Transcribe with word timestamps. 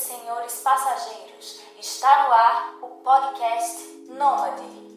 senhores 0.00 0.60
passageiros, 0.60 1.60
está 1.78 2.26
no 2.26 2.32
ar 2.32 2.78
o 2.82 2.88
podcast 2.88 4.06
Nômade. 4.08 4.89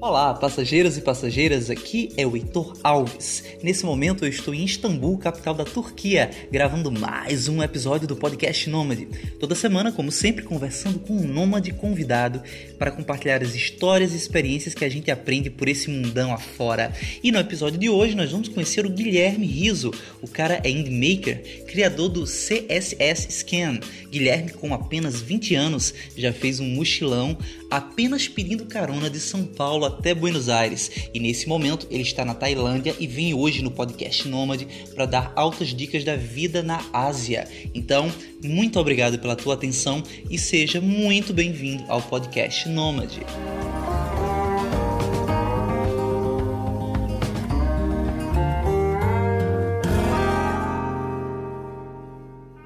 Olá, 0.00 0.32
passageiros 0.32 0.96
e 0.96 1.00
passageiras, 1.00 1.70
aqui 1.70 2.12
é 2.16 2.24
o 2.24 2.36
Heitor 2.36 2.72
Alves. 2.84 3.42
Nesse 3.60 3.84
momento 3.84 4.24
eu 4.24 4.28
estou 4.28 4.54
em 4.54 4.64
Istambul, 4.64 5.18
capital 5.18 5.54
da 5.54 5.64
Turquia, 5.64 6.30
gravando 6.52 6.88
mais 6.88 7.48
um 7.48 7.60
episódio 7.60 8.06
do 8.06 8.14
podcast 8.14 8.70
Nômade. 8.70 9.08
Toda 9.40 9.56
semana, 9.56 9.90
como 9.90 10.12
sempre, 10.12 10.44
conversando 10.44 11.00
com 11.00 11.14
um 11.14 11.26
nômade 11.26 11.72
convidado 11.72 12.40
para 12.78 12.92
compartilhar 12.92 13.42
as 13.42 13.56
histórias 13.56 14.12
e 14.12 14.16
experiências 14.16 14.72
que 14.72 14.84
a 14.84 14.88
gente 14.88 15.10
aprende 15.10 15.50
por 15.50 15.66
esse 15.66 15.90
mundão 15.90 16.32
afora. 16.32 16.92
E 17.20 17.32
no 17.32 17.40
episódio 17.40 17.76
de 17.76 17.90
hoje 17.90 18.14
nós 18.14 18.30
vamos 18.30 18.46
conhecer 18.48 18.86
o 18.86 18.90
Guilherme 18.90 19.46
Riso. 19.46 19.92
O 20.22 20.28
cara 20.28 20.60
é 20.62 20.70
indmaker, 20.70 21.64
criador 21.66 22.08
do 22.08 22.22
CSS 22.22 23.32
Scan. 23.32 23.80
Guilherme, 24.08 24.52
com 24.52 24.72
apenas 24.72 25.20
20 25.20 25.56
anos, 25.56 25.92
já 26.16 26.32
fez 26.32 26.60
um 26.60 26.68
mochilão 26.68 27.36
apenas 27.68 28.28
pedindo 28.28 28.64
carona 28.64 29.10
de 29.10 29.20
São 29.20 29.44
Paulo 29.44 29.87
até 29.88 30.14
Buenos 30.14 30.48
Aires. 30.48 31.08
E 31.12 31.20
nesse 31.20 31.48
momento 31.48 31.86
ele 31.90 32.02
está 32.02 32.24
na 32.24 32.34
Tailândia 32.34 32.94
e 32.98 33.06
vem 33.06 33.34
hoje 33.34 33.62
no 33.62 33.70
podcast 33.70 34.26
Nômade 34.28 34.66
para 34.94 35.06
dar 35.06 35.32
altas 35.34 35.68
dicas 35.68 36.04
da 36.04 36.16
vida 36.16 36.62
na 36.62 36.80
Ásia. 36.92 37.48
Então, 37.74 38.10
muito 38.42 38.78
obrigado 38.78 39.18
pela 39.18 39.36
tua 39.36 39.54
atenção 39.54 40.02
e 40.30 40.38
seja 40.38 40.80
muito 40.80 41.32
bem-vindo 41.32 41.84
ao 41.88 42.00
podcast 42.00 42.68
Nômade. 42.68 43.20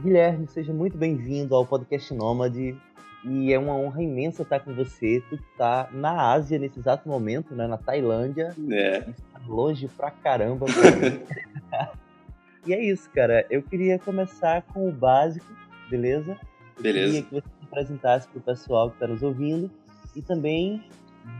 Guilherme, 0.02 0.46
seja 0.48 0.72
muito 0.74 0.98
bem-vindo 0.98 1.54
ao 1.54 1.64
podcast 1.64 2.12
Nômade. 2.12 2.76
E 3.24 3.52
é 3.52 3.58
uma 3.58 3.74
honra 3.74 4.02
imensa 4.02 4.42
estar 4.42 4.60
com 4.60 4.74
você. 4.74 5.22
Tu 5.28 5.38
tá 5.56 5.88
na 5.92 6.32
Ásia 6.32 6.58
nesse 6.58 6.78
exato 6.78 7.08
momento, 7.08 7.54
né? 7.54 7.66
Na 7.66 7.78
Tailândia. 7.78 8.54
É. 8.70 9.04
Longe 9.46 9.88
pra 9.88 10.10
caramba. 10.10 10.66
Pra 10.66 11.92
e 12.66 12.74
é 12.74 12.84
isso, 12.84 13.08
cara. 13.10 13.46
Eu 13.48 13.62
queria 13.62 13.98
começar 13.98 14.62
com 14.62 14.88
o 14.88 14.92
básico, 14.92 15.46
beleza? 15.88 16.36
Eu 16.76 16.82
Beleza. 16.82 17.06
queria 17.06 17.22
que 17.22 17.34
você 17.34 17.48
se 17.48 17.64
apresentasse 17.64 18.28
pro 18.28 18.40
pessoal 18.40 18.90
que 18.90 18.96
está 18.96 19.06
nos 19.06 19.22
ouvindo. 19.22 19.70
E 20.16 20.22
também 20.22 20.84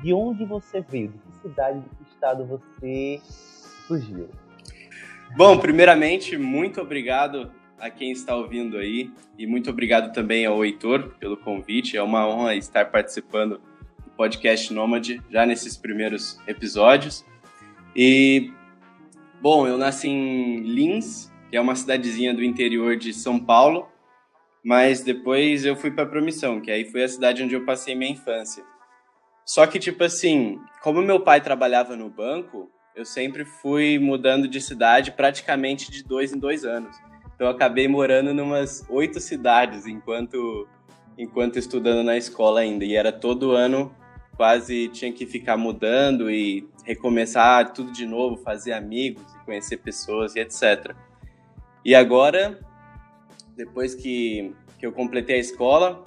de 0.02 0.12
onde 0.12 0.44
você 0.44 0.80
veio, 0.80 1.08
de 1.08 1.18
que 1.18 1.42
cidade, 1.42 1.80
de 1.80 1.88
que 1.88 2.02
estado 2.12 2.44
você 2.44 3.20
surgiu. 3.24 4.28
Bom, 5.36 5.58
primeiramente, 5.58 6.36
muito 6.36 6.80
obrigado 6.80 7.50
a 7.82 7.90
quem 7.90 8.12
está 8.12 8.36
ouvindo 8.36 8.78
aí 8.78 9.10
e 9.36 9.44
muito 9.44 9.68
obrigado 9.68 10.12
também 10.12 10.46
ao 10.46 10.64
Heitor 10.64 11.16
pelo 11.18 11.36
convite. 11.36 11.96
É 11.96 12.02
uma 12.02 12.28
honra 12.28 12.54
estar 12.54 12.92
participando 12.92 13.60
do 14.04 14.10
podcast 14.16 14.72
Nômade 14.72 15.20
já 15.28 15.44
nesses 15.44 15.76
primeiros 15.76 16.38
episódios. 16.46 17.24
E 17.96 18.52
bom, 19.40 19.66
eu 19.66 19.76
nasci 19.76 20.08
em 20.08 20.60
Lins, 20.60 21.28
que 21.50 21.56
é 21.56 21.60
uma 21.60 21.74
cidadezinha 21.74 22.32
do 22.32 22.44
interior 22.44 22.96
de 22.96 23.12
São 23.12 23.36
Paulo, 23.36 23.88
mas 24.64 25.02
depois 25.02 25.64
eu 25.64 25.74
fui 25.74 25.90
para 25.90 26.06
Promissão, 26.06 26.60
que 26.60 26.70
aí 26.70 26.84
foi 26.84 27.02
a 27.02 27.08
cidade 27.08 27.42
onde 27.42 27.54
eu 27.56 27.64
passei 27.64 27.96
minha 27.96 28.12
infância. 28.12 28.62
Só 29.44 29.66
que 29.66 29.80
tipo 29.80 30.04
assim, 30.04 30.60
como 30.84 31.02
meu 31.02 31.18
pai 31.18 31.40
trabalhava 31.40 31.96
no 31.96 32.08
banco, 32.08 32.70
eu 32.94 33.04
sempre 33.04 33.44
fui 33.44 33.98
mudando 33.98 34.46
de 34.46 34.60
cidade 34.60 35.10
praticamente 35.10 35.90
de 35.90 36.04
dois 36.04 36.32
em 36.32 36.38
dois 36.38 36.64
anos. 36.64 36.96
Então 37.34 37.48
acabei 37.48 37.88
morando 37.88 38.32
numas 38.32 38.84
oito 38.88 39.20
cidades 39.20 39.86
enquanto 39.86 40.68
enquanto 41.18 41.58
estudando 41.58 42.02
na 42.04 42.16
escola 42.16 42.60
ainda. 42.60 42.84
E 42.84 42.94
era 42.94 43.12
todo 43.12 43.52
ano 43.52 43.94
quase 44.36 44.88
tinha 44.88 45.12
que 45.12 45.26
ficar 45.26 45.56
mudando 45.56 46.30
e 46.30 46.66
recomeçar 46.84 47.72
tudo 47.72 47.92
de 47.92 48.06
novo, 48.06 48.36
fazer 48.38 48.72
amigos 48.72 49.22
conhecer 49.44 49.78
pessoas 49.78 50.34
e 50.34 50.40
etc. 50.40 50.94
E 51.84 51.94
agora, 51.94 52.58
depois 53.56 53.94
que, 53.94 54.54
que 54.78 54.86
eu 54.86 54.92
completei 54.92 55.36
a 55.36 55.40
escola, 55.40 56.04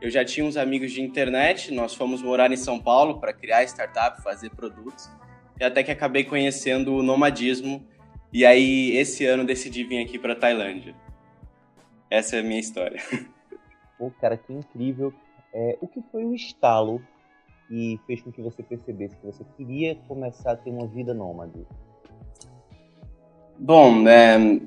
eu 0.00 0.10
já 0.10 0.24
tinha 0.24 0.44
uns 0.44 0.56
amigos 0.56 0.92
de 0.92 1.00
internet, 1.00 1.72
nós 1.72 1.94
fomos 1.94 2.22
morar 2.22 2.50
em 2.50 2.56
São 2.56 2.80
Paulo 2.80 3.20
para 3.20 3.32
criar 3.32 3.62
startup, 3.64 4.22
fazer 4.22 4.50
produtos, 4.50 5.08
e 5.60 5.64
até 5.64 5.82
que 5.82 5.90
acabei 5.90 6.24
conhecendo 6.24 6.94
o 6.94 7.02
nomadismo 7.02 7.86
e 8.32 8.46
aí, 8.46 8.96
esse 8.96 9.26
ano, 9.26 9.44
decidi 9.44 9.84
vir 9.84 10.02
aqui 10.02 10.18
para 10.18 10.34
Tailândia. 10.34 10.94
Essa 12.10 12.36
é 12.36 12.40
a 12.40 12.42
minha 12.42 12.60
história. 12.60 13.00
Pô, 13.98 14.10
cara, 14.20 14.36
que 14.36 14.52
incrível. 14.52 15.12
É, 15.52 15.76
o 15.80 15.86
que 15.86 16.02
foi 16.10 16.24
o 16.24 16.34
estalo 16.34 17.02
que 17.68 18.00
fez 18.06 18.22
com 18.22 18.32
que 18.32 18.40
você 18.40 18.62
percebesse 18.62 19.16
que 19.16 19.26
você 19.26 19.44
queria 19.56 19.94
começar 20.08 20.52
a 20.52 20.56
ter 20.56 20.70
uma 20.70 20.86
vida 20.86 21.14
nômade? 21.14 21.66
Bom, 23.58 24.08
é, 24.08 24.60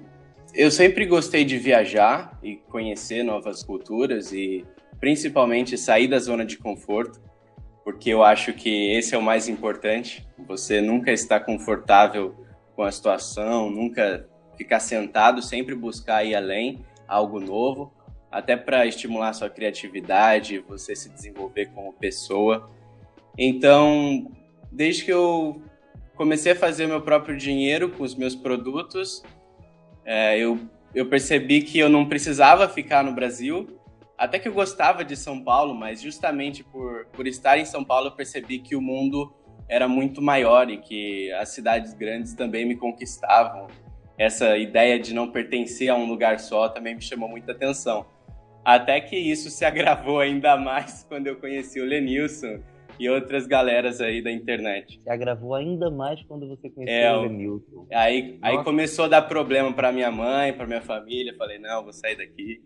eu 0.54 0.72
sempre 0.72 1.06
gostei 1.06 1.44
de 1.44 1.58
viajar 1.58 2.40
e 2.42 2.56
conhecer 2.56 3.24
novas 3.24 3.64
culturas 3.64 4.32
e 4.32 4.66
principalmente 5.00 5.78
sair 5.78 6.08
da 6.08 6.18
zona 6.18 6.46
de 6.46 6.58
conforto, 6.58 7.22
porque 7.84 8.10
eu 8.10 8.24
acho 8.24 8.54
que 8.54 8.96
esse 8.96 9.14
é 9.14 9.18
o 9.18 9.22
mais 9.22 9.50
importante. 9.50 10.26
Você 10.48 10.82
nunca 10.82 11.12
está 11.12 11.40
confortável 11.40 12.36
com 12.76 12.84
a 12.84 12.92
situação, 12.92 13.70
nunca 13.70 14.28
ficar 14.58 14.80
sentado, 14.80 15.42
sempre 15.42 15.76
buscar 15.76 16.24
ir 16.24 16.36
além, 16.36 16.84
algo 17.08 17.40
novo, 17.40 17.94
até 18.32 18.58
para 18.58 18.86
estimular 18.86 19.34
sua 19.34 19.50
criatividade, 19.50 20.60
você 20.60 20.96
se 20.96 21.10
desenvolver 21.10 21.68
como 21.68 21.94
pessoa. 21.94 22.70
Então, 23.38 24.32
desde 24.72 25.06
que 25.06 25.14
eu 25.14 25.62
comecei 26.16 26.52
a 26.52 26.56
fazer 26.56 26.88
meu 26.88 27.02
próprio 27.02 27.38
dinheiro 27.38 27.90
com 27.90 28.04
os 28.04 28.16
meus 28.16 28.36
produtos, 28.36 29.24
é, 30.04 30.38
eu, 30.38 30.60
eu 30.94 31.08
percebi 31.08 31.62
que 31.62 31.80
eu 31.80 31.90
não 31.90 32.08
precisava 32.08 32.68
ficar 32.68 33.04
no 33.04 33.14
Brasil. 33.14 33.80
Até 34.18 34.40
que 34.40 34.48
eu 34.48 34.54
gostava 34.54 35.04
de 35.04 35.16
São 35.16 35.42
Paulo, 35.42 35.74
mas 35.74 36.02
justamente 36.02 36.64
por, 36.64 37.06
por 37.08 37.28
estar 37.28 37.58
em 37.58 37.66
São 37.66 37.84
Paulo, 37.84 38.08
eu 38.08 38.12
percebi 38.12 38.60
que 38.60 38.76
o 38.76 38.82
mundo 38.82 39.34
era 39.68 39.88
muito 39.88 40.22
maior 40.22 40.70
e 40.70 40.78
que 40.78 41.32
as 41.34 41.50
cidades 41.50 41.94
grandes 41.94 42.34
também 42.34 42.66
me 42.66 42.76
conquistavam. 42.76 43.68
Essa 44.18 44.58
ideia 44.58 45.00
de 45.00 45.14
não 45.14 45.32
pertencer 45.32 45.90
a 45.90 45.96
um 45.96 46.06
lugar 46.06 46.40
só 46.40 46.70
também 46.70 46.96
me 46.96 47.02
chamou 47.02 47.28
muita 47.28 47.52
atenção. 47.52 48.06
Até 48.64 49.00
que 49.02 49.16
isso 49.16 49.50
se 49.50 49.66
agravou 49.66 50.20
ainda 50.20 50.56
mais 50.56 51.04
quando 51.10 51.28
eu 51.28 51.36
conheci 51.36 51.80
o 51.80 51.86
Lenilson 51.86 52.60
e 53.00 53.10
outras 53.10 53.46
galeras 53.46 54.00
aí 54.00 54.22
da 54.22 54.32
internet. 54.32 55.02
Se 55.04 55.10
agravou 55.10 55.54
ainda 55.54 55.92
mais 55.92 56.22
quando 56.24 56.48
você 56.48 56.70
conheceu 56.70 56.96
É, 56.96 57.18
o 57.18 57.22
Lenilson. 57.24 57.88
Aí, 57.92 58.40
aí 58.42 58.64
começou 58.64 59.06
a 59.06 59.08
dar 59.10 59.24
problema 59.24 59.74
para 59.74 59.92
minha 59.92 60.10
mãe, 60.10 60.54
para 60.54 60.66
minha 60.66 60.82
família. 60.82 61.36
Falei, 61.38 61.60
não, 61.60 61.84
vou 61.84 61.92
sair 61.92 62.16
daqui. 62.16 62.62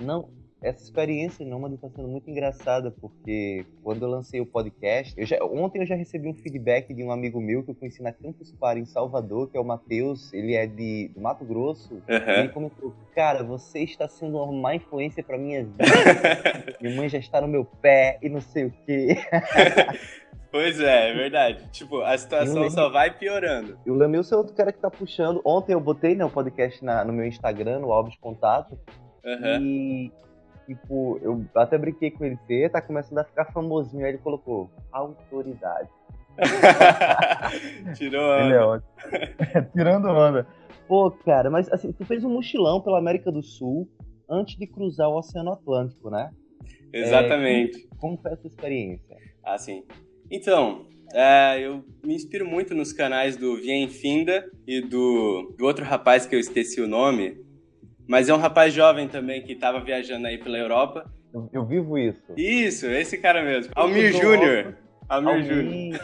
Não, 0.00 0.30
essa 0.62 0.82
experiência 0.82 1.44
nômade 1.44 1.74
está 1.74 1.88
sendo 1.90 2.06
muito 2.08 2.30
engraçada, 2.30 2.90
porque 2.90 3.66
quando 3.82 4.02
eu 4.02 4.08
lancei 4.08 4.40
o 4.40 4.46
podcast, 4.46 5.12
eu 5.18 5.26
já- 5.26 5.42
ontem 5.44 5.80
eu 5.80 5.86
já 5.86 5.94
recebi 5.94 6.28
um 6.28 6.34
feedback 6.34 6.94
de 6.94 7.02
um 7.02 7.10
amigo 7.10 7.40
meu 7.40 7.62
que 7.62 7.70
eu 7.70 7.74
conheci 7.74 8.02
na 8.02 8.12
Campus 8.12 8.52
Party 8.52 8.80
em 8.80 8.84
Salvador, 8.84 9.50
que 9.50 9.56
é 9.56 9.60
o 9.60 9.64
Matheus, 9.64 10.32
ele 10.32 10.54
é 10.54 10.66
de, 10.66 11.08
do 11.14 11.20
Mato 11.20 11.44
Grosso. 11.44 12.00
E 12.08 12.14
Aham. 12.14 12.32
ele 12.40 12.48
comentou, 12.50 12.94
cara, 13.14 13.42
você 13.42 13.80
está 13.80 14.06
sendo 14.08 14.36
uma 14.38 14.52
má 14.52 14.74
influência 14.74 15.22
pra 15.22 15.36
minha 15.36 15.64
vida. 15.64 15.76
Minha 16.80 16.96
mãe 16.96 17.08
já 17.08 17.18
está 17.18 17.40
no 17.40 17.48
meu 17.48 17.64
pé 17.64 18.18
e 18.22 18.28
não 18.28 18.40
sei 18.40 18.66
o 18.66 18.72
quê. 18.86 19.16
Pois 20.50 20.78
é, 20.80 21.10
é 21.10 21.14
verdade. 21.14 21.66
Tipo, 21.70 22.02
a 22.02 22.16
situação 22.18 22.68
só 22.68 22.90
vai 22.90 23.10
piorando. 23.10 23.78
E 23.86 23.90
o 23.90 23.94
Lemilson 23.94 24.34
é 24.34 24.38
outro 24.38 24.54
cara 24.54 24.70
que 24.70 24.78
tá 24.78 24.90
puxando. 24.90 25.40
Ontem 25.46 25.72
eu 25.72 25.80
botei 25.80 26.14
né, 26.14 26.22
o 26.26 26.30
podcast 26.30 26.84
na- 26.84 27.02
no 27.06 27.10
meu 27.12 27.24
Instagram, 27.24 27.78
no 27.78 27.90
Alves 27.90 28.16
Contato. 28.16 28.78
Aham. 29.24 29.60
E, 29.62 30.12
tipo, 30.74 31.18
eu 31.22 31.44
até 31.54 31.78
brinquei 31.78 32.10
com 32.10 32.24
ele. 32.24 32.38
Você 32.46 32.68
tá 32.68 32.80
começando 32.80 33.18
a 33.18 33.24
ficar 33.24 33.46
famosinho. 33.46 34.04
Aí 34.04 34.12
ele 34.12 34.18
colocou 34.18 34.70
autoridade. 34.90 35.88
Tirou 37.96 38.32
a 38.32 38.44
Ele 38.44 38.54
é 38.54 38.60
ótimo. 38.60 38.90
Tirando 39.72 40.08
onda. 40.08 40.46
Pô, 40.88 41.10
cara, 41.10 41.50
mas 41.50 41.70
assim, 41.72 41.92
tu 41.92 42.04
fez 42.04 42.24
um 42.24 42.30
mochilão 42.30 42.80
pela 42.80 42.98
América 42.98 43.30
do 43.30 43.42
Sul 43.42 43.88
antes 44.28 44.56
de 44.56 44.66
cruzar 44.66 45.08
o 45.08 45.18
Oceano 45.18 45.52
Atlântico, 45.52 46.10
né? 46.10 46.30
Exatamente. 46.92 47.88
Como 47.98 48.18
foi 48.18 48.32
essa 48.32 48.46
experiência? 48.46 49.16
Assim. 49.44 49.84
Então, 50.30 50.86
é, 51.12 51.60
eu 51.60 51.84
me 52.04 52.14
inspiro 52.14 52.46
muito 52.46 52.74
nos 52.74 52.92
canais 52.92 53.36
do 53.36 53.56
Vien 53.56 53.88
Finda 53.88 54.50
e 54.66 54.80
do, 54.80 55.54
do 55.58 55.64
outro 55.64 55.84
rapaz 55.84 56.26
que 56.26 56.34
eu 56.34 56.40
esqueci 56.40 56.80
o 56.80 56.88
nome. 56.88 57.36
Mas 58.08 58.28
é 58.28 58.34
um 58.34 58.38
rapaz 58.38 58.72
jovem 58.72 59.08
também 59.08 59.42
que 59.42 59.52
estava 59.52 59.80
viajando 59.80 60.26
aí 60.26 60.38
pela 60.38 60.58
Europa. 60.58 61.10
Eu, 61.32 61.48
eu 61.52 61.64
vivo 61.64 61.96
isso. 61.98 62.32
Isso, 62.36 62.86
esse 62.86 63.16
cara 63.18 63.42
mesmo. 63.42 63.72
Almir 63.74 64.12
Júnior. 64.12 64.76
Almir 65.08 65.42
Júnior. 65.44 66.00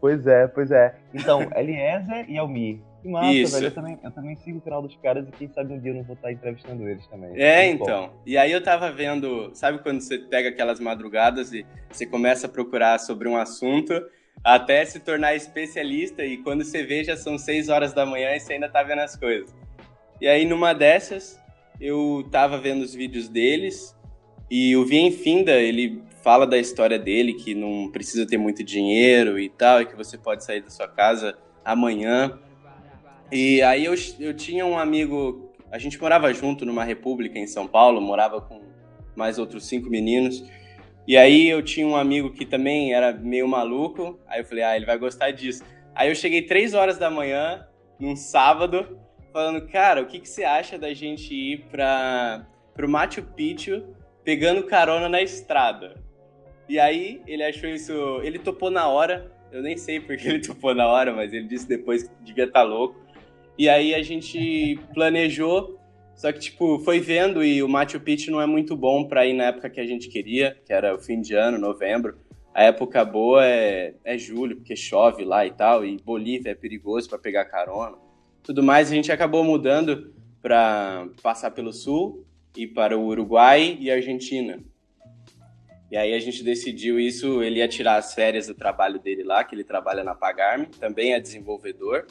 pois 0.00 0.26
é, 0.26 0.46
pois 0.48 0.70
é. 0.70 0.94
Então, 1.14 1.48
Eliezer 1.56 2.28
e 2.28 2.38
Almir. 2.38 2.80
Que 3.02 3.08
massa, 3.08 3.32
Isso. 3.32 3.54
velho. 3.54 3.66
Eu 3.66 3.70
também, 3.72 3.98
eu 4.02 4.10
também 4.12 4.36
sigo 4.36 4.58
o 4.58 4.60
canal 4.60 4.80
dos 4.80 4.94
caras 4.96 5.26
e 5.28 5.32
quem 5.32 5.48
sabe 5.48 5.72
um 5.74 5.78
dia 5.80 5.90
eu 5.90 5.96
não 5.96 6.04
vou 6.04 6.14
estar 6.14 6.30
entrevistando 6.30 6.88
eles 6.88 7.04
também. 7.08 7.32
É, 7.40 7.66
Muito 7.66 7.78
bom. 7.80 7.84
então. 7.84 8.10
E 8.24 8.36
aí 8.38 8.52
eu 8.52 8.62
tava 8.62 8.92
vendo, 8.92 9.50
sabe 9.54 9.78
quando 9.80 10.00
você 10.00 10.18
pega 10.18 10.48
aquelas 10.50 10.78
madrugadas 10.78 11.52
e 11.52 11.66
você 11.90 12.06
começa 12.06 12.46
a 12.46 12.50
procurar 12.50 12.98
sobre 13.00 13.28
um 13.28 13.36
assunto 13.36 13.92
até 14.44 14.84
se 14.84 15.00
tornar 15.00 15.34
especialista 15.34 16.24
e 16.24 16.36
quando 16.38 16.64
você 16.64 16.84
vê 16.84 17.02
já 17.04 17.16
são 17.16 17.36
6 17.36 17.68
horas 17.68 17.92
da 17.92 18.06
manhã 18.06 18.34
e 18.36 18.40
você 18.40 18.54
ainda 18.54 18.68
tá 18.68 18.82
vendo 18.84 19.00
as 19.00 19.16
coisas. 19.16 19.52
E 20.22 20.28
aí 20.28 20.44
numa 20.44 20.72
dessas 20.72 21.36
eu 21.80 22.24
tava 22.30 22.56
vendo 22.56 22.82
os 22.82 22.94
vídeos 22.94 23.28
deles 23.28 23.92
e 24.48 24.76
o 24.76 24.84
Vien 24.84 25.10
Finda, 25.10 25.60
ele 25.60 26.00
fala 26.22 26.46
da 26.46 26.56
história 26.56 26.96
dele 26.96 27.34
que 27.34 27.56
não 27.56 27.90
precisa 27.90 28.24
ter 28.24 28.38
muito 28.38 28.62
dinheiro 28.62 29.36
e 29.36 29.48
tal, 29.48 29.82
e 29.82 29.86
que 29.86 29.96
você 29.96 30.16
pode 30.16 30.44
sair 30.44 30.60
da 30.60 30.70
sua 30.70 30.86
casa 30.86 31.36
amanhã. 31.64 32.38
E 33.32 33.60
aí 33.62 33.84
eu, 33.84 33.94
eu 34.20 34.32
tinha 34.32 34.64
um 34.64 34.78
amigo, 34.78 35.50
a 35.72 35.78
gente 35.78 36.00
morava 36.00 36.32
junto 36.32 36.64
numa 36.64 36.84
república 36.84 37.36
em 37.36 37.48
São 37.48 37.66
Paulo, 37.66 38.00
morava 38.00 38.40
com 38.40 38.60
mais 39.16 39.40
outros 39.40 39.66
cinco 39.66 39.90
meninos. 39.90 40.44
E 41.04 41.16
aí 41.16 41.48
eu 41.48 41.64
tinha 41.64 41.84
um 41.84 41.96
amigo 41.96 42.30
que 42.30 42.46
também 42.46 42.94
era 42.94 43.12
meio 43.12 43.48
maluco, 43.48 44.20
aí 44.28 44.38
eu 44.38 44.44
falei, 44.44 44.62
ah, 44.62 44.76
ele 44.76 44.86
vai 44.86 44.98
gostar 44.98 45.32
disso. 45.32 45.64
Aí 45.96 46.08
eu 46.08 46.14
cheguei 46.14 46.42
três 46.42 46.74
horas 46.74 46.96
da 46.96 47.10
manhã, 47.10 47.66
num 47.98 48.14
sábado, 48.14 49.02
falando, 49.32 49.66
cara, 49.66 50.02
o 50.02 50.06
que, 50.06 50.20
que 50.20 50.28
você 50.28 50.44
acha 50.44 50.78
da 50.78 50.92
gente 50.92 51.34
ir 51.34 51.64
para 51.70 52.46
pro 52.74 52.88
Machu 52.88 53.22
Picchu 53.22 53.82
pegando 54.22 54.64
carona 54.64 55.08
na 55.08 55.22
estrada? 55.22 55.94
E 56.68 56.78
aí 56.78 57.22
ele 57.26 57.42
achou 57.42 57.68
isso, 57.68 58.20
ele 58.22 58.38
topou 58.38 58.70
na 58.70 58.86
hora, 58.88 59.32
eu 59.50 59.62
nem 59.62 59.76
sei 59.76 59.98
porque 59.98 60.28
ele 60.28 60.40
topou 60.46 60.74
na 60.74 60.86
hora, 60.86 61.12
mas 61.12 61.32
ele 61.32 61.46
disse 61.46 61.66
depois 61.66 62.04
que 62.04 62.10
devia 62.22 62.44
estar 62.44 62.62
louco. 62.62 63.00
E 63.58 63.68
aí 63.68 63.94
a 63.94 64.02
gente 64.02 64.78
planejou, 64.94 65.78
só 66.14 66.30
que 66.32 66.38
tipo, 66.38 66.78
foi 66.80 67.00
vendo 67.00 67.42
e 67.42 67.62
o 67.62 67.68
Machu 67.68 68.00
Picchu 68.00 68.30
não 68.30 68.40
é 68.40 68.46
muito 68.46 68.76
bom 68.76 69.04
para 69.04 69.26
ir 69.26 69.32
na 69.32 69.44
época 69.44 69.70
que 69.70 69.80
a 69.80 69.86
gente 69.86 70.08
queria, 70.08 70.56
que 70.64 70.72
era 70.72 70.94
o 70.94 70.98
fim 70.98 71.20
de 71.20 71.34
ano, 71.34 71.58
novembro. 71.58 72.16
A 72.54 72.64
época 72.64 73.02
boa 73.02 73.44
é, 73.46 73.94
é 74.04 74.18
julho, 74.18 74.56
porque 74.56 74.76
chove 74.76 75.24
lá 75.24 75.46
e 75.46 75.50
tal, 75.50 75.84
e 75.86 75.96
Bolívia 75.96 76.50
é 76.50 76.54
perigoso 76.54 77.08
para 77.08 77.18
pegar 77.18 77.46
carona. 77.46 77.96
Tudo 78.42 78.62
mais, 78.62 78.90
a 78.90 78.94
gente 78.94 79.12
acabou 79.12 79.44
mudando 79.44 80.12
para 80.40 81.06
passar 81.22 81.52
pelo 81.52 81.72
sul 81.72 82.26
e 82.56 82.66
para 82.66 82.98
o 82.98 83.06
Uruguai 83.06 83.76
e 83.80 83.90
Argentina. 83.90 84.58
E 85.90 85.96
aí 85.96 86.14
a 86.14 86.18
gente 86.18 86.42
decidiu 86.42 86.98
isso, 86.98 87.42
ele 87.42 87.58
ia 87.58 87.68
tirar 87.68 87.96
as 87.96 88.14
férias 88.14 88.46
do 88.46 88.54
trabalho 88.54 88.98
dele 88.98 89.22
lá, 89.22 89.44
que 89.44 89.54
ele 89.54 89.62
trabalha 89.62 90.02
na 90.02 90.14
Pagarme, 90.14 90.66
também 90.66 91.12
é 91.12 91.20
desenvolvedor. 91.20 92.06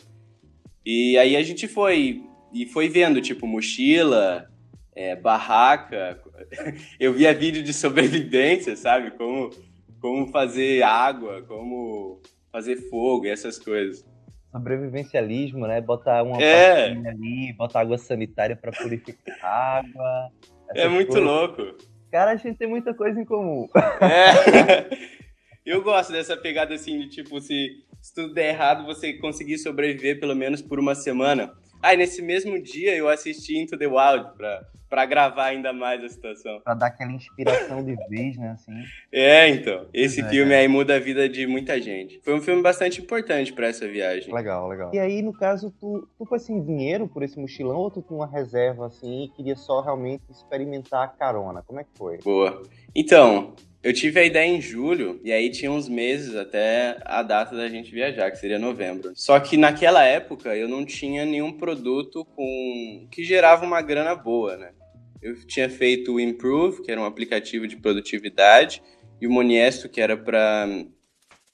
E 0.85 1.17
aí 1.17 1.35
a 1.35 1.43
gente 1.43 1.67
foi 1.67 2.23
e 2.53 2.65
foi 2.65 2.87
vendo, 2.87 3.21
tipo, 3.21 3.47
mochila, 3.47 4.49
é, 4.95 5.15
barraca. 5.15 6.21
Eu 6.99 7.13
via 7.13 7.33
vídeo 7.33 7.63
de 7.63 7.73
sobrevivência, 7.73 8.75
sabe? 8.75 9.11
Como, 9.11 9.49
como 9.99 10.27
fazer 10.27 10.83
água, 10.83 11.41
como 11.43 12.21
fazer 12.51 12.75
fogo 12.89 13.25
essas 13.25 13.57
coisas. 13.57 14.05
Sobrevivencialismo, 14.51 15.65
né? 15.65 15.79
Botar 15.81 16.23
uma 16.23 16.41
É. 16.41 16.91
ali, 16.91 17.53
botar 17.53 17.81
água 17.81 17.97
sanitária 17.97 18.55
pra 18.55 18.71
purificar 18.71 19.37
a 19.43 19.77
água. 19.79 20.31
É 20.75 20.87
muito 20.87 21.09
coisas. 21.11 21.25
louco. 21.25 21.61
Cara, 22.11 22.31
a 22.31 22.35
gente 22.35 22.57
tem 22.57 22.67
muita 22.67 22.93
coisa 22.93 23.19
em 23.19 23.25
comum. 23.25 23.67
É. 24.01 24.89
Eu 25.65 25.81
gosto 25.83 26.11
dessa 26.11 26.35
pegada 26.35 26.73
assim 26.73 26.99
de 26.99 27.09
tipo, 27.09 27.39
se, 27.39 27.83
se 28.01 28.13
tudo 28.15 28.33
der 28.33 28.49
errado, 28.49 28.83
você 28.85 29.13
conseguir 29.13 29.57
sobreviver 29.59 30.19
pelo 30.19 30.35
menos 30.35 30.61
por 30.61 30.79
uma 30.79 30.95
semana. 30.95 31.53
Ah, 31.81 31.93
e 31.93 31.97
nesse 31.97 32.21
mesmo 32.21 32.61
dia 32.61 32.95
eu 32.95 33.09
assisti 33.09 33.57
Into 33.57 33.77
the 33.77 33.87
Wild 33.87 34.35
pra, 34.37 34.61
pra 34.89 35.05
gravar 35.05 35.45
ainda 35.45 35.73
mais 35.73 36.03
a 36.03 36.09
situação. 36.09 36.59
pra 36.63 36.73
dar 36.73 36.87
aquela 36.87 37.11
inspiração 37.11 37.83
de 37.83 37.95
vez, 38.07 38.37
né? 38.37 38.51
Assim. 38.51 38.73
É, 39.11 39.49
então. 39.49 39.87
Esse 39.93 40.21
é, 40.21 40.29
filme 40.29 40.51
cara. 40.51 40.61
aí 40.61 40.67
muda 40.67 40.95
a 40.95 40.99
vida 40.99 41.27
de 41.27 41.47
muita 41.47 41.81
gente. 41.81 42.19
Foi 42.23 42.35
um 42.35 42.41
filme 42.41 42.61
bastante 42.61 43.01
importante 43.01 43.51
pra 43.53 43.67
essa 43.67 43.87
viagem. 43.87 44.33
Legal, 44.33 44.67
legal. 44.67 44.91
E 44.93 44.99
aí, 44.99 45.21
no 45.21 45.33
caso, 45.33 45.73
tu, 45.79 46.07
tu 46.17 46.25
foi 46.25 46.39
sem 46.39 46.63
dinheiro 46.63 47.07
por 47.07 47.23
esse 47.23 47.39
mochilão 47.39 47.77
ou 47.77 47.89
tu 47.89 48.01
tinha 48.01 48.17
uma 48.17 48.27
reserva 48.27 48.87
assim 48.87 49.23
e 49.23 49.29
queria 49.29 49.55
só 49.55 49.81
realmente 49.81 50.23
experimentar 50.29 51.03
a 51.03 51.07
carona? 51.07 51.63
Como 51.63 51.79
é 51.79 51.83
que 51.83 51.97
foi? 51.97 52.17
Boa. 52.19 52.61
Então, 52.93 53.55
eu 53.83 53.93
tive 53.93 54.19
a 54.19 54.23
ideia 54.23 54.47
em 54.47 54.61
julho, 54.61 55.19
e 55.23 55.31
aí 55.31 55.49
tinha 55.49 55.71
uns 55.71 55.89
meses 55.89 56.35
até 56.35 56.97
a 57.03 57.23
data 57.23 57.55
da 57.55 57.67
gente 57.67 57.91
viajar, 57.91 58.29
que 58.29 58.37
seria 58.37 58.59
novembro. 58.59 59.11
Só 59.15 59.39
que 59.39 59.57
naquela 59.57 60.03
época 60.03 60.55
eu 60.55 60.67
não 60.67 60.85
tinha 60.85 61.25
nenhum 61.25 61.51
produto 61.51 62.23
com 62.23 63.07
que 63.09 63.23
gerava 63.23 63.65
uma 63.65 63.81
grana 63.81 64.15
boa, 64.15 64.55
né? 64.55 64.71
Eu 65.21 65.35
tinha 65.45 65.69
feito 65.69 66.13
o 66.13 66.19
Improve, 66.19 66.83
que 66.83 66.91
era 66.91 67.01
um 67.01 67.05
aplicativo 67.05 67.67
de 67.67 67.77
produtividade, 67.77 68.83
e 69.19 69.27
o 69.27 69.31
Moniesto, 69.31 69.89
que 69.89 70.01
era 70.01 70.17
para 70.17 70.67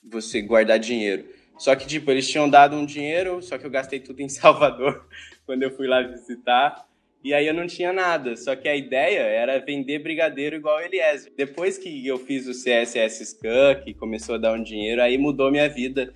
você 0.04 0.42
guardar 0.42 0.80
dinheiro. 0.80 1.26
Só 1.58 1.76
que, 1.76 1.88
tipo, 1.88 2.10
eles 2.12 2.30
tinham 2.30 2.50
dado 2.50 2.76
um 2.76 2.86
dinheiro, 2.86 3.42
só 3.42 3.58
que 3.58 3.66
eu 3.66 3.70
gastei 3.70 4.00
tudo 4.00 4.22
em 4.22 4.30
Salvador 4.30 5.08
quando 5.46 5.64
eu 5.64 5.72
fui 5.72 5.88
lá 5.88 6.02
visitar. 6.02 6.87
E 7.28 7.34
aí 7.34 7.46
eu 7.46 7.54
não 7.54 7.68
tinha 7.68 7.92
nada. 7.92 8.38
Só 8.38 8.56
que 8.56 8.70
a 8.70 8.76
ideia 8.76 9.20
era 9.20 9.60
vender 9.60 10.00
brigadeiro 10.00 10.56
igual 10.56 10.80
Eliezer. 10.80 11.30
Depois 11.36 11.78
que 11.78 12.08
eu 12.08 12.18
fiz 12.18 12.48
o 12.48 12.54
CSS 12.54 13.26
Scan, 13.26 13.76
que 13.84 13.94
começou 13.94 14.36
a 14.36 14.38
dar 14.38 14.54
um 14.54 14.64
dinheiro, 14.64 15.02
aí 15.02 15.18
mudou 15.18 15.52
minha 15.52 15.68
vida. 15.68 16.14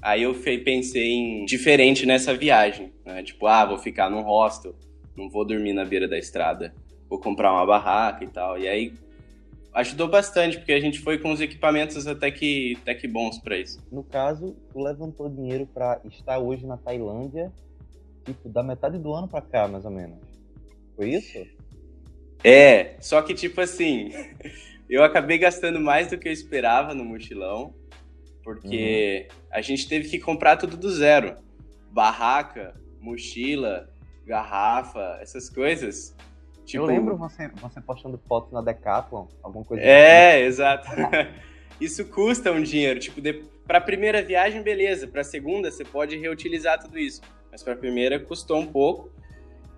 Aí 0.00 0.22
eu 0.22 0.32
pensei 0.64 1.10
em 1.10 1.44
diferente 1.46 2.06
nessa 2.06 2.32
viagem. 2.32 2.92
Né? 3.04 3.24
Tipo, 3.24 3.48
ah, 3.48 3.66
vou 3.66 3.76
ficar 3.76 4.08
num 4.08 4.22
hostel, 4.22 4.72
não 5.16 5.28
vou 5.28 5.44
dormir 5.44 5.72
na 5.72 5.84
beira 5.84 6.06
da 6.06 6.16
estrada, 6.16 6.72
vou 7.10 7.18
comprar 7.18 7.50
uma 7.50 7.66
barraca 7.66 8.22
e 8.22 8.28
tal. 8.28 8.56
E 8.56 8.68
aí 8.68 8.92
ajudou 9.74 10.06
bastante, 10.06 10.58
porque 10.58 10.72
a 10.72 10.80
gente 10.80 11.00
foi 11.00 11.18
com 11.18 11.32
os 11.32 11.40
equipamentos 11.40 12.06
até 12.06 12.30
que, 12.30 12.78
até 12.82 12.94
que 12.94 13.08
bons 13.08 13.36
pra 13.40 13.58
isso. 13.58 13.84
No 13.90 14.04
caso, 14.04 14.54
tu 14.72 14.78
levantou 14.78 15.28
dinheiro 15.28 15.66
pra 15.66 16.00
estar 16.04 16.38
hoje 16.38 16.64
na 16.64 16.76
Tailândia, 16.76 17.52
tipo, 18.24 18.48
da 18.48 18.62
metade 18.62 18.96
do 18.96 19.12
ano 19.12 19.26
pra 19.26 19.40
cá, 19.40 19.66
mais 19.66 19.84
ou 19.84 19.90
menos. 19.90 20.31
Foi 21.02 21.10
isso? 21.10 21.44
É, 22.44 22.94
só 23.00 23.20
que 23.22 23.34
tipo 23.34 23.60
assim, 23.60 24.12
eu 24.88 25.02
acabei 25.02 25.36
gastando 25.36 25.80
mais 25.80 26.06
do 26.06 26.16
que 26.16 26.28
eu 26.28 26.32
esperava 26.32 26.94
no 26.94 27.04
mochilão, 27.04 27.74
porque 28.44 29.26
a 29.50 29.60
gente 29.60 29.88
teve 29.88 30.08
que 30.08 30.20
comprar 30.20 30.56
tudo 30.56 30.76
do 30.76 30.88
zero. 30.88 31.36
Barraca, 31.90 32.80
mochila, 33.00 33.92
garrafa, 34.24 35.18
essas 35.20 35.50
coisas. 35.50 36.16
Tipo, 36.64 36.84
Eu 36.84 36.86
lembro 36.86 37.16
você, 37.16 37.48
você 37.48 37.80
postando 37.80 38.16
fotos 38.28 38.52
na 38.52 38.62
Decathlon, 38.62 39.26
alguma 39.42 39.64
coisa 39.64 39.82
É, 39.82 40.40
exato. 40.42 40.86
Isso 41.80 42.04
custa 42.04 42.52
um 42.52 42.62
dinheiro. 42.62 43.00
Tipo, 43.00 43.20
de... 43.20 43.42
para 43.66 43.80
primeira 43.80 44.22
viagem, 44.22 44.62
beleza. 44.62 45.08
Para 45.08 45.24
segunda, 45.24 45.68
você 45.68 45.84
pode 45.84 46.16
reutilizar 46.16 46.80
tudo 46.80 46.96
isso. 46.96 47.20
Mas 47.50 47.60
para 47.60 47.74
primeira, 47.74 48.20
custou 48.20 48.60
um 48.60 48.66
pouco. 48.66 49.10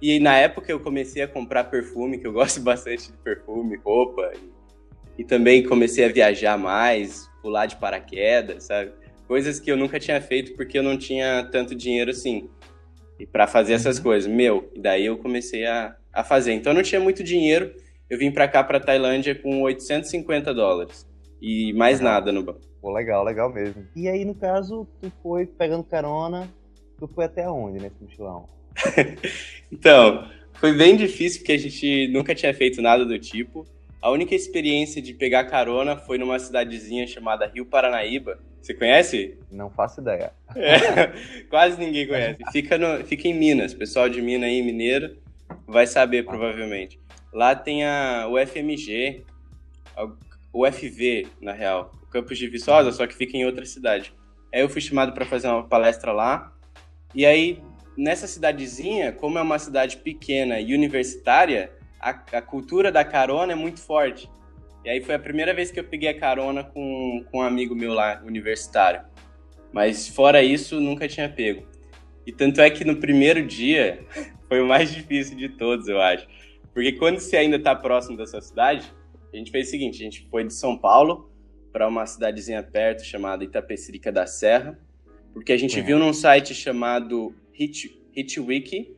E 0.07 0.21
na 0.21 0.37
época 0.37 0.71
eu 0.71 0.79
comecei 0.79 1.23
a 1.23 1.27
comprar 1.27 1.65
perfume, 1.65 2.19
que 2.19 2.27
eu 2.27 2.33
gosto 2.35 2.61
bastante 2.61 3.11
de 3.11 3.17
perfume, 3.17 3.81
roupa. 3.83 4.33
E, 4.37 5.23
e 5.23 5.25
também 5.25 5.67
comecei 5.67 6.05
a 6.05 6.13
viajar 6.13 6.59
mais, 6.59 7.27
pular 7.41 7.65
de 7.65 7.77
paraquedas, 7.77 8.65
sabe? 8.65 8.93
Coisas 9.27 9.59
que 9.59 9.73
eu 9.73 9.79
nunca 9.79 9.99
tinha 9.99 10.21
feito 10.21 10.55
porque 10.57 10.79
eu 10.79 10.83
não 10.83 10.99
tinha 10.99 11.49
tanto 11.51 11.75
dinheiro 11.75 12.11
assim. 12.11 12.51
E 13.19 13.25
para 13.27 13.47
fazer 13.47 13.73
essas 13.73 13.99
coisas, 13.99 14.31
meu. 14.31 14.71
E 14.75 14.79
daí 14.79 15.07
eu 15.07 15.17
comecei 15.17 15.65
a, 15.65 15.97
a 16.13 16.23
fazer. 16.23 16.53
Então 16.53 16.73
eu 16.73 16.77
não 16.77 16.83
tinha 16.83 17.01
muito 17.01 17.25
dinheiro. 17.25 17.75
Eu 18.11 18.19
vim 18.19 18.31
para 18.31 18.47
cá, 18.47 18.63
para 18.63 18.79
Tailândia, 18.79 19.35
com 19.35 19.63
850 19.63 20.53
dólares. 20.53 21.09
E 21.41 21.73
mais 21.73 21.99
nada 21.99 22.31
no 22.31 22.43
banco. 22.43 22.61
Pô, 22.79 22.93
legal, 22.93 23.25
legal 23.25 23.51
mesmo. 23.51 23.87
E 23.97 24.07
aí, 24.07 24.23
no 24.27 24.35
caso, 24.35 24.87
tu 25.01 25.11
foi 25.23 25.47
pegando 25.47 25.83
carona, 25.83 26.47
tu 26.99 27.09
foi 27.09 27.25
até 27.25 27.49
onde 27.49 27.81
nesse 27.81 27.97
mochilão? 28.03 28.53
Então, 29.73 30.29
foi 30.55 30.73
bem 30.73 30.97
difícil 30.97 31.41
porque 31.41 31.53
a 31.53 31.59
gente 31.59 32.07
nunca 32.09 32.33
tinha 32.33 32.55
feito 32.55 32.81
nada 32.81 33.05
do 33.05 33.19
tipo. 33.19 33.67
A 34.01 34.11
única 34.11 34.35
experiência 34.35 35.03
de 35.03 35.13
pegar 35.13 35.45
carona 35.45 35.97
foi 35.97 36.17
numa 36.17 36.39
cidadezinha 36.39 37.07
chamada 37.07 37.51
Rio 37.53 37.67
Paranaíba. 37.67 38.39
Você 38.63 38.73
conhece? 38.73 39.37
Não 39.51 39.69
faço 39.69 40.01
ideia. 40.01 40.33
É, 40.55 41.43
quase 41.51 41.79
ninguém 41.79 42.07
conhece. 42.07 42.39
Fica, 42.53 42.79
no, 42.79 43.05
fica 43.05 43.27
em 43.27 43.35
Minas. 43.35 43.75
Pessoal 43.75 44.09
de 44.09 44.23
Minas 44.23 44.49
aí, 44.49 44.63
mineiro, 44.63 45.17
vai 45.67 45.87
saber 45.87 46.25
provavelmente. 46.25 47.01
Lá 47.33 47.55
tem 47.55 47.85
a 47.85 48.29
UFMG, 48.29 49.25
o 50.53 50.71
FV, 50.71 51.27
na 51.41 51.53
real, 51.53 51.93
o 52.03 52.07
campus 52.07 52.39
de 52.39 52.47
Viçosa, 52.47 52.93
só 52.93 53.07
que 53.07 53.15
fica 53.15 53.37
em 53.37 53.45
outra 53.45 53.67
cidade. 53.67 54.15
Aí 54.55 54.61
eu 54.61 54.69
fui 54.69 54.81
chamado 54.81 55.13
para 55.13 55.25
fazer 55.25 55.49
uma 55.49 55.67
palestra 55.67 56.13
lá. 56.13 56.53
E 57.15 57.27
aí, 57.27 57.61
nessa 57.97 58.27
cidadezinha, 58.27 59.13
como 59.13 59.39
é 59.39 59.43
uma 59.43 59.59
cidade 59.59 59.99
pequena 59.99 60.61
e 60.61 60.75
universitária, 60.75 61.73
a, 62.01 62.11
a 62.11 62.43
cultura 62.43 62.91
da 62.93 63.05
carona 63.05 63.53
é 63.53 63.57
muito 63.57 63.81
forte. 63.81 64.31
E 64.85 64.91
aí 64.91 65.01
foi 65.01 65.15
a 65.15 65.19
primeira 65.19 65.55
vez 65.55 65.71
que 65.71 65.81
eu 65.81 65.85
peguei 65.85 66.11
a 66.11 66.19
carona 66.19 66.63
com, 66.63 67.25
com 67.31 67.39
um 67.39 67.43
amigo 67.43 67.75
meu 67.75 67.95
lá, 67.95 68.23
universitário. 68.25 69.03
Mas 69.73 70.09
fora 70.09 70.43
isso, 70.43 70.81
nunca 70.81 71.09
tinha 71.09 71.29
pego. 71.29 71.67
E 72.27 72.33
tanto 72.33 72.61
é 72.61 72.71
que 72.71 72.85
no 72.85 72.97
primeiro 72.97 73.45
dia 73.45 74.05
foi 74.49 74.61
o 74.61 74.67
mais 74.67 74.93
difícil 74.93 75.37
de 75.37 75.49
todos, 75.49 75.89
eu 75.89 76.01
acho. 76.01 76.27
Porque 76.73 76.93
quando 76.93 77.19
você 77.19 77.37
ainda 77.37 77.57
está 77.57 77.75
próximo 77.75 78.17
da 78.17 78.27
sua 78.27 78.41
cidade, 78.41 78.93
a 79.33 79.37
gente 79.37 79.51
fez 79.51 79.69
o 79.69 79.71
seguinte: 79.71 80.01
a 80.01 80.05
gente 80.05 80.29
foi 80.31 80.45
de 80.45 80.53
São 80.53 80.77
Paulo 80.77 81.31
para 81.73 81.89
uma 81.89 82.07
cidadezinha 82.07 82.63
perto 82.63 83.05
chamada 83.05 83.43
Itapecerica 83.43 84.13
da 84.13 84.27
Serra, 84.27 84.79
porque 85.33 85.53
a 85.53 85.57
gente 85.57 85.79
é. 85.79 85.83
viu 85.83 85.99
num 85.99 86.13
site 86.13 86.55
chamado 86.55 87.35
Hit, 87.55 87.99
Hitwiki, 88.15 88.97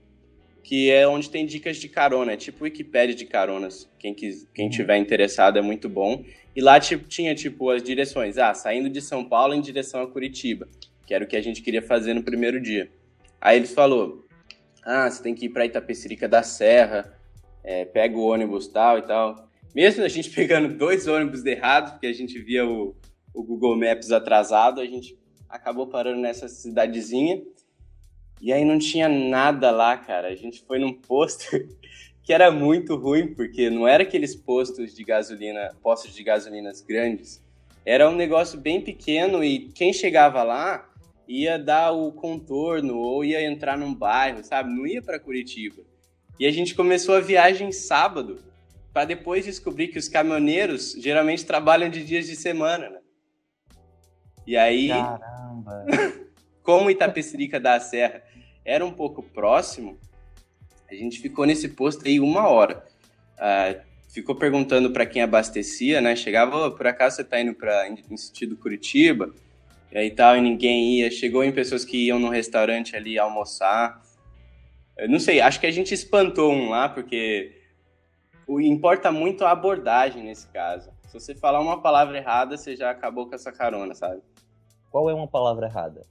que 0.62 0.90
é 0.90 1.06
onde 1.06 1.30
tem 1.30 1.46
dicas 1.46 1.76
de 1.76 1.88
carona, 1.88 2.32
é 2.32 2.36
tipo 2.36 2.64
Wikipedia 2.64 3.14
de 3.14 3.25
caronas. 3.25 3.88
Quem, 3.98 4.12
quis, 4.12 4.48
quem 4.52 4.64
uhum. 4.64 4.70
tiver 4.70 4.96
interessado 4.96 5.58
é 5.58 5.62
muito 5.62 5.88
bom. 5.88 6.25
E 6.56 6.60
lá 6.60 6.80
tipo, 6.80 7.06
tinha 7.06 7.34
tipo 7.34 7.70
as 7.70 7.82
direções, 7.82 8.36
ah, 8.38 8.52
saindo 8.52 8.90
de 8.90 9.00
São 9.00 9.25
Paulo 9.25 9.54
em 9.54 9.60
direção 9.60 10.02
a 10.02 10.08
Curitiba, 10.08 10.66
que 11.06 11.14
era 11.14 11.22
o 11.22 11.26
que 11.28 11.36
a 11.36 11.40
gente 11.42 11.62
queria 11.62 11.82
fazer 11.82 12.14
no 12.14 12.22
primeiro 12.22 12.60
dia. 12.60 12.90
Aí 13.40 13.58
eles 13.58 13.72
falou, 13.72 14.26
ah, 14.82 15.08
você 15.08 15.22
tem 15.22 15.34
que 15.34 15.46
ir 15.46 15.50
para 15.50 15.66
Itapecerica 15.66 16.28
da 16.28 16.42
Serra, 16.42 17.16
é, 17.62 17.84
pega 17.84 18.16
o 18.16 18.26
ônibus 18.26 18.66
tal 18.68 18.98
e 18.98 19.02
tal. 19.02 19.48
Mesmo 19.75 20.02
a 20.02 20.08
gente 20.08 20.30
pegando 20.34 20.75
dois 20.75 21.06
ônibus 21.06 21.44
errados, 21.44 21.92
porque 21.92 22.06
a 22.06 22.12
gente 22.12 22.38
via 22.38 22.66
o, 22.66 22.96
o 23.34 23.42
Google 23.42 23.76
Maps 23.76 24.10
atrasado, 24.10 24.80
a 24.80 24.86
gente 24.86 25.18
acabou 25.48 25.86
parando 25.86 26.20
nessa 26.20 26.48
cidadezinha. 26.48 27.42
E 28.40 28.52
aí 28.52 28.64
não 28.64 28.78
tinha 28.78 29.09
nada 29.09 29.71
lá, 29.71 29.97
cara. 29.97 30.28
A 30.28 30.35
gente 30.35 30.62
foi 30.62 30.78
num 30.78 30.93
posto 30.93 31.45
que 32.23 32.33
era 32.33 32.50
muito 32.50 32.97
ruim, 32.97 33.35
porque 33.35 33.71
não 33.71 33.87
era 33.87 34.02
aqueles 34.02 34.35
postos 34.35 34.95
de 34.95 35.05
gasolina, 35.05 35.75
postos 35.83 36.14
de 36.14 36.23
gasolinas 36.23 36.81
grandes. 36.81 37.43
Era 37.85 38.11
um 38.11 38.14
negócio 38.14 38.59
bem 38.59 38.81
pequeno 38.81 39.45
e 39.45 39.69
quem 39.69 39.93
chegava 39.93 40.43
lá 40.43 40.90
ia 41.28 41.59
dar 41.59 41.93
o 41.93 42.12
contorno 42.12 42.99
ou 42.99 43.25
ia 43.25 43.43
entrar 43.43 43.78
num 43.78 43.95
bairro, 43.95 44.45
sabe? 44.45 44.71
Não 44.71 44.87
ia 44.87 45.02
para 45.02 45.21
Curitiba. 45.21 45.83
E 46.38 46.47
a 46.47 46.50
gente 46.50 46.75
começou 46.75 47.14
a 47.14 47.21
viagem 47.21 47.73
sábado, 47.73 48.38
para 48.93 49.05
depois 49.05 49.45
descobrir 49.45 49.88
que 49.88 49.99
os 49.99 50.09
caminhoneiros 50.09 50.93
geralmente 50.99 51.45
trabalham 51.45 51.88
de 51.88 52.05
dias 52.05 52.26
de 52.26 52.35
semana, 52.35 52.90
né? 52.90 52.99
E 54.47 54.57
aí, 54.57 54.88
Caramba. 54.88 55.87
como 56.62 56.90
Itapecerica 56.90 57.61
da 57.61 57.78
Serra 57.78 58.23
era 58.66 58.85
um 58.85 58.90
pouco 58.90 59.23
próximo, 59.23 59.96
a 60.90 60.94
gente 60.94 61.20
ficou 61.20 61.46
nesse 61.46 61.68
posto 61.68 62.06
aí 62.06 62.18
uma 62.18 62.49
hora. 62.49 62.85
Uh, 63.38 63.80
ficou 64.08 64.35
perguntando 64.35 64.90
para 64.90 65.06
quem 65.06 65.23
abastecia, 65.23 66.00
né? 66.00 66.16
Chegava, 66.16 66.66
oh, 66.66 66.73
por 66.73 66.87
acaso 66.87 67.16
você 67.16 67.23
está 67.23 67.40
indo 67.40 67.54
para 67.54 67.88
em 67.88 68.16
sentido 68.16 68.56
Curitiba? 68.56 69.32
E 69.92 69.99
aí 69.99 70.11
tal, 70.11 70.37
e 70.37 70.40
ninguém 70.40 70.99
ia. 70.99 71.11
Chegou 71.11 71.44
em 71.44 71.52
pessoas 71.52 71.85
que 71.85 72.06
iam 72.06 72.18
no 72.18 72.28
restaurante 72.28 72.96
ali 72.96 73.18
almoçar. 73.18 74.02
Eu 74.96 75.08
não 75.08 75.20
sei, 75.20 75.40
acho 75.40 75.61
que 75.61 75.66
a 75.66 75.70
gente 75.70 75.94
espantou 75.94 76.52
um 76.52 76.70
lá, 76.70 76.88
porque 76.88 77.61
o, 78.46 78.61
importa 78.61 79.12
muito 79.12 79.44
a 79.44 79.52
abordagem 79.52 80.25
nesse 80.25 80.49
caso. 80.49 80.90
Se 81.06 81.14
você 81.14 81.35
falar 81.35 81.61
uma 81.61 81.80
palavra 81.80 82.16
errada, 82.16 82.56
você 82.56 82.75
já 82.75 82.90
acabou 82.90 83.28
com 83.28 83.35
essa 83.35 83.52
carona, 83.52 83.94
sabe? 83.94 84.23
Qual 84.90 85.08
é 85.08 85.14
uma 85.14 85.28
palavra 85.28 85.66
errada? 85.66 86.02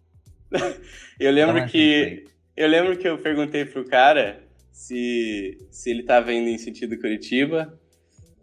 eu 1.19 1.31
lembro 1.31 1.57
ah, 1.57 1.65
que 1.65 2.25
eu 2.55 2.67
lembro 2.67 2.97
que 2.97 3.07
eu 3.07 3.17
perguntei 3.17 3.65
pro 3.65 3.85
cara 3.85 4.41
se, 4.71 5.57
se 5.71 5.89
ele 5.89 6.03
tava 6.03 6.31
indo 6.31 6.49
em 6.49 6.57
sentido 6.57 6.97
Curitiba. 6.97 7.77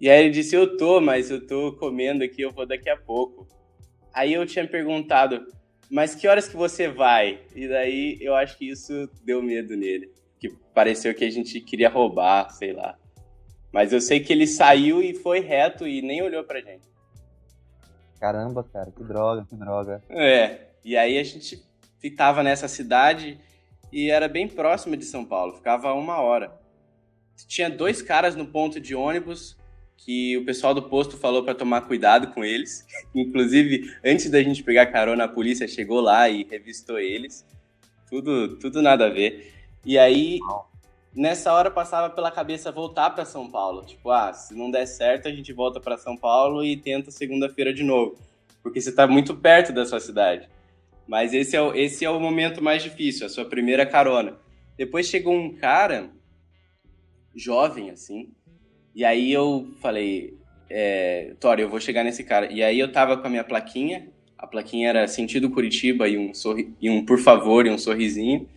E 0.01 0.11
aí 0.11 0.25
ele 0.25 0.31
disse, 0.31 0.55
eu 0.55 0.77
tô, 0.77 1.01
mas 1.01 1.31
eu 1.31 1.47
tô 1.47 1.73
comendo 1.77 2.25
aqui, 2.25 2.43
eu 2.43 2.51
vou 2.51 2.67
daqui 2.67 2.91
a 2.91 2.97
pouco. 2.97 3.47
Aí 4.13 4.33
eu 4.35 4.45
tinha 4.45 4.67
perguntado, 4.67 5.47
mas 5.91 6.15
que 6.15 6.27
horas 6.27 6.49
que 6.49 6.57
você 6.57 6.89
vai? 6.89 7.41
E 7.55 7.69
daí 7.69 8.19
eu 8.21 8.35
acho 8.35 8.59
que 8.59 8.69
isso 8.69 9.09
deu 9.25 9.43
medo 9.43 9.77
nele. 9.77 10.13
Que 10.39 10.51
pareceu 10.75 11.15
que 11.15 11.25
a 11.25 11.31
gente 11.31 11.61
queria 11.61 11.89
roubar, 11.89 12.51
sei 12.51 12.73
lá. 12.73 12.99
Mas 13.73 13.93
eu 13.93 14.01
sei 14.01 14.21
que 14.21 14.33
ele 14.33 14.47
saiu 14.47 15.01
e 15.01 15.15
foi 15.15 15.41
reto 15.41 15.87
e 15.87 16.03
nem 16.03 16.21
olhou 16.21 16.45
pra 16.45 16.61
gente. 16.61 16.91
Caramba, 18.21 18.63
cara, 18.65 18.91
que 18.91 19.03
droga, 19.03 19.47
que 19.49 19.57
droga. 19.57 20.03
É, 20.11 20.69
e 20.85 20.97
aí 20.97 21.19
a 21.19 21.25
gente 21.25 21.63
ficava 21.99 22.43
nessa 22.43 22.69
cidade 22.69 23.39
e 23.93 24.11
era 24.11 24.27
bem 24.27 24.49
próximo 24.49 24.97
de 24.97 25.05
São 25.05 25.25
Paulo, 25.25 25.55
ficava 25.55 25.93
uma 25.93 26.21
hora. 26.21 26.59
Tinha 27.47 27.69
dois 27.69 28.01
caras 28.01 28.35
no 28.35 28.47
ponto 28.47 28.81
de 28.81 28.95
ônibus 28.95 29.57
que 30.05 30.37
o 30.37 30.45
pessoal 30.45 30.75
do 30.75 30.83
posto 30.83 31.17
falou 31.17 31.45
para 31.45 31.55
tomar 31.55 31.83
cuidado 31.83 32.33
com 32.33 32.45
eles. 32.45 32.87
Inclusive, 33.15 33.95
antes 34.05 34.31
da 34.31 34.43
gente 34.43 34.63
pegar 34.63 34.87
carona, 34.87 35.25
a 35.25 35.29
polícia 35.29 35.69
chegou 35.69 36.01
lá 36.01 36.29
e 36.29 36.45
revistou 36.45 36.99
eles. 36.99 37.45
Tudo, 38.09 38.57
tudo 38.59 38.83
nada 38.83 39.07
a 39.07 39.11
ver. 39.11 39.53
E 39.85 39.99
aí, 39.99 40.39
nessa 41.15 41.53
hora 41.53 41.71
passava 41.71 42.11
pela 42.11 42.31
cabeça 42.31 42.73
voltar 42.73 43.11
para 43.11 43.25
São 43.25 43.51
Paulo. 43.51 43.85
Tipo, 43.85 44.11
ah, 44.11 44.33
se 44.33 44.55
não 44.55 44.71
der 44.71 44.87
certo, 44.87 45.29
a 45.29 45.33
gente 45.33 45.53
volta 45.53 45.81
para 45.81 45.99
São 45.99 46.17
Paulo 46.17 46.65
e 46.65 46.77
tenta 46.77 47.11
segunda-feira 47.11 47.73
de 47.73 47.83
novo. 47.83 48.17
Porque 48.63 48.81
você 48.81 48.91
está 48.91 49.07
muito 49.07 49.37
perto 49.37 49.73
da 49.73 49.85
sua 49.85 50.01
cidade. 50.01 50.49
Mas 51.13 51.35
esse 51.35 51.55
é, 51.55 51.61
o, 51.61 51.75
esse 51.75 52.07
é 52.07 52.09
o 52.09 52.19
momento 52.19 52.65
mais 52.65 52.83
difícil, 52.83 53.27
a 53.27 53.29
sua 53.29 53.45
primeira 53.45 53.85
carona. 53.85 54.39
Depois 54.79 55.07
chegou 55.07 55.35
um 55.35 55.55
cara, 55.55 56.09
jovem, 57.37 57.91
assim, 57.91 58.31
e 58.95 59.05
aí 59.05 59.31
eu 59.31 59.75
falei, 59.83 60.39
é, 60.71 61.35
eu 61.59 61.69
vou 61.69 61.79
chegar 61.79 62.03
nesse 62.03 62.25
cara. 62.25 62.51
E 62.51 62.63
aí 62.63 62.79
eu 62.79 62.91
tava 62.91 63.19
com 63.19 63.27
a 63.27 63.29
minha 63.29 63.45
plaquinha, 63.45 64.09
a 64.39 64.47
plaquinha 64.47 64.89
era 64.89 65.07
sentido 65.07 65.51
Curitiba 65.51 66.09
e 66.09 66.17
um, 66.17 66.33
sorri 66.33 66.75
e 66.81 66.89
um 66.89 67.05
por 67.05 67.19
favor 67.19 67.67
e 67.67 67.71
um 67.71 67.77
sorrisinho. 67.77 68.49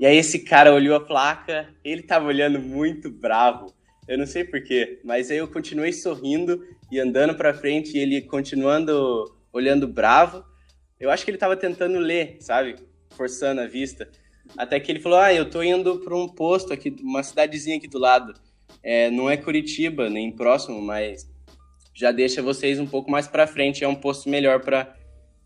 E 0.00 0.04
aí 0.04 0.16
esse 0.16 0.40
cara 0.40 0.74
olhou 0.74 0.96
a 0.96 1.00
placa, 1.00 1.72
ele 1.84 2.02
tava 2.02 2.26
olhando 2.26 2.58
muito 2.58 3.08
bravo. 3.08 3.72
Eu 4.08 4.18
não 4.18 4.26
sei 4.26 4.42
porquê, 4.42 4.98
mas 5.04 5.30
aí 5.30 5.36
eu 5.36 5.46
continuei 5.46 5.92
sorrindo 5.92 6.66
e 6.90 6.98
andando 6.98 7.36
pra 7.36 7.54
frente 7.54 7.96
e 7.96 8.00
ele 8.00 8.22
continuando 8.22 9.32
olhando 9.52 9.86
bravo. 9.86 10.49
Eu 11.00 11.10
acho 11.10 11.24
que 11.24 11.30
ele 11.30 11.38
tava 11.38 11.56
tentando 11.56 11.98
ler, 11.98 12.36
sabe? 12.40 12.76
Forçando 13.16 13.62
a 13.62 13.66
vista. 13.66 14.08
Até 14.56 14.78
que 14.78 14.92
ele 14.92 15.00
falou: 15.00 15.18
Ah, 15.18 15.32
eu 15.32 15.48
tô 15.48 15.62
indo 15.62 15.98
para 16.00 16.14
um 16.14 16.28
posto 16.28 16.72
aqui, 16.72 16.94
uma 17.00 17.22
cidadezinha 17.22 17.78
aqui 17.78 17.88
do 17.88 17.98
lado. 17.98 18.34
É, 18.82 19.10
não 19.10 19.28
é 19.30 19.36
Curitiba, 19.36 20.10
nem 20.10 20.30
próximo, 20.30 20.80
mas 20.80 21.28
já 21.94 22.12
deixa 22.12 22.42
vocês 22.42 22.78
um 22.78 22.86
pouco 22.86 23.10
mais 23.10 23.26
para 23.26 23.46
frente. 23.46 23.82
É 23.82 23.88
um 23.88 23.94
posto 23.94 24.28
melhor 24.28 24.60
para 24.60 24.94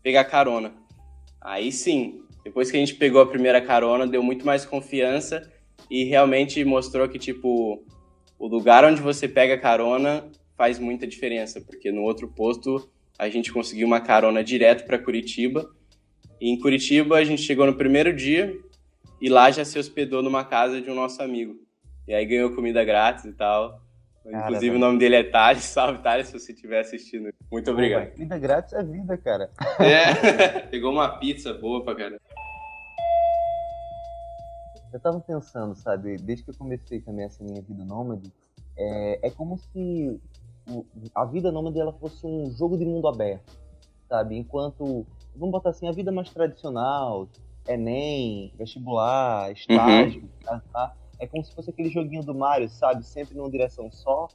pegar 0.03 0.25
carona. 0.25 0.73
Aí 1.39 1.71
sim, 1.71 2.21
depois 2.43 2.69
que 2.69 2.77
a 2.77 2.79
gente 2.79 2.95
pegou 2.95 3.21
a 3.21 3.25
primeira 3.25 3.61
carona, 3.61 4.05
deu 4.05 4.21
muito 4.21 4.45
mais 4.45 4.65
confiança 4.65 5.51
e 5.89 6.03
realmente 6.03 6.63
mostrou 6.63 7.07
que, 7.07 7.19
tipo, 7.19 7.83
o 8.37 8.47
lugar 8.47 8.83
onde 8.83 9.01
você 9.01 9.27
pega 9.27 9.57
carona 9.57 10.29
faz 10.57 10.79
muita 10.79 11.07
diferença, 11.07 11.61
porque 11.61 11.91
no 11.91 12.01
outro 12.01 12.27
posto 12.27 12.89
a 13.17 13.29
gente 13.29 13.51
conseguiu 13.51 13.87
uma 13.87 14.01
carona 14.01 14.43
direto 14.43 14.85
para 14.85 14.99
Curitiba. 14.99 15.69
E 16.39 16.49
em 16.49 16.59
Curitiba 16.59 17.17
a 17.17 17.23
gente 17.23 17.41
chegou 17.41 17.65
no 17.65 17.75
primeiro 17.75 18.13
dia 18.13 18.57
e 19.21 19.29
lá 19.29 19.49
já 19.51 19.63
se 19.63 19.79
hospedou 19.79 20.21
numa 20.21 20.43
casa 20.43 20.81
de 20.81 20.89
um 20.89 20.95
nosso 20.95 21.21
amigo. 21.21 21.55
E 22.07 22.13
aí 22.13 22.25
ganhou 22.25 22.53
comida 22.53 22.83
grátis 22.83 23.25
e 23.25 23.33
tal. 23.33 23.81
Cara, 24.23 24.45
Inclusive 24.45 24.75
o 24.75 24.79
nome 24.79 24.99
dele 24.99 25.15
é 25.15 25.23
Thales. 25.23 25.63
Salve, 25.65 26.01
Thales, 26.01 26.27
se 26.27 26.33
você 26.33 26.51
estiver 26.51 26.81
assistindo. 26.81 27.29
Muito 27.51 27.71
obrigado. 27.71 28.07
Pô, 28.07 28.11
comida 28.13 28.37
grátis 28.37 28.73
é 28.73 28.83
vida, 28.83 29.17
cara. 29.17 29.49
É, 29.79 30.59
pegou 30.67 30.91
uma 30.91 31.17
pizza 31.17 31.53
boa 31.53 31.83
pra 31.83 31.95
caramba. 31.95 32.21
Eu 34.91 34.99
tava 34.99 35.19
pensando, 35.19 35.75
sabe, 35.75 36.15
desde 36.17 36.45
que 36.45 36.51
eu 36.51 36.55
comecei 36.55 37.01
também 37.01 37.25
essa 37.25 37.43
minha 37.43 37.61
vida 37.61 37.83
nômade, 37.83 38.31
é, 38.77 39.27
é 39.27 39.29
como 39.29 39.57
se 39.57 40.21
a 41.13 41.25
vida 41.25 41.51
nômade 41.51 41.79
ela 41.79 41.93
fosse 41.93 42.25
um 42.25 42.51
jogo 42.51 42.77
de 42.77 42.85
mundo 42.85 43.07
aberto, 43.07 43.53
sabe? 44.07 44.37
Enquanto, 44.37 45.05
vamos 45.35 45.51
botar 45.51 45.69
assim, 45.69 45.87
a 45.87 45.91
vida 45.91 46.11
mais 46.11 46.29
tradicional, 46.29 47.27
Enem, 47.67 48.53
vestibular, 48.57 49.51
estágio, 49.51 50.21
uhum. 50.21 50.29
tá, 50.43 50.61
tá? 50.71 50.95
é 51.19 51.27
como 51.27 51.43
se 51.43 51.53
fosse 51.53 51.69
aquele 51.69 51.89
joguinho 51.89 52.23
do 52.23 52.33
Mario, 52.33 52.69
sabe? 52.69 53.05
Sempre 53.05 53.35
numa 53.35 53.49
direção 53.49 53.91
só. 53.91 54.27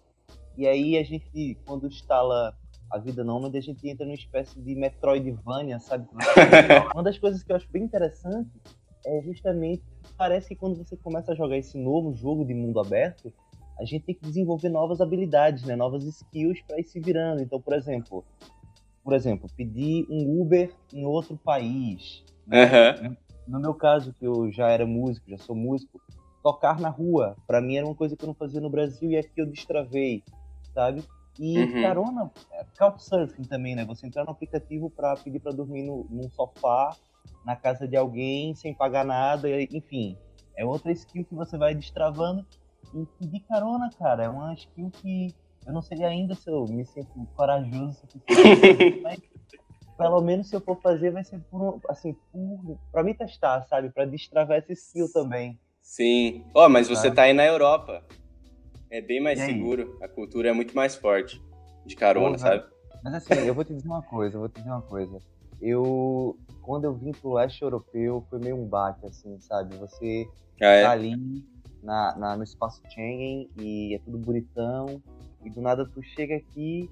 E 0.56 0.66
aí 0.66 0.96
a 0.96 1.02
gente, 1.02 1.56
quando 1.66 1.86
instala 1.86 2.56
a 2.90 2.98
vida 2.98 3.22
nômade, 3.22 3.56
a 3.56 3.60
gente 3.60 3.88
entra 3.88 4.04
numa 4.04 4.14
espécie 4.14 4.60
de 4.60 4.74
Metroidvania, 4.74 5.78
sabe? 5.78 6.08
Uma 6.94 7.02
das 7.02 7.18
coisas 7.18 7.42
que 7.42 7.52
eu 7.52 7.56
acho 7.56 7.68
bem 7.70 7.84
interessante 7.84 8.50
é 9.06 9.22
justamente, 9.22 9.82
parece 10.16 10.48
que 10.48 10.56
quando 10.56 10.76
você 10.76 10.96
começa 10.96 11.32
a 11.32 11.34
jogar 11.34 11.56
esse 11.56 11.78
novo 11.78 12.12
jogo 12.12 12.44
de 12.44 12.52
mundo 12.52 12.80
aberto, 12.80 13.32
a 13.80 13.84
gente 13.84 14.04
tem 14.04 14.14
que 14.14 14.22
desenvolver 14.22 14.68
novas 14.68 15.00
habilidades, 15.00 15.64
né? 15.64 15.74
Novas 15.74 16.04
skills 16.04 16.60
para 16.62 16.78
ir 16.78 16.84
se 16.84 17.00
virando. 17.00 17.42
Então, 17.42 17.60
por 17.60 17.72
exemplo, 17.72 18.24
por 19.02 19.14
exemplo, 19.14 19.48
pedir 19.56 20.06
um 20.10 20.42
Uber 20.42 20.70
em 20.92 21.06
outro 21.06 21.36
país. 21.38 22.22
Uhum. 22.46 23.16
No 23.48 23.58
meu 23.58 23.74
caso, 23.74 24.12
que 24.12 24.26
eu 24.26 24.52
já 24.52 24.68
era 24.68 24.86
músico, 24.86 25.30
já 25.30 25.38
sou 25.38 25.56
músico, 25.56 26.00
tocar 26.42 26.78
na 26.78 26.90
rua, 26.90 27.36
para 27.46 27.60
mim 27.60 27.76
era 27.76 27.86
uma 27.86 27.94
coisa 27.94 28.14
que 28.14 28.22
eu 28.22 28.28
não 28.28 28.34
fazia 28.34 28.60
no 28.60 28.70
Brasil 28.70 29.10
e 29.10 29.16
aqui 29.16 29.32
eu 29.40 29.46
destravei, 29.46 30.22
sabe? 30.74 31.02
E 31.38 31.58
Uhum. 31.58 31.82
carona, 31.82 32.30
é, 32.52 32.64
Couchsurfing 32.78 33.44
também, 33.44 33.74
né? 33.74 33.84
Você 33.86 34.06
entrar 34.06 34.24
no 34.24 34.30
aplicativo 34.30 34.90
para 34.90 35.16
pedir 35.16 35.40
para 35.40 35.52
dormir 35.52 35.84
no, 35.84 36.06
num 36.10 36.28
sofá 36.30 36.94
na 37.44 37.56
casa 37.56 37.88
de 37.88 37.96
alguém 37.96 38.54
sem 38.54 38.74
pagar 38.74 39.04
nada, 39.04 39.48
enfim. 39.62 40.18
É 40.54 40.64
outra 40.64 40.92
skill 40.92 41.24
que 41.24 41.34
você 41.34 41.56
vai 41.56 41.74
destravando. 41.74 42.44
E 42.94 43.06
pedir 43.18 43.40
carona, 43.48 43.90
cara, 43.98 44.24
é 44.24 44.28
uma 44.28 44.52
skill 44.54 44.90
que 45.00 45.28
eu 45.66 45.72
não 45.72 45.82
sei 45.82 46.02
ainda 46.04 46.34
se 46.34 46.50
eu 46.50 46.66
me 46.66 46.84
sinto 46.84 47.08
corajoso 47.36 48.00
mas 49.02 49.18
pelo 49.96 50.20
menos 50.22 50.48
se 50.48 50.56
eu 50.56 50.60
for 50.60 50.80
fazer 50.80 51.10
vai 51.10 51.22
ser 51.22 51.40
por, 51.50 51.80
assim, 51.88 52.14
por, 52.32 52.78
pra 52.90 53.02
me 53.04 53.14
testar, 53.14 53.62
sabe? 53.68 53.90
Pra 53.90 54.04
destravar 54.06 54.58
essa 54.58 54.72
skill 54.72 55.12
também. 55.12 55.58
Sim. 55.82 56.44
Ó, 56.54 56.68
mas 56.68 56.88
você 56.88 57.08
Tá. 57.10 57.16
tá 57.16 57.22
aí 57.24 57.32
na 57.32 57.44
Europa. 57.44 58.02
É 58.90 59.00
bem 59.00 59.20
mais 59.20 59.38
seguro. 59.38 59.96
A 60.02 60.08
cultura 60.08 60.48
é 60.48 60.52
muito 60.52 60.74
mais 60.74 60.96
forte. 60.96 61.40
De 61.86 61.94
carona, 61.94 62.38
sabe? 62.38 62.64
Mas 63.04 63.14
assim, 63.14 63.34
eu 63.46 63.54
vou 63.54 63.64
te 63.64 63.72
dizer 63.74 63.86
uma 63.88 64.02
coisa, 64.02 64.36
eu 64.36 64.40
vou 64.40 64.48
te 64.48 64.56
dizer 64.56 64.70
uma 64.70 64.82
coisa. 64.82 65.18
Eu, 65.60 66.36
quando 66.62 66.84
eu 66.84 66.94
vim 66.94 67.12
pro 67.12 67.34
leste 67.34 67.62
europeu, 67.62 68.24
foi 68.28 68.38
meio 68.38 68.56
um 68.56 68.66
baque, 68.66 69.06
assim, 69.06 69.38
sabe? 69.40 69.76
Você 69.78 70.26
Ah, 70.60 70.66
é? 70.66 70.82
tá 70.82 70.90
ali 70.92 71.14
na, 71.82 72.16
na- 72.16 72.36
no 72.36 72.42
espaço 72.44 72.80
Schengen 72.90 73.48
e 73.56 73.94
é 73.94 73.98
tudo 74.00 74.18
bonitão, 74.18 75.02
e 75.44 75.50
do 75.50 75.60
nada 75.60 75.86
tu 75.86 76.02
chega 76.02 76.36
aqui 76.36 76.88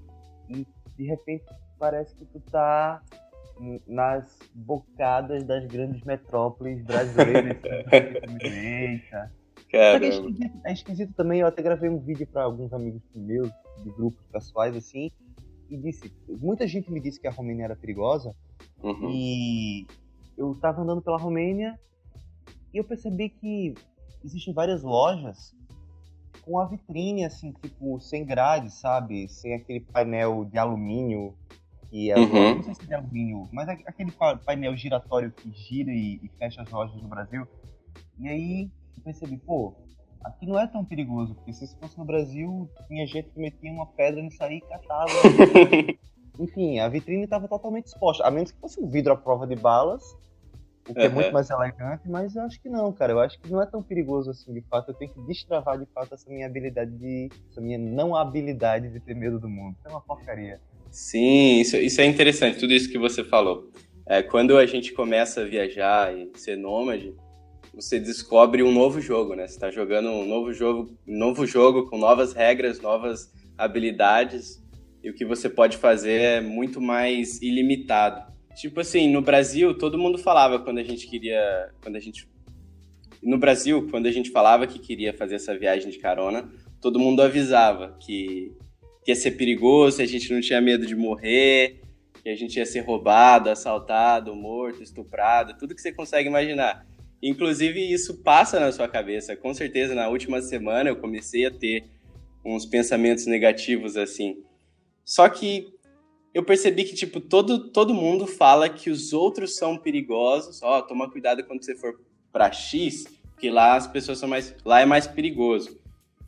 e 0.48 0.66
de 0.96 1.04
repente 1.04 1.44
parece 1.78 2.14
que 2.14 2.24
tu 2.26 2.40
tá 2.50 3.02
nas 3.86 4.38
bocadas 4.54 5.42
das 5.44 5.66
grandes 5.66 6.02
metrópoles 6.04 6.82
brasileiras. 6.84 7.58
Eita. 8.42 9.32
Só 9.56 9.68
que 9.68 9.76
é 9.76 10.08
esquisito, 10.08 10.60
é 10.64 10.72
esquisito 10.72 11.12
também, 11.14 11.40
eu 11.40 11.46
até 11.46 11.60
gravei 11.62 11.90
um 11.90 11.98
vídeo 11.98 12.26
para 12.26 12.44
alguns 12.44 12.72
amigos 12.72 13.02
meus, 13.14 13.50
de 13.82 13.90
grupos 13.90 14.24
pessoais, 14.32 14.74
assim, 14.76 15.10
e 15.68 15.76
disse, 15.76 16.10
muita 16.28 16.66
gente 16.66 16.90
me 16.90 17.00
disse 17.00 17.20
que 17.20 17.26
a 17.28 17.30
Romênia 17.30 17.64
era 17.64 17.76
perigosa, 17.76 18.34
Uhum. 18.82 19.10
e 19.10 19.86
eu 20.36 20.54
tava 20.54 20.80
andando 20.82 21.02
pela 21.02 21.18
Romênia 21.18 21.76
e 22.72 22.78
eu 22.78 22.84
percebi 22.84 23.28
que 23.28 23.74
existem 24.24 24.52
várias 24.54 24.82
lojas 24.82 25.52
com 26.42 26.58
a 26.58 26.66
vitrine, 26.66 27.24
assim, 27.24 27.52
tipo, 27.62 28.00
sem 28.00 28.24
grade, 28.24 28.70
sabe? 28.70 29.28
Sem 29.28 29.54
aquele 29.54 29.80
painel 29.80 30.44
de 30.46 30.58
alumínio, 30.58 31.34
que 31.90 32.10
é, 32.10 32.18
Uhum. 32.18 32.56
não 32.56 32.62
sei 32.62 32.74
se 32.74 32.82
é 32.84 32.86
de 32.86 32.94
alumínio, 32.94 33.48
mas 33.52 33.68
é 33.68 33.72
aquele 33.86 34.10
pa- 34.12 34.36
painel 34.36 34.76
giratório 34.76 35.30
que 35.32 35.50
gira 35.52 35.90
e, 35.90 36.18
e 36.22 36.28
fecha 36.38 36.62
as 36.62 36.70
lojas 36.70 37.00
no 37.02 37.08
Brasil. 37.08 37.46
E 38.18 38.28
aí 38.28 38.70
eu 38.96 39.02
percebi, 39.04 39.36
pô, 39.38 39.74
aqui 40.24 40.46
não 40.46 40.58
é 40.58 40.66
tão 40.66 40.84
perigoso, 40.84 41.34
porque 41.34 41.52
se 41.52 41.64
isso 41.64 41.76
fosse 41.78 41.98
no 41.98 42.04
Brasil, 42.04 42.68
tinha 42.88 43.06
gente 43.06 43.30
que 43.30 43.40
metia 43.40 43.70
uma 43.72 43.86
pedra 43.86 44.22
nisso 44.22 44.42
aí 44.42 44.56
e 44.56 44.60
catava. 44.62 45.12
Enfim, 46.40 46.78
a 46.78 46.88
vitrine 46.88 47.24
estava 47.24 47.48
totalmente 47.48 47.86
exposta, 47.86 48.24
a 48.24 48.30
menos 48.30 48.52
que 48.52 48.60
fosse 48.60 48.80
um 48.80 48.88
vidro 48.88 49.12
à 49.12 49.16
prova 49.16 49.46
de 49.46 49.56
balas, 49.56 50.02
o 50.88 50.94
que 50.94 51.00
é 51.00 51.08
muito 51.08 51.32
mais 51.32 51.50
elegante, 51.50 52.08
mas 52.08 52.34
eu 52.34 52.42
acho 52.42 52.60
que 52.60 52.68
não, 52.68 52.92
cara. 52.92 53.12
Eu 53.12 53.20
acho 53.20 53.38
que 53.40 53.50
não 53.50 53.60
é 53.60 53.66
tão 53.66 53.82
perigoso 53.82 54.30
assim, 54.30 54.52
de 54.52 54.62
fato. 54.62 54.90
Eu 54.90 54.94
tenho 54.94 55.12
que 55.12 55.20
destravar 55.22 55.78
de 55.78 55.86
fato 55.86 56.14
essa 56.14 56.28
minha 56.30 56.46
habilidade 56.46 56.90
de. 56.92 57.28
essa 57.50 57.60
minha 57.60 57.78
não 57.78 58.16
habilidade 58.16 58.88
de 58.90 59.00
ter 59.00 59.14
medo 59.14 59.38
do 59.38 59.48
mundo. 59.48 59.76
Isso 59.78 59.88
é 59.88 59.90
uma 59.90 60.00
porcaria. 60.00 60.60
Sim, 60.90 61.60
isso, 61.60 61.76
isso 61.76 62.00
é 62.00 62.06
interessante, 62.06 62.58
tudo 62.58 62.72
isso 62.72 62.90
que 62.90 62.98
você 62.98 63.22
falou. 63.22 63.70
É, 64.06 64.22
quando 64.22 64.56
a 64.56 64.64
gente 64.64 64.92
começa 64.92 65.42
a 65.42 65.44
viajar 65.44 66.16
e 66.16 66.30
ser 66.34 66.56
nômade, 66.56 67.14
você 67.74 68.00
descobre 68.00 68.62
um 68.62 68.72
novo 68.72 69.00
jogo, 69.00 69.34
né? 69.34 69.46
Você 69.46 69.54
está 69.54 69.70
jogando 69.70 70.08
um 70.08 70.26
novo 70.26 70.52
jogo, 70.52 70.96
um 71.06 71.18
novo 71.18 71.46
jogo 71.46 71.90
com 71.90 71.98
novas 71.98 72.32
regras, 72.32 72.80
novas 72.80 73.30
habilidades, 73.56 74.64
e 75.02 75.10
o 75.10 75.14
que 75.14 75.24
você 75.24 75.48
pode 75.48 75.76
fazer 75.76 76.20
é 76.20 76.40
muito 76.40 76.80
mais 76.80 77.40
ilimitado. 77.42 78.32
Tipo 78.56 78.80
assim, 78.80 79.10
no 79.10 79.22
Brasil, 79.22 79.76
todo 79.76 79.98
mundo 79.98 80.18
falava 80.18 80.58
quando 80.58 80.78
a 80.78 80.82
gente 80.82 81.06
queria, 81.06 81.70
quando 81.80 81.96
a 81.96 82.00
gente 82.00 82.28
no 83.22 83.38
Brasil, 83.38 83.88
quando 83.90 84.06
a 84.06 84.12
gente 84.12 84.30
falava 84.30 84.66
que 84.66 84.78
queria 84.78 85.12
fazer 85.12 85.36
essa 85.36 85.56
viagem 85.56 85.90
de 85.90 85.98
carona, 85.98 86.48
todo 86.80 86.98
mundo 86.98 87.20
avisava 87.20 87.96
que 88.00 88.52
que 89.08 89.12
ia 89.12 89.16
ser 89.16 89.30
perigoso, 89.32 90.02
a 90.02 90.06
gente 90.06 90.30
não 90.30 90.38
tinha 90.38 90.60
medo 90.60 90.84
de 90.84 90.94
morrer, 90.94 91.80
que 92.22 92.28
a 92.28 92.36
gente 92.36 92.58
ia 92.58 92.66
ser 92.66 92.80
roubado, 92.80 93.48
assaltado, 93.48 94.34
morto, 94.34 94.82
estuprado, 94.82 95.56
tudo 95.58 95.74
que 95.74 95.80
você 95.80 95.90
consegue 95.90 96.28
imaginar. 96.28 96.86
Inclusive, 97.22 97.80
isso 97.80 98.22
passa 98.22 98.60
na 98.60 98.70
sua 98.70 98.86
cabeça. 98.86 99.34
Com 99.34 99.54
certeza, 99.54 99.94
na 99.94 100.08
última 100.08 100.42
semana 100.42 100.90
eu 100.90 100.96
comecei 100.96 101.46
a 101.46 101.50
ter 101.50 101.84
uns 102.44 102.66
pensamentos 102.66 103.24
negativos 103.24 103.96
assim. 103.96 104.42
Só 105.06 105.26
que 105.26 105.72
eu 106.38 106.44
percebi 106.44 106.84
que, 106.84 106.94
tipo, 106.94 107.20
todo, 107.20 107.70
todo 107.70 107.92
mundo 107.92 108.24
fala 108.24 108.68
que 108.68 108.90
os 108.90 109.12
outros 109.12 109.56
são 109.56 109.76
perigosos. 109.76 110.62
Ó, 110.62 110.80
toma 110.82 111.10
cuidado 111.10 111.42
quando 111.42 111.64
você 111.64 111.74
for 111.74 112.00
pra 112.32 112.52
X, 112.52 113.06
porque 113.34 113.50
lá 113.50 113.74
as 113.74 113.88
pessoas 113.88 114.18
são 114.18 114.28
mais. 114.28 114.54
Lá 114.64 114.80
é 114.80 114.86
mais 114.86 115.08
perigoso. 115.08 115.80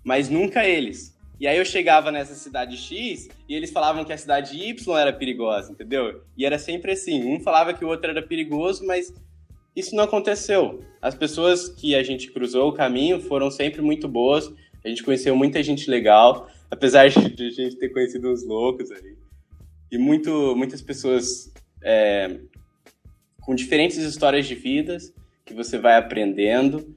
Mas 0.02 0.28
nunca 0.28 0.66
eles. 0.66 1.16
E 1.38 1.46
aí 1.46 1.56
eu 1.56 1.64
chegava 1.64 2.10
nessa 2.10 2.34
cidade 2.34 2.76
X 2.76 3.28
e 3.48 3.54
eles 3.54 3.70
falavam 3.70 4.04
que 4.04 4.12
a 4.12 4.18
cidade 4.18 4.58
Y 4.58 4.98
era 4.98 5.12
perigosa, 5.12 5.70
entendeu? 5.70 6.22
E 6.36 6.44
era 6.44 6.58
sempre 6.58 6.90
assim, 6.90 7.24
um 7.32 7.38
falava 7.38 7.72
que 7.72 7.84
o 7.84 7.88
outro 7.88 8.10
era 8.10 8.20
perigoso, 8.20 8.84
mas 8.84 9.14
isso 9.76 9.94
não 9.94 10.02
aconteceu. 10.02 10.82
As 11.00 11.14
pessoas 11.14 11.68
que 11.68 11.94
a 11.94 12.02
gente 12.02 12.32
cruzou 12.32 12.68
o 12.68 12.72
caminho 12.72 13.20
foram 13.20 13.48
sempre 13.48 13.80
muito 13.80 14.08
boas, 14.08 14.52
a 14.84 14.88
gente 14.88 15.04
conheceu 15.04 15.36
muita 15.36 15.62
gente 15.62 15.88
legal, 15.88 16.48
apesar 16.68 17.08
de 17.08 17.46
a 17.46 17.50
gente 17.50 17.76
ter 17.76 17.90
conhecido 17.90 18.28
uns 18.28 18.44
loucos 18.44 18.90
aí. 18.90 19.16
E 19.90 19.98
muito, 19.98 20.54
muitas 20.56 20.80
pessoas 20.80 21.52
é, 21.82 22.38
com 23.40 23.54
diferentes 23.54 23.98
histórias 23.98 24.46
de 24.46 24.54
vidas 24.54 25.12
que 25.44 25.54
você 25.54 25.78
vai 25.78 25.96
aprendendo, 25.96 26.96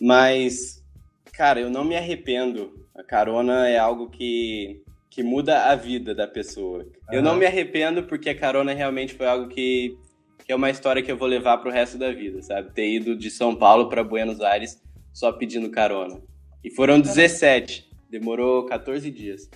mas, 0.00 0.84
cara, 1.32 1.60
eu 1.60 1.70
não 1.70 1.84
me 1.84 1.96
arrependo 1.96 2.78
a 2.98 3.04
carona 3.04 3.68
é 3.68 3.78
algo 3.78 4.10
que, 4.10 4.82
que 5.08 5.22
muda 5.22 5.66
a 5.66 5.76
vida 5.76 6.12
da 6.12 6.26
pessoa. 6.26 6.84
Eu 7.12 7.22
não 7.22 7.36
me 7.36 7.46
arrependo 7.46 8.02
porque 8.02 8.28
a 8.28 8.36
carona 8.36 8.72
realmente 8.74 9.14
foi 9.14 9.26
algo 9.26 9.46
que, 9.46 9.96
que 10.44 10.50
é 10.50 10.56
uma 10.56 10.68
história 10.68 11.00
que 11.00 11.12
eu 11.12 11.16
vou 11.16 11.28
levar 11.28 11.58
pro 11.58 11.70
resto 11.70 11.96
da 11.96 12.10
vida, 12.10 12.42
sabe? 12.42 12.72
Ter 12.72 12.90
ido 12.90 13.16
de 13.16 13.30
São 13.30 13.54
Paulo 13.54 13.88
para 13.88 14.02
Buenos 14.02 14.40
Aires 14.40 14.82
só 15.12 15.30
pedindo 15.30 15.70
carona. 15.70 16.20
E 16.64 16.70
foram 16.70 17.00
17. 17.00 17.88
Demorou 18.10 18.66
14 18.66 19.08
dias. 19.12 19.48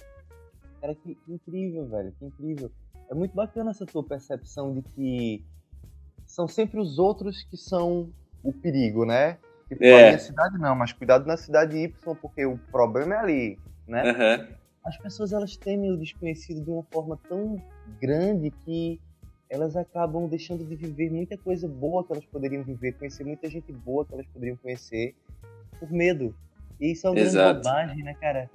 Cara, 0.82 0.94
que, 0.96 1.14
que 1.14 1.32
incrível, 1.32 1.88
velho. 1.88 2.12
Que 2.18 2.26
incrível. 2.26 2.70
É 3.08 3.14
muito 3.14 3.34
bacana 3.34 3.70
essa 3.70 3.86
tua 3.86 4.02
percepção 4.02 4.74
de 4.74 4.82
que 4.82 5.44
são 6.26 6.48
sempre 6.48 6.80
os 6.80 6.98
outros 6.98 7.44
que 7.44 7.56
são 7.56 8.10
o 8.42 8.52
perigo, 8.52 9.06
né? 9.06 9.38
Tipo, 9.68 9.84
É. 9.84 9.94
a 9.94 10.06
minha 10.08 10.18
cidade 10.18 10.58
não, 10.58 10.74
mas 10.74 10.92
cuidado 10.92 11.24
na 11.24 11.36
cidade 11.36 11.76
Y, 11.78 12.14
porque 12.16 12.44
o 12.44 12.58
problema 12.70 13.14
é 13.14 13.18
ali, 13.18 13.58
né? 13.86 14.10
Aham. 14.10 14.48
as 14.84 14.98
pessoas 14.98 15.32
elas 15.32 15.56
temem 15.56 15.92
o 15.92 15.96
desconhecido 15.96 16.64
de 16.64 16.68
uma 16.68 16.82
forma 16.82 17.16
tão 17.28 17.56
grande 18.00 18.50
que 18.50 19.00
elas 19.48 19.76
acabam 19.76 20.26
deixando 20.28 20.64
de 20.66 20.74
viver 20.74 21.08
muita 21.08 21.38
coisa 21.38 21.68
boa 21.68 22.04
que 22.04 22.12
elas 22.12 22.24
poderiam 22.24 22.64
viver, 22.64 22.92
conhecer 22.94 23.22
muita 23.22 23.48
gente 23.48 23.72
boa 23.72 24.04
que 24.04 24.12
elas 24.14 24.26
poderiam 24.26 24.56
conhecer 24.56 25.14
por 25.78 25.88
medo. 25.92 26.34
E 26.80 26.90
isso 26.90 27.06
é 27.06 27.10
uma 27.10 27.14
grande 27.14 27.30
Exato. 27.30 27.58
bobagem, 27.60 28.02
né, 28.02 28.14
cara? 28.14 28.50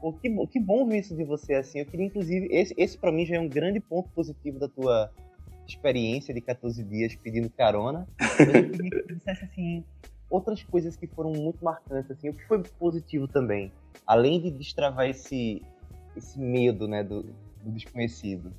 Pô, 0.00 0.12
que, 0.12 0.28
bo- 0.28 0.46
que 0.46 0.60
bom 0.60 0.86
ver 0.86 0.98
isso 0.98 1.16
de 1.16 1.24
você 1.24 1.54
assim. 1.54 1.78
Eu 1.80 1.86
queria, 1.86 2.06
inclusive, 2.06 2.48
esse, 2.50 2.74
esse 2.76 2.98
para 2.98 3.10
mim 3.12 3.24
já 3.26 3.36
é 3.36 3.40
um 3.40 3.48
grande 3.48 3.80
ponto 3.80 4.08
positivo 4.10 4.58
da 4.58 4.68
tua 4.68 5.10
experiência 5.66 6.32
de 6.32 6.40
14 6.40 6.82
dias 6.84 7.14
pedindo 7.16 7.50
carona. 7.50 8.06
Eu 8.20 8.70
queria 8.70 8.90
que 8.90 9.14
dissesse 9.14 9.44
assim, 9.44 9.84
outras 10.30 10.62
coisas 10.62 10.96
que 10.96 11.06
foram 11.06 11.32
muito 11.32 11.64
marcantes, 11.64 12.10
assim, 12.10 12.28
o 12.28 12.34
que 12.34 12.44
foi 12.46 12.62
positivo 12.78 13.26
também 13.26 13.72
além 14.06 14.40
de 14.40 14.50
destravar 14.52 15.08
esse, 15.08 15.60
esse 16.16 16.38
medo, 16.38 16.86
né, 16.86 17.02
do, 17.02 17.22
do 17.62 17.72
desconhecido. 17.72 18.52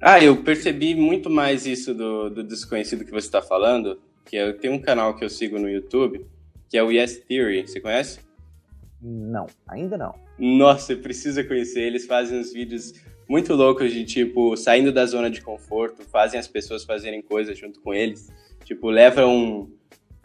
Ah, 0.00 0.22
eu 0.22 0.42
percebi 0.42 0.94
muito 0.94 1.30
mais 1.30 1.64
isso 1.64 1.94
do, 1.94 2.28
do 2.28 2.42
desconhecido 2.42 3.04
que 3.04 3.10
você 3.12 3.26
está 3.28 3.40
falando, 3.40 4.00
que 4.24 4.36
eu 4.36 4.58
tenho 4.58 4.74
um 4.74 4.80
canal 4.80 5.14
que 5.14 5.24
eu 5.24 5.30
sigo 5.30 5.58
no 5.58 5.68
YouTube, 5.68 6.26
que 6.68 6.76
é 6.76 6.82
o 6.82 6.90
Yes 6.90 7.18
Theory, 7.18 7.66
você 7.68 7.80
conhece? 7.80 8.18
Não, 9.06 9.46
ainda 9.68 9.98
não. 9.98 10.14
Nossa, 10.38 10.96
precisa 10.96 11.44
conhecer. 11.44 11.82
Eles 11.82 12.06
fazem 12.06 12.38
uns 12.40 12.54
vídeos 12.54 12.94
muito 13.28 13.52
loucos 13.52 13.92
de 13.92 14.02
tipo 14.02 14.56
saindo 14.56 14.90
da 14.90 15.04
zona 15.04 15.30
de 15.30 15.42
conforto, 15.42 16.02
fazem 16.04 16.40
as 16.40 16.48
pessoas 16.48 16.84
fazerem 16.84 17.20
coisas 17.20 17.58
junto 17.58 17.82
com 17.82 17.92
eles. 17.92 18.32
Tipo, 18.64 18.88
leva 18.88 19.26
um, 19.26 19.70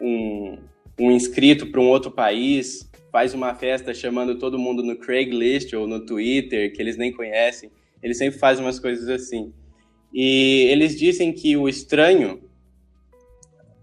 um, 0.00 0.58
um 0.98 1.10
inscrito 1.10 1.66
para 1.66 1.78
um 1.78 1.88
outro 1.88 2.10
país, 2.10 2.90
faz 3.12 3.34
uma 3.34 3.54
festa 3.54 3.92
chamando 3.92 4.38
todo 4.38 4.58
mundo 4.58 4.82
no 4.82 4.96
Craigslist 4.96 5.74
ou 5.74 5.86
no 5.86 6.06
Twitter, 6.06 6.72
que 6.72 6.80
eles 6.80 6.96
nem 6.96 7.12
conhecem. 7.12 7.70
Eles 8.02 8.16
sempre 8.16 8.38
fazem 8.38 8.64
umas 8.64 8.80
coisas 8.80 9.10
assim. 9.10 9.52
E 10.10 10.66
eles 10.70 10.98
dizem 10.98 11.34
que 11.34 11.54
o 11.54 11.68
estranho 11.68 12.42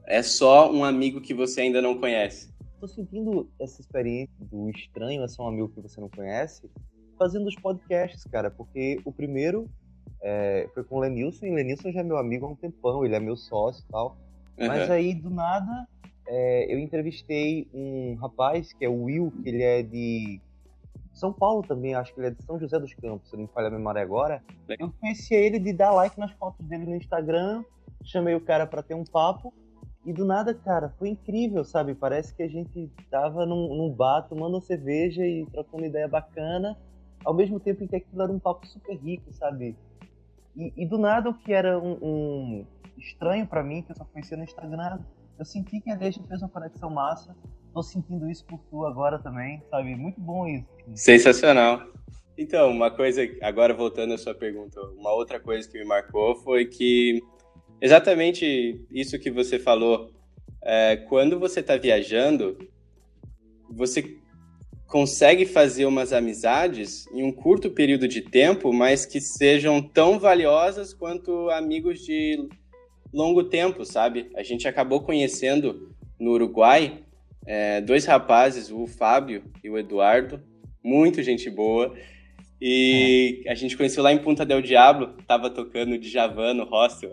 é 0.08 0.24
só 0.24 0.74
um 0.74 0.84
amigo 0.84 1.22
que 1.22 1.36
você 1.36 1.62
ainda 1.62 1.84
não 1.84 2.00
conhece. 2.00 2.50
Tô 2.80 2.88
sentindo 2.88 3.50
essa 3.60 3.82
experiência 3.82 4.36
do 4.40 4.70
estranho, 4.70 5.24
é 5.24 5.28
só 5.28 5.46
um 5.46 5.48
amigo 5.48 5.70
que 5.70 5.82
você 5.82 6.00
não 6.00 6.10
conhece, 6.10 6.70
fazendo 7.18 7.48
os 7.48 7.56
podcasts, 7.56 8.24
cara, 8.26 8.52
porque 8.52 9.02
o 9.04 9.12
primeiro 9.12 9.68
é, 10.22 10.70
foi 10.74 10.84
com 10.84 10.98
o 10.98 11.00
Lenilson, 11.00 11.48
e 11.48 11.52
o 11.52 11.56
Lenilson 11.56 11.92
já 11.92 12.02
é 12.02 12.04
meu 12.04 12.18
amigo 12.18 12.46
há 12.46 12.50
um 12.50 12.56
tempão, 12.56 13.04
ele 13.04 13.16
é 13.16 13.20
meu 13.20 13.36
sócio 13.36 13.84
e 13.84 13.92
tal. 13.92 14.18
Uhum. 14.60 14.68
Mas 14.68 14.90
aí, 14.92 15.16
do 15.16 15.30
nada, 15.30 15.88
é, 16.28 16.72
eu 16.72 16.78
entrevistei 16.78 17.68
um 17.74 18.16
rapaz 18.16 18.72
que 18.74 18.86
é 18.86 18.90
o 18.90 19.04
Will, 19.04 19.32
que 19.42 19.50
ele 19.50 19.63
é 19.63 19.82
de 19.82 20.40
São 21.13 21.34
Paulo 21.34 21.63
também, 21.63 21.96
acho 21.96 22.13
que 22.13 22.20
ele 22.20 22.28
é 22.28 22.32
de 22.32 22.44
São 22.44 22.60
José 22.60 22.80
dos 22.80 22.94
Campos, 22.94 23.30
se 23.30 23.36
não 23.36 23.44
me 23.44 23.50
falha 23.50 23.68
a 23.68 23.72
memória 23.72 24.02
agora. 24.02 24.44
Eu 24.68 24.92
conheci 25.00 25.34
ele 25.34 25.58
de 25.58 25.74
dar 25.74 25.92
like 25.92 26.20
nas 26.20 26.32
fotos 26.34 26.66
dele 26.68 26.86
no 26.86 26.96
Instagram, 26.96 27.63
chamei 28.04 28.36
o 28.36 28.42
cara 28.42 28.68
para 28.68 28.84
ter 28.84 28.94
um 28.94 29.04
papo, 29.04 29.52
e 30.08 30.13
do 30.13 30.24
nada, 30.24 30.54
cara, 30.54 30.88
foi 30.98 31.10
incrível, 31.10 31.65
sabe? 31.65 31.93
Parece 31.93 32.34
que 32.34 32.41
a 32.41 32.48
gente 32.48 32.89
tava 33.12 33.46
num, 33.46 33.76
num 33.76 33.91
bar 33.91 34.22
tomando 34.22 34.54
uma 34.54 34.62
cerveja 34.62 35.22
e 35.22 35.46
trocando 35.48 35.84
ideia 35.84 36.08
bacana, 36.08 36.78
ao 37.26 37.34
mesmo 37.34 37.60
tempo 37.60 37.84
em 37.84 37.88
que 37.88 37.98
aquilo 37.98 38.22
era 38.22 38.32
um 38.32 38.39
papo 38.39 38.65
super 38.65 38.96
rico, 38.96 39.34
sabe? 39.34 39.76
E, 40.56 40.72
e 40.78 40.86
do 40.86 40.98
nada, 40.98 41.30
o 41.30 41.34
que 41.34 41.52
era 41.52 41.78
um, 41.78 41.98
um 42.02 42.65
estranho 42.98 43.46
para 43.46 43.62
mim, 43.62 43.82
que 43.82 43.91
eu 43.91 43.98
só 43.98 44.06
conhecia 44.06 44.38
no 44.38 44.46
Instagram, 44.46 45.00
eu 45.38 45.43
senti 45.43 45.82
que 45.82 45.91
a 45.91 45.98
gente 45.98 46.26
fez 46.26 46.41
uma 46.41 46.48
conexão 46.48 46.89
massa. 46.89 47.36
Tô 47.74 47.84
sentindo 47.84 48.32
isso 48.32 48.46
por 48.46 48.62
tu 48.70 48.86
agora 48.86 49.20
também, 49.20 49.62
sabe? 49.70 49.93
Muito 49.93 50.22
bom 50.22 50.48
isso. 50.48 50.65
Sensacional. 50.96 51.82
Então, 52.38 52.72
uma 52.72 52.89
coisa, 52.89 53.24
agora 53.41 53.74
voltando 53.74 54.13
à 54.13 54.17
sua 54.17 54.34
pergunta, 54.34 54.80
uma 54.98 55.12
outra 55.12 55.38
coisa 55.38 55.70
que 55.70 55.78
me 55.78 55.84
marcou 55.84 56.34
foi 56.38 56.65
que 56.65 57.22
exatamente 57.82 58.80
isso 58.92 59.20
que 59.20 59.32
você 59.32 59.60
falou. 59.60 60.12
É, 60.63 60.98
quando 61.08 61.40
você 61.40 61.60
está 61.60 61.78
viajando, 61.78 62.58
você 63.70 64.18
consegue 64.88 65.46
fazer 65.46 65.86
umas 65.86 66.13
amizades 66.13 67.06
em 67.13 67.24
um 67.24 67.32
curto 67.32 67.70
período 67.70 68.08
de 68.08 68.22
tempo, 68.22 68.72
mas 68.72 69.06
que 69.06 69.20
sejam 69.20 69.82
tão 69.82 70.18
valiosas 70.18 70.94
quanto 70.94 71.50
amigos 71.50 72.00
de 72.00 72.48
longo 73.13 73.44
tempo, 73.44 73.86
sabe? 73.86 74.30
A 74.36 74.44
gente 74.44 74.68
acabou 74.68 75.02
conhecendo 75.02 75.94
no 76.20 76.32
Uruguai 76.32 77.04
é, 77.46 77.82
dois 77.82 78.06
rapazes, 78.06 78.72
o 78.72 78.88
Fábio 78.88 79.44
e 79.63 79.70
o 79.70 79.78
Eduardo, 79.78 80.42
muito 80.84 81.22
gente 81.22 81.50
boa. 81.50 81.94
E 82.62 83.44
é. 83.46 83.52
a 83.52 83.56
gente 83.56 83.78
conheceu 83.78 84.02
lá 84.02 84.12
em 84.12 84.18
Punta 84.18 84.46
del 84.46 84.62
Diablo, 84.62 85.16
tava 85.28 85.50
tocando 85.50 85.98
Djavan 85.98 86.54
no 86.54 86.63
hostel, 86.63 87.12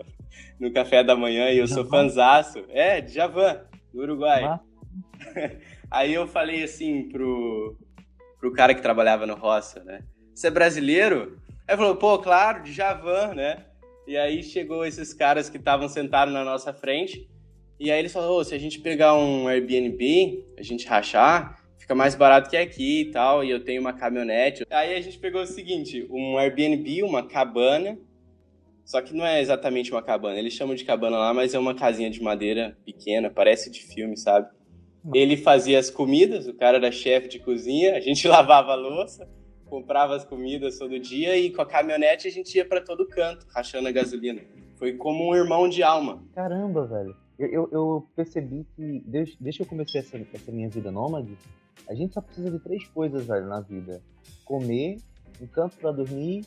no 0.59 0.71
café 0.71 1.03
da 1.03 1.15
manhã, 1.15 1.49
e 1.49 1.57
eu 1.57 1.65
Djavan? 1.65 1.81
sou 1.81 1.89
fanzaço. 1.89 2.63
É, 2.69 3.01
Djavan, 3.01 3.61
no 3.93 4.01
Uruguai. 4.01 4.59
Aí 5.91 6.13
eu 6.13 6.27
falei 6.27 6.63
assim 6.63 7.09
pro, 7.09 7.77
pro 8.39 8.53
cara 8.53 8.73
que 8.73 8.81
trabalhava 8.81 9.25
no 9.25 9.35
hostel, 9.35 9.83
né? 9.83 10.01
Você 10.33 10.47
é 10.47 10.51
brasileiro? 10.51 11.39
Aí 11.67 11.77
falou, 11.77 11.95
pô, 11.95 12.19
claro, 12.19 12.63
Djavan, 12.63 13.33
né? 13.33 13.65
E 14.07 14.15
aí 14.17 14.43
chegou 14.43 14.85
esses 14.85 15.13
caras 15.13 15.49
que 15.49 15.57
estavam 15.57 15.89
sentados 15.89 16.33
na 16.33 16.43
nossa 16.43 16.71
frente. 16.71 17.27
E 17.79 17.91
aí 17.91 17.99
eles 17.99 18.13
falaram, 18.13 18.33
oh, 18.35 18.43
se 18.43 18.53
a 18.53 18.59
gente 18.59 18.79
pegar 18.79 19.15
um 19.15 19.47
Airbnb, 19.47 20.45
a 20.57 20.61
gente 20.61 20.87
rachar, 20.87 21.59
fica 21.77 21.95
mais 21.95 22.13
barato 22.13 22.49
que 22.49 22.55
aqui 22.55 23.01
e 23.01 23.11
tal, 23.11 23.43
e 23.43 23.49
eu 23.49 23.63
tenho 23.63 23.81
uma 23.81 23.93
caminhonete. 23.93 24.65
Aí 24.69 24.95
a 24.95 25.01
gente 25.01 25.17
pegou 25.17 25.41
o 25.41 25.47
seguinte, 25.47 26.07
um 26.09 26.37
Airbnb, 26.37 27.03
uma 27.03 27.27
cabana, 27.27 27.97
só 28.85 29.01
que 29.01 29.15
não 29.15 29.25
é 29.25 29.41
exatamente 29.41 29.91
uma 29.91 30.01
cabana, 30.03 30.37
eles 30.37 30.53
chamam 30.53 30.75
de 30.75 30.85
cabana 30.85 31.17
lá, 31.17 31.33
mas 31.33 31.55
é 31.55 31.59
uma 31.59 31.73
casinha 31.73 32.09
de 32.09 32.21
madeira 32.21 32.77
pequena, 32.85 33.31
parece 33.31 33.71
de 33.71 33.81
filme, 33.81 34.15
sabe? 34.15 34.47
Ele 35.11 35.35
fazia 35.35 35.79
as 35.79 35.89
comidas, 35.89 36.47
o 36.47 36.53
cara 36.53 36.77
era 36.77 36.91
chefe 36.91 37.27
de 37.27 37.39
cozinha, 37.39 37.95
a 37.95 37.99
gente 37.99 38.27
lavava 38.29 38.73
a 38.73 38.75
louça, 38.75 39.27
comprava 39.65 40.15
as 40.15 40.23
comidas 40.23 40.77
todo 40.77 40.99
dia 40.99 41.35
e 41.35 41.49
com 41.49 41.63
a 41.63 41.65
caminhonete 41.65 42.27
a 42.27 42.31
gente 42.31 42.55
ia 42.55 42.63
para 42.63 42.79
todo 42.79 43.07
canto, 43.07 43.47
rachando 43.53 43.87
a 43.87 43.91
gasolina. 43.91 44.41
Foi 44.77 44.93
como 44.93 45.31
um 45.31 45.35
irmão 45.35 45.67
de 45.67 45.81
alma. 45.81 46.23
Caramba, 46.33 46.85
velho. 46.85 47.15
Eu, 47.39 47.49
eu, 47.49 47.69
eu 47.71 48.07
percebi 48.15 48.65
que, 48.75 49.03
desde, 49.05 49.35
que 49.37 49.61
eu 49.61 49.65
comecei 49.65 49.99
essa, 49.99 50.17
essa 50.31 50.51
minha 50.51 50.69
vida 50.69 50.91
nômade, 50.91 51.35
a 51.89 51.95
gente 51.95 52.13
só 52.13 52.21
precisa 52.21 52.51
de 52.51 52.59
três 52.59 52.87
coisas, 52.89 53.25
velho, 53.25 53.47
na 53.47 53.61
vida: 53.61 54.01
comer, 54.43 54.97
um 55.41 55.47
canto 55.47 55.75
para 55.77 55.91
dormir 55.91 56.45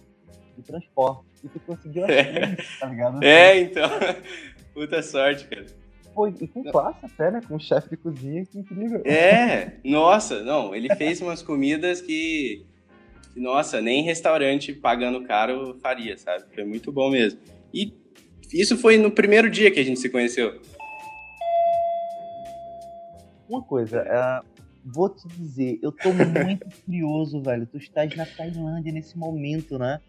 e 0.58 0.62
transporte. 0.62 1.24
E 1.44 1.48
tu 1.48 1.60
conseguiu 1.60 2.04
as 2.06 2.10
é. 2.10 2.56
tá 2.80 2.86
ligado? 2.86 3.22
É, 3.22 3.60
então. 3.60 3.88
Puta 4.74 5.02
sorte, 5.02 5.46
cara. 5.46 5.66
Pô, 6.14 6.26
e 6.28 6.48
com 6.48 6.64
classe 6.64 7.04
até, 7.04 7.30
né? 7.30 7.40
Com 7.46 7.56
um 7.56 7.60
chefe 7.60 7.90
de 7.90 7.96
cozinha, 7.96 8.44
que 8.44 8.58
incrível. 8.58 9.02
É, 9.04 9.74
nossa, 9.84 10.42
não, 10.42 10.74
ele 10.74 10.92
fez 10.96 11.20
umas 11.20 11.42
comidas 11.42 12.00
que 12.00 12.66
nossa, 13.38 13.80
nem 13.80 14.02
restaurante 14.02 14.72
pagando 14.72 15.24
caro 15.24 15.78
faria, 15.80 16.16
sabe? 16.18 16.44
Foi 16.54 16.64
muito 16.64 16.90
bom 16.90 17.10
mesmo. 17.10 17.40
E 17.72 17.94
isso 18.52 18.76
foi 18.76 18.98
no 18.98 19.10
primeiro 19.10 19.48
dia 19.50 19.70
que 19.70 19.78
a 19.78 19.84
gente 19.84 20.00
se 20.00 20.08
conheceu. 20.08 20.60
Uma 23.48 23.62
coisa, 23.62 24.02
uh, 24.02 24.46
vou 24.84 25.08
te 25.08 25.26
dizer, 25.28 25.78
eu 25.82 25.92
tô 25.92 26.12
muito 26.12 26.66
curioso, 26.84 27.40
velho. 27.42 27.66
Tu 27.66 27.78
estás 27.78 28.14
na 28.14 28.26
Tailândia 28.26 28.92
nesse 28.92 29.16
momento, 29.16 29.78
né? 29.78 30.00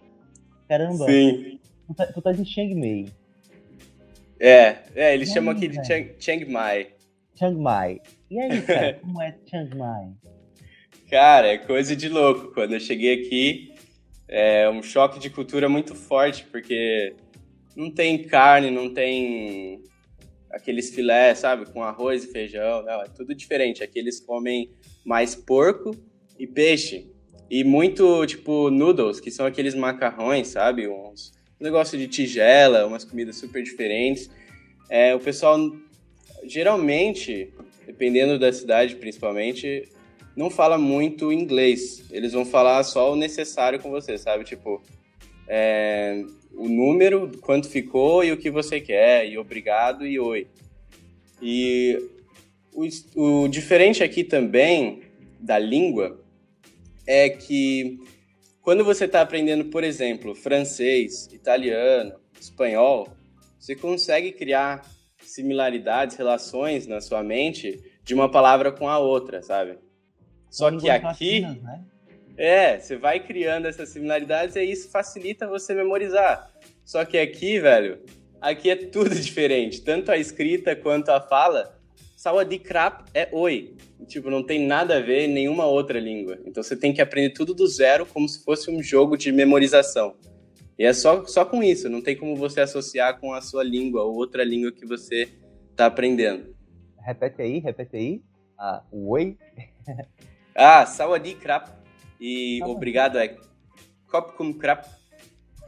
Caramba. 0.70 1.06
Sim. 1.08 1.60
Tu, 1.88 1.94
tá, 1.96 2.06
tu 2.06 2.20
estás 2.20 2.40
em 2.40 2.46
Chiang 2.46 2.76
Mai. 2.76 3.06
É, 4.40 4.78
é 4.96 5.14
eles 5.16 5.30
chamam 5.30 5.52
aqui 5.52 5.68
de 5.68 5.84
Chiang, 5.84 6.14
Chiang 6.20 6.46
Mai. 6.46 6.90
Chiang 7.36 7.60
Mai. 7.60 8.00
E 8.30 8.40
aí, 8.40 8.62
cara, 8.62 8.94
como 8.94 9.20
é 9.20 9.36
Chiang 9.48 9.76
Mai? 9.76 10.12
Cara, 11.10 11.48
é 11.48 11.58
coisa 11.58 11.96
de 11.96 12.08
louco. 12.08 12.54
Quando 12.54 12.74
eu 12.74 12.80
cheguei 12.80 13.26
aqui, 13.26 13.74
é 14.28 14.70
um 14.70 14.84
choque 14.84 15.20
de 15.20 15.32
cultura 15.32 15.68
muito 15.68 15.96
forte, 15.96 16.46
porque 16.46 17.16
não 17.76 17.90
tem 17.90 18.24
carne, 18.28 18.70
não 18.70 18.94
tem 18.94 19.84
aqueles 20.52 20.94
filés, 20.94 21.40
sabe, 21.40 21.66
com 21.72 21.82
arroz 21.82 22.24
e 22.24 22.32
feijão, 22.32 22.84
não, 22.84 23.02
é 23.02 23.08
tudo 23.08 23.34
diferente. 23.34 23.84
Aqui 23.84 23.98
eles 23.98 24.20
comem 24.20 24.70
mais 25.04 25.34
porco 25.34 25.96
e 26.38 26.46
peixe. 26.46 27.09
E 27.50 27.64
muito, 27.64 28.26
tipo, 28.28 28.70
noodles, 28.70 29.20
que 29.20 29.32
são 29.32 29.46
aqueles 29.46 29.74
macarrões, 29.74 30.50
sabe? 30.50 30.88
Uns 30.88 31.34
um 31.60 31.64
negócio 31.64 31.98
de 31.98 32.08
tigela, 32.08 32.86
umas 32.86 33.04
comidas 33.04 33.36
super 33.36 33.62
diferentes. 33.62 34.30
É, 34.90 35.14
o 35.14 35.20
pessoal, 35.20 35.60
geralmente, 36.46 37.54
dependendo 37.86 38.40
da 38.40 38.52
cidade 38.54 38.96
principalmente, 38.96 39.90
não 40.36 40.50
fala 40.50 40.78
muito 40.78 41.34
inglês. 41.34 42.06
Eles 42.12 42.32
vão 42.32 42.46
falar 42.46 42.82
só 42.84 43.12
o 43.12 43.16
necessário 43.16 43.80
com 43.80 43.90
você, 43.90 44.18
sabe? 44.18 44.46
Tipo, 44.46 44.82
é, 45.48 46.24
o 46.54 46.70
número, 46.70 47.30
quanto 47.42 47.68
ficou 47.68 48.24
e 48.24 48.32
o 48.32 48.38
que 48.38 48.50
você 48.50 48.80
quer, 48.80 49.30
e 49.30 49.38
obrigado 49.38 50.08
e 50.08 50.18
oi. 50.18 50.48
E 51.42 51.98
o, 52.74 52.88
o 53.44 53.48
diferente 53.50 54.02
aqui 54.02 54.24
também 54.24 55.02
da 55.40 55.60
língua 55.60 56.20
é 57.10 57.28
que 57.28 57.98
quando 58.62 58.86
você 58.86 59.06
está 59.06 59.22
aprendendo, 59.22 59.66
por 59.66 59.84
exemplo, 59.84 60.36
francês, 60.36 61.26
italiano, 61.34 62.14
espanhol, 62.40 63.10
você 63.58 63.76
consegue 63.76 64.32
criar 64.32 64.86
similaridades, 65.18 66.16
relações 66.16 66.86
na 66.86 67.02
sua 67.02 67.24
mente 67.24 67.82
de 68.04 68.14
uma 68.14 68.30
palavra 68.30 68.72
com 68.72 68.88
a 68.88 69.00
outra, 69.00 69.42
sabe? 69.42 69.80
Só 70.52 70.70
que 70.78 70.88
aqui. 70.88 71.42
né? 71.42 71.84
É, 72.38 72.80
você 72.80 72.96
vai 72.96 73.20
criando 73.20 73.66
essas 73.66 73.90
similaridades 73.90 74.56
e 74.56 74.64
isso 74.64 74.92
facilita 74.92 75.48
você 75.48 75.74
memorizar. 75.74 76.48
Só 76.86 77.04
que 77.04 77.18
aqui, 77.18 77.60
velho, 77.60 78.04
aqui 78.40 78.70
é 78.70 78.76
tudo 78.76 79.10
diferente. 79.20 79.82
Tanto 79.82 80.12
a 80.12 80.18
escrita 80.18 80.76
quanto 80.76 81.10
a 81.10 81.20
fala. 81.20 81.79
Sawadee 82.20 82.60
krap 82.60 83.06
é 83.14 83.30
oi. 83.32 83.78
Tipo, 84.06 84.30
não 84.30 84.46
tem 84.46 84.68
nada 84.68 84.98
a 84.98 85.00
ver 85.00 85.22
em 85.22 85.34
nenhuma 85.34 85.66
outra 85.66 86.02
língua. 86.02 86.38
Então 86.46 86.62
você 86.62 86.76
tem 86.76 86.94
que 86.94 87.02
aprender 87.02 87.30
tudo 87.30 87.54
do 87.54 87.66
zero 87.66 88.06
como 88.06 88.28
se 88.28 88.44
fosse 88.44 88.70
um 88.70 88.84
jogo 88.84 89.16
de 89.16 89.32
memorização. 89.32 90.18
E 90.78 90.84
é 90.84 90.92
só, 90.92 91.26
só 91.26 91.46
com 91.46 91.64
isso, 91.64 91.88
não 91.88 92.02
tem 92.02 92.18
como 92.18 92.36
você 92.36 92.60
associar 92.60 93.18
com 93.22 93.34
a 93.34 93.40
sua 93.40 93.64
língua 93.64 94.04
ou 94.04 94.16
outra 94.16 94.44
língua 94.44 94.70
que 94.70 94.86
você 94.86 95.30
está 95.72 95.86
aprendendo. 95.86 96.54
Repete 97.00 97.42
aí, 97.42 97.60
repete 97.60 97.96
aí. 97.96 98.22
Ah, 98.58 98.84
oi. 98.92 99.38
Ah, 100.54 100.86
Sawadee 100.86 101.36
Krap. 101.36 101.70
E 102.20 102.60
ah, 102.62 102.68
obrigado 102.68 103.18
é 103.18 103.38
Kopkum 104.12 104.52
Krap. 104.52 104.86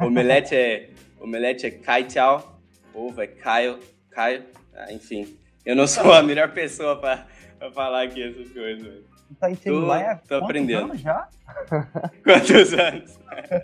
Omelete 0.01 0.53
é, 0.53 0.89
omelete 1.17 1.65
é 1.65 1.71
Kai 1.71 2.03
Tchau. 2.03 2.61
Ovo 2.93 3.21
é 3.21 3.27
Caio. 3.27 3.79
Caio. 4.09 4.43
Ah, 4.73 4.91
enfim. 4.91 5.39
Eu 5.65 5.75
não 5.75 5.87
sou 5.87 6.11
a 6.11 6.23
melhor 6.23 6.51
pessoa 6.53 6.95
para 6.99 7.27
falar 7.73 8.03
aqui 8.03 8.21
essas 8.21 8.51
coisas. 8.51 8.83
Velho. 8.83 9.05
Tá 9.39 9.49
em 9.49 9.55
tô, 9.55 9.87
tô 10.27 10.35
aprendendo. 10.35 10.85
Anos 10.85 10.99
já? 10.99 11.29
Quantos 12.23 12.73
anos? 12.73 13.19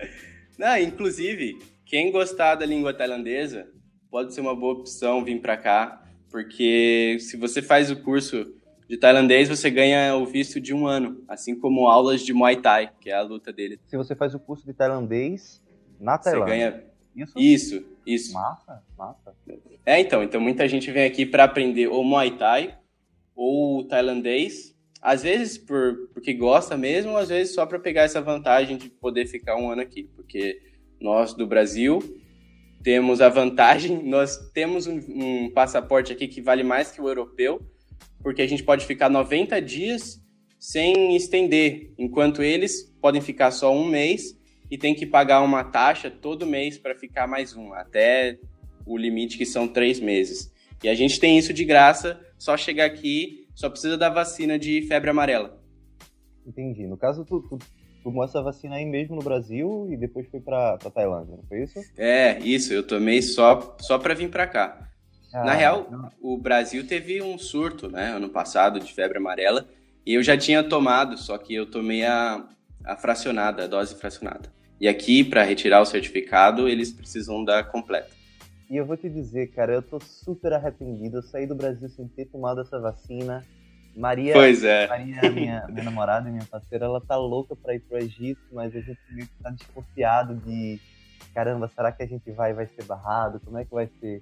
não, 0.58 0.78
inclusive, 0.78 1.58
quem 1.86 2.12
gostar 2.12 2.56
da 2.56 2.66
língua 2.66 2.94
tailandesa, 2.94 3.68
pode 4.10 4.34
ser 4.34 4.42
uma 4.42 4.56
boa 4.56 4.74
opção 4.74 5.24
vir 5.24 5.42
para 5.42 5.58
cá, 5.58 6.04
porque 6.30 7.18
se 7.20 7.36
você 7.36 7.62
faz 7.62 7.92
o 7.92 7.98
curso 7.98 8.54
de 8.88 8.98
tailandês, 8.98 9.50
você 9.50 9.70
ganha 9.70 10.16
o 10.16 10.26
visto 10.26 10.62
de 10.62 10.74
um 10.74 10.88
ano, 10.88 11.24
assim 11.28 11.60
como 11.60 11.88
aulas 11.88 12.22
de 12.22 12.34
Muay 12.34 12.58
Thai, 12.58 12.92
que 13.02 13.10
é 13.10 13.16
a 13.16 13.22
luta 13.22 13.52
dele. 13.52 13.80
Se 13.86 13.98
você 13.98 14.16
faz 14.16 14.34
o 14.34 14.40
curso 14.40 14.66
de 14.66 14.74
tailandês 14.74 15.62
na 16.00 16.18
Tailândia. 16.18 16.46
Você 16.46 16.60
ganha. 16.60 16.87
Isso? 17.18 17.34
Isso, 17.36 17.86
isso. 18.06 18.34
Massa, 18.34 18.84
massa. 18.96 19.36
É, 19.84 20.00
então, 20.00 20.22
então 20.22 20.40
muita 20.40 20.68
gente 20.70 20.92
vem 20.92 21.06
aqui 21.06 21.26
para 21.26 21.46
aprender 21.46 21.88
ou 21.88 22.04
Muay 22.04 22.38
Thai 22.38 22.78
ou 23.36 23.84
tailandês, 23.88 24.76
às 25.02 25.24
vezes 25.24 25.58
por, 25.58 26.10
porque 26.14 26.34
gosta 26.34 26.78
mesmo, 26.78 27.18
às 27.18 27.30
vezes 27.30 27.56
só 27.56 27.66
para 27.66 27.80
pegar 27.80 28.04
essa 28.04 28.22
vantagem 28.22 28.78
de 28.78 28.90
poder 28.90 29.26
ficar 29.26 29.56
um 29.56 29.72
ano 29.72 29.82
aqui, 29.82 30.04
porque 30.16 30.62
nós 31.00 31.34
do 31.34 31.48
Brasil 31.48 32.00
temos 32.84 33.20
a 33.20 33.30
vantagem, 33.30 34.02
nós 34.08 34.38
temos 34.54 34.86
um, 34.86 35.00
um 35.08 35.52
passaporte 35.52 36.14
aqui 36.14 36.28
que 36.28 36.42
vale 36.42 36.64
mais 36.64 36.92
que 36.92 37.02
o 37.02 37.08
europeu, 37.08 37.62
porque 38.22 38.44
a 38.44 38.48
gente 38.48 38.64
pode 38.64 38.86
ficar 38.86 39.10
90 39.10 39.60
dias 39.62 40.22
sem 40.60 41.16
estender, 41.16 41.94
enquanto 41.98 42.44
eles 42.44 42.84
podem 43.02 43.22
ficar 43.22 43.52
só 43.52 43.74
um 43.74 43.86
mês 43.86 44.37
e 44.70 44.78
tem 44.78 44.94
que 44.94 45.06
pagar 45.06 45.42
uma 45.42 45.64
taxa 45.64 46.10
todo 46.10 46.46
mês 46.46 46.78
para 46.78 46.96
ficar 46.96 47.28
mais 47.28 47.56
um, 47.56 47.74
até 47.74 48.38
o 48.86 48.98
limite 48.98 49.38
que 49.38 49.46
são 49.46 49.68
três 49.68 50.00
meses. 50.00 50.52
E 50.84 50.90
a 50.90 50.96
gente 50.96 51.20
tem 51.20 51.38
isso 51.38 51.54
de 51.54 51.66
graça, 51.66 52.20
só 52.38 52.56
chegar 52.56 52.86
aqui, 52.86 53.48
só 53.56 53.70
precisa 53.70 53.98
da 53.98 54.10
vacina 54.10 54.58
de 54.60 54.82
febre 54.84 55.10
amarela. 55.10 55.60
Entendi. 56.46 56.86
No 56.88 56.98
caso, 56.98 57.26
tu, 57.26 57.42
tu 57.42 57.58
tomou 58.04 58.24
essa 58.24 58.42
vacina 58.42 58.76
aí 58.76 58.86
mesmo 58.86 59.16
no 59.16 59.22
Brasil 59.22 59.88
e 59.92 59.98
depois 59.98 60.28
foi 60.30 60.40
para 60.40 60.78
Tailândia, 60.78 61.36
não 61.36 61.44
foi 61.44 61.64
isso? 61.64 61.80
É, 61.98 62.40
isso. 62.40 62.72
Eu 62.74 62.84
tomei 62.84 63.22
só, 63.22 63.76
só 63.82 63.98
para 63.98 64.14
vir 64.14 64.30
para 64.30 64.48
cá. 64.48 64.90
Ah, 65.34 65.44
Na 65.44 65.54
real, 65.54 65.88
não. 65.92 66.10
o 66.22 66.38
Brasil 66.38 66.88
teve 66.88 67.22
um 67.22 67.38
surto, 67.38 67.90
né, 67.90 68.14
ano 68.14 68.30
passado, 68.30 68.80
de 68.80 68.94
febre 68.94 69.18
amarela, 69.18 69.68
e 70.06 70.14
eu 70.14 70.24
já 70.24 70.38
tinha 70.38 70.64
tomado, 70.64 71.18
só 71.18 71.38
que 71.38 71.54
eu 71.54 71.70
tomei 71.70 72.06
a, 72.06 72.48
a 72.86 72.96
fracionada, 72.96 73.66
a 73.66 73.68
dose 73.68 73.94
fracionada. 73.96 74.50
E 74.80 74.88
aqui, 74.88 75.24
para 75.24 75.44
retirar 75.44 75.82
o 75.82 75.86
certificado, 75.86 76.68
eles 76.68 76.92
precisam 76.92 77.44
da 77.44 77.64
completa. 77.64 78.10
E 78.70 78.76
eu 78.76 78.86
vou 78.86 78.98
te 78.98 79.10
dizer, 79.10 79.48
cara, 79.48 79.74
eu 79.74 79.82
tô 79.82 80.00
super 80.00 80.54
arrependido. 80.54 81.18
Eu 81.18 81.24
saí 81.24 81.48
do 81.48 81.56
Brasil 81.56 81.90
sem 81.90 82.08
ter 82.08 82.26
tomado 82.26 82.62
essa 82.62 82.80
vacina. 82.80 83.46
Maria, 83.96 84.34
pois 84.34 84.64
é. 84.64 84.88
Maria 84.88 85.32
minha, 85.32 85.66
minha 85.68 85.84
namorada, 85.84 86.30
minha 86.30 86.46
parceira, 86.46 86.86
ela 86.86 87.02
tá 87.02 87.16
louca 87.16 87.56
pra 87.56 87.74
ir 87.74 87.80
pro 87.80 87.98
Egito, 87.98 88.42
mas 88.52 88.76
a 88.76 88.80
gente 88.80 89.00
meio 89.12 89.28
que 89.28 89.44
tá 89.44 89.50
desconfiado 89.50 90.36
de 90.36 90.80
caramba, 91.34 91.68
será 91.68 91.92
que 91.92 92.04
a 92.04 92.08
gente 92.08 92.30
vai 92.32 92.54
vai 92.54 92.68
ser 92.68 92.84
barrado? 92.84 93.40
Como 93.40 93.58
é 93.58 93.66
que 93.66 93.72
vai 93.72 93.90
ser? 94.00 94.22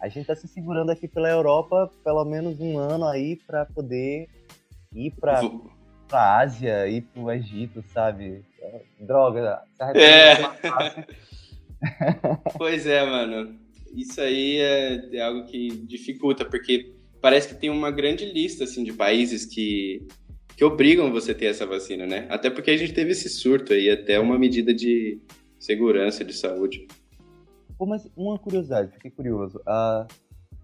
a 0.00 0.08
gente 0.08 0.22
está 0.22 0.36
se 0.36 0.46
segurando 0.48 0.90
aqui 0.90 1.08
pela 1.08 1.28
Europa 1.28 1.90
pelo 2.04 2.24
menos 2.24 2.60
um 2.60 2.78
ano 2.78 3.06
aí 3.06 3.36
para 3.36 3.64
poder 3.64 4.28
ir 4.94 5.10
para 5.12 5.40
a 6.14 6.38
Ásia, 6.38 6.88
ir 6.88 7.02
para 7.02 7.22
o 7.22 7.30
Egito, 7.30 7.82
sabe? 7.92 8.44
Droga, 9.00 9.62
é. 9.94 10.36
pois 12.56 12.86
é, 12.86 13.04
mano. 13.04 13.58
Isso 13.94 14.20
aí 14.20 14.58
é, 14.58 15.16
é 15.16 15.22
algo 15.22 15.44
que 15.46 15.68
dificulta, 15.68 16.44
porque 16.44 16.92
parece 17.20 17.48
que 17.48 17.54
tem 17.54 17.70
uma 17.70 17.90
grande 17.90 18.26
lista 18.26 18.64
assim 18.64 18.84
de 18.84 18.92
países 18.92 19.46
que 19.46 20.06
que 20.56 20.64
obrigam 20.64 21.12
você 21.12 21.32
a 21.32 21.34
ter 21.34 21.46
essa 21.46 21.66
vacina, 21.66 22.06
né? 22.06 22.26
Até 22.30 22.48
porque 22.48 22.70
a 22.70 22.76
gente 22.76 22.94
teve 22.94 23.10
esse 23.10 23.28
surto 23.28 23.74
aí, 23.74 23.90
até 23.90 24.18
uma 24.18 24.38
medida 24.38 24.72
de 24.72 25.20
segurança 25.58 26.24
de 26.24 26.32
saúde. 26.32 26.86
Pô, 27.76 27.84
mas 27.84 28.10
uma 28.16 28.38
curiosidade, 28.38 28.90
fiquei 28.92 29.10
curioso. 29.10 29.58
Uh, 29.58 30.06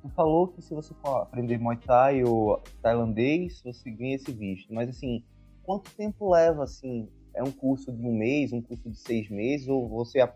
tu 0.00 0.08
falou 0.16 0.48
que 0.48 0.62
se 0.62 0.72
você 0.72 0.94
for 1.02 1.18
aprender 1.18 1.58
Muay 1.58 1.76
Thai 1.76 2.24
ou 2.24 2.62
tailandês, 2.80 3.60
você 3.62 3.90
ganha 3.90 4.16
esse 4.16 4.32
visto. 4.32 4.72
Mas 4.72 4.88
assim, 4.88 5.22
quanto 5.62 5.90
tempo 5.92 6.30
leva, 6.30 6.64
assim? 6.64 7.08
É 7.34 7.42
um 7.42 7.50
curso 7.50 7.90
de 7.90 8.06
um 8.06 8.14
mês, 8.16 8.52
um 8.52 8.60
curso 8.60 8.90
de 8.90 8.98
seis 8.98 9.28
meses? 9.28 9.68
Ou 9.68 9.88
você, 9.88 10.26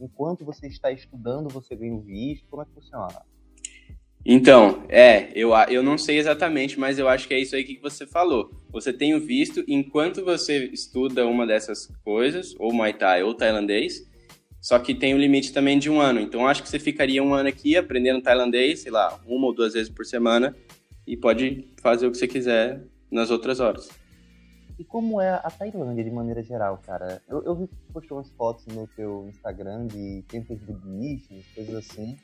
enquanto 0.00 0.44
você 0.44 0.66
está 0.66 0.90
estudando, 0.90 1.48
você 1.48 1.76
ganha 1.76 1.94
o 1.94 2.00
visto? 2.00 2.46
Como 2.48 2.62
é 2.62 2.64
que 2.64 2.72
funciona? 2.72 3.22
Então, 4.28 4.82
é, 4.88 5.30
eu, 5.36 5.52
eu 5.68 5.84
não 5.84 5.96
sei 5.96 6.18
exatamente, 6.18 6.80
mas 6.80 6.98
eu 6.98 7.08
acho 7.08 7.28
que 7.28 7.34
é 7.34 7.38
isso 7.38 7.54
aí 7.54 7.62
que 7.62 7.78
você 7.78 8.04
falou. 8.04 8.50
Você 8.70 8.92
tem 8.92 9.14
o 9.14 9.20
visto 9.20 9.62
enquanto 9.68 10.24
você 10.24 10.64
estuda 10.72 11.24
uma 11.24 11.46
dessas 11.46 11.86
coisas, 12.04 12.52
ou 12.58 12.72
Muay 12.72 12.92
Thai 12.92 13.22
ou 13.22 13.34
tailandês, 13.34 14.04
só 14.60 14.80
que 14.80 14.96
tem 14.96 15.14
o 15.14 15.16
um 15.16 15.20
limite 15.20 15.52
também 15.52 15.78
de 15.78 15.88
um 15.88 16.00
ano. 16.00 16.18
Então 16.18 16.44
acho 16.44 16.60
que 16.60 16.68
você 16.68 16.80
ficaria 16.80 17.22
um 17.22 17.32
ano 17.32 17.48
aqui 17.48 17.76
aprendendo 17.76 18.20
tailandês, 18.20 18.80
sei 18.80 18.90
lá, 18.90 19.16
uma 19.24 19.46
ou 19.46 19.54
duas 19.54 19.74
vezes 19.74 19.88
por 19.88 20.04
semana 20.04 20.56
e 21.06 21.16
pode 21.16 21.68
fazer 21.80 22.08
o 22.08 22.10
que 22.10 22.18
você 22.18 22.26
quiser 22.26 22.82
nas 23.08 23.30
outras 23.30 23.60
horas. 23.60 23.88
E 24.78 24.84
como 24.84 25.20
é 25.20 25.30
a 25.30 25.50
Tailândia 25.50 26.04
de 26.04 26.10
maneira 26.10 26.42
geral, 26.42 26.78
cara? 26.84 27.22
Eu, 27.28 27.42
eu 27.44 27.54
vi 27.54 27.66
que 27.66 27.74
você 27.74 27.92
postou 27.92 28.18
umas 28.18 28.30
fotos 28.30 28.66
no 28.66 28.86
teu 28.88 29.26
Instagram 29.28 29.86
de 29.86 30.22
templos 30.28 30.58
budistas, 30.60 31.46
coisas 31.54 31.74
assim. 31.76 32.16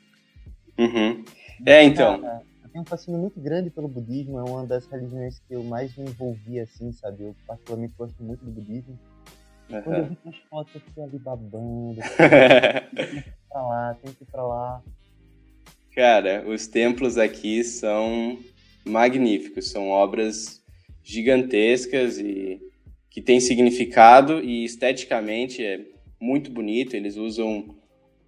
Uhum. 0.77 1.23
É, 1.65 1.83
então. 1.83 2.21
Cara, 2.21 2.43
eu 2.63 2.69
tenho 2.69 2.83
um 2.83 2.85
fascínio 2.85 3.19
muito 3.19 3.39
grande 3.39 3.71
pelo 3.71 3.87
budismo, 3.87 4.37
é 4.37 4.43
uma 4.43 4.65
das 4.67 4.85
religiões 4.85 5.39
que 5.39 5.55
eu 5.55 5.63
mais 5.63 5.95
me 5.97 6.05
envolvi, 6.05 6.59
assim, 6.59 6.91
sabe? 6.91 7.23
Eu 7.23 7.35
particularmente 7.47 7.95
gosto 7.97 8.21
muito 8.23 8.45
do 8.45 8.51
budismo. 8.51 8.99
Uhum. 9.71 9.81
Quando 9.81 9.97
eu 9.97 10.05
vi 10.05 10.17
as 10.27 10.37
fotos, 10.49 10.75
eu 10.75 10.81
fiquei 10.81 11.03
ali 11.03 11.17
babando. 11.17 12.01
tem 12.95 13.07
que 13.07 13.15
ir 13.17 13.35
pra 13.49 13.61
lá, 13.63 13.93
tem 13.95 14.13
que 14.13 14.23
ir 14.23 14.27
pra 14.27 14.43
lá. 14.45 14.83
Cara, 15.95 16.43
os 16.47 16.67
templos 16.67 17.17
aqui 17.17 17.63
são 17.63 18.37
magníficos, 18.85 19.69
são 19.69 19.89
obras 19.89 20.62
gigantescas 21.03 22.17
e 22.17 22.61
que 23.09 23.21
têm 23.21 23.39
significado 23.39 24.39
e 24.39 24.63
esteticamente 24.63 25.63
é 25.63 25.81
muito 26.19 26.49
bonito. 26.49 26.95
Eles 26.95 27.17
usam, 27.17 27.75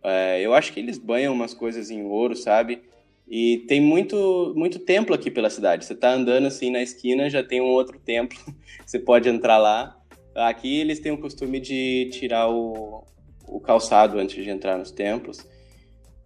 é, 0.03 0.41
eu 0.41 0.53
acho 0.53 0.71
que 0.73 0.79
eles 0.79 0.97
banham 0.97 1.33
umas 1.33 1.53
coisas 1.53 1.89
em 1.89 2.03
ouro, 2.03 2.35
sabe? 2.35 2.83
E 3.27 3.65
tem 3.67 3.81
muito, 3.81 4.53
muito 4.55 4.77
templo 4.77 5.15
aqui 5.15 5.31
pela 5.31 5.49
cidade. 5.49 5.85
Você 5.85 5.95
tá 5.95 6.13
andando 6.13 6.45
assim 6.45 6.69
na 6.69 6.83
esquina, 6.83 7.29
já 7.29 7.43
tem 7.43 7.61
um 7.61 7.71
outro 7.71 7.97
templo, 7.97 8.37
você 8.85 8.99
pode 8.99 9.27
entrar 9.27 9.57
lá. 9.57 9.99
Aqui 10.35 10.79
eles 10.79 10.99
têm 10.99 11.11
o 11.11 11.17
costume 11.17 11.59
de 11.59 12.09
tirar 12.11 12.49
o, 12.49 13.03
o 13.47 13.59
calçado 13.59 14.19
antes 14.19 14.43
de 14.43 14.49
entrar 14.49 14.77
nos 14.77 14.91
templos, 14.91 15.47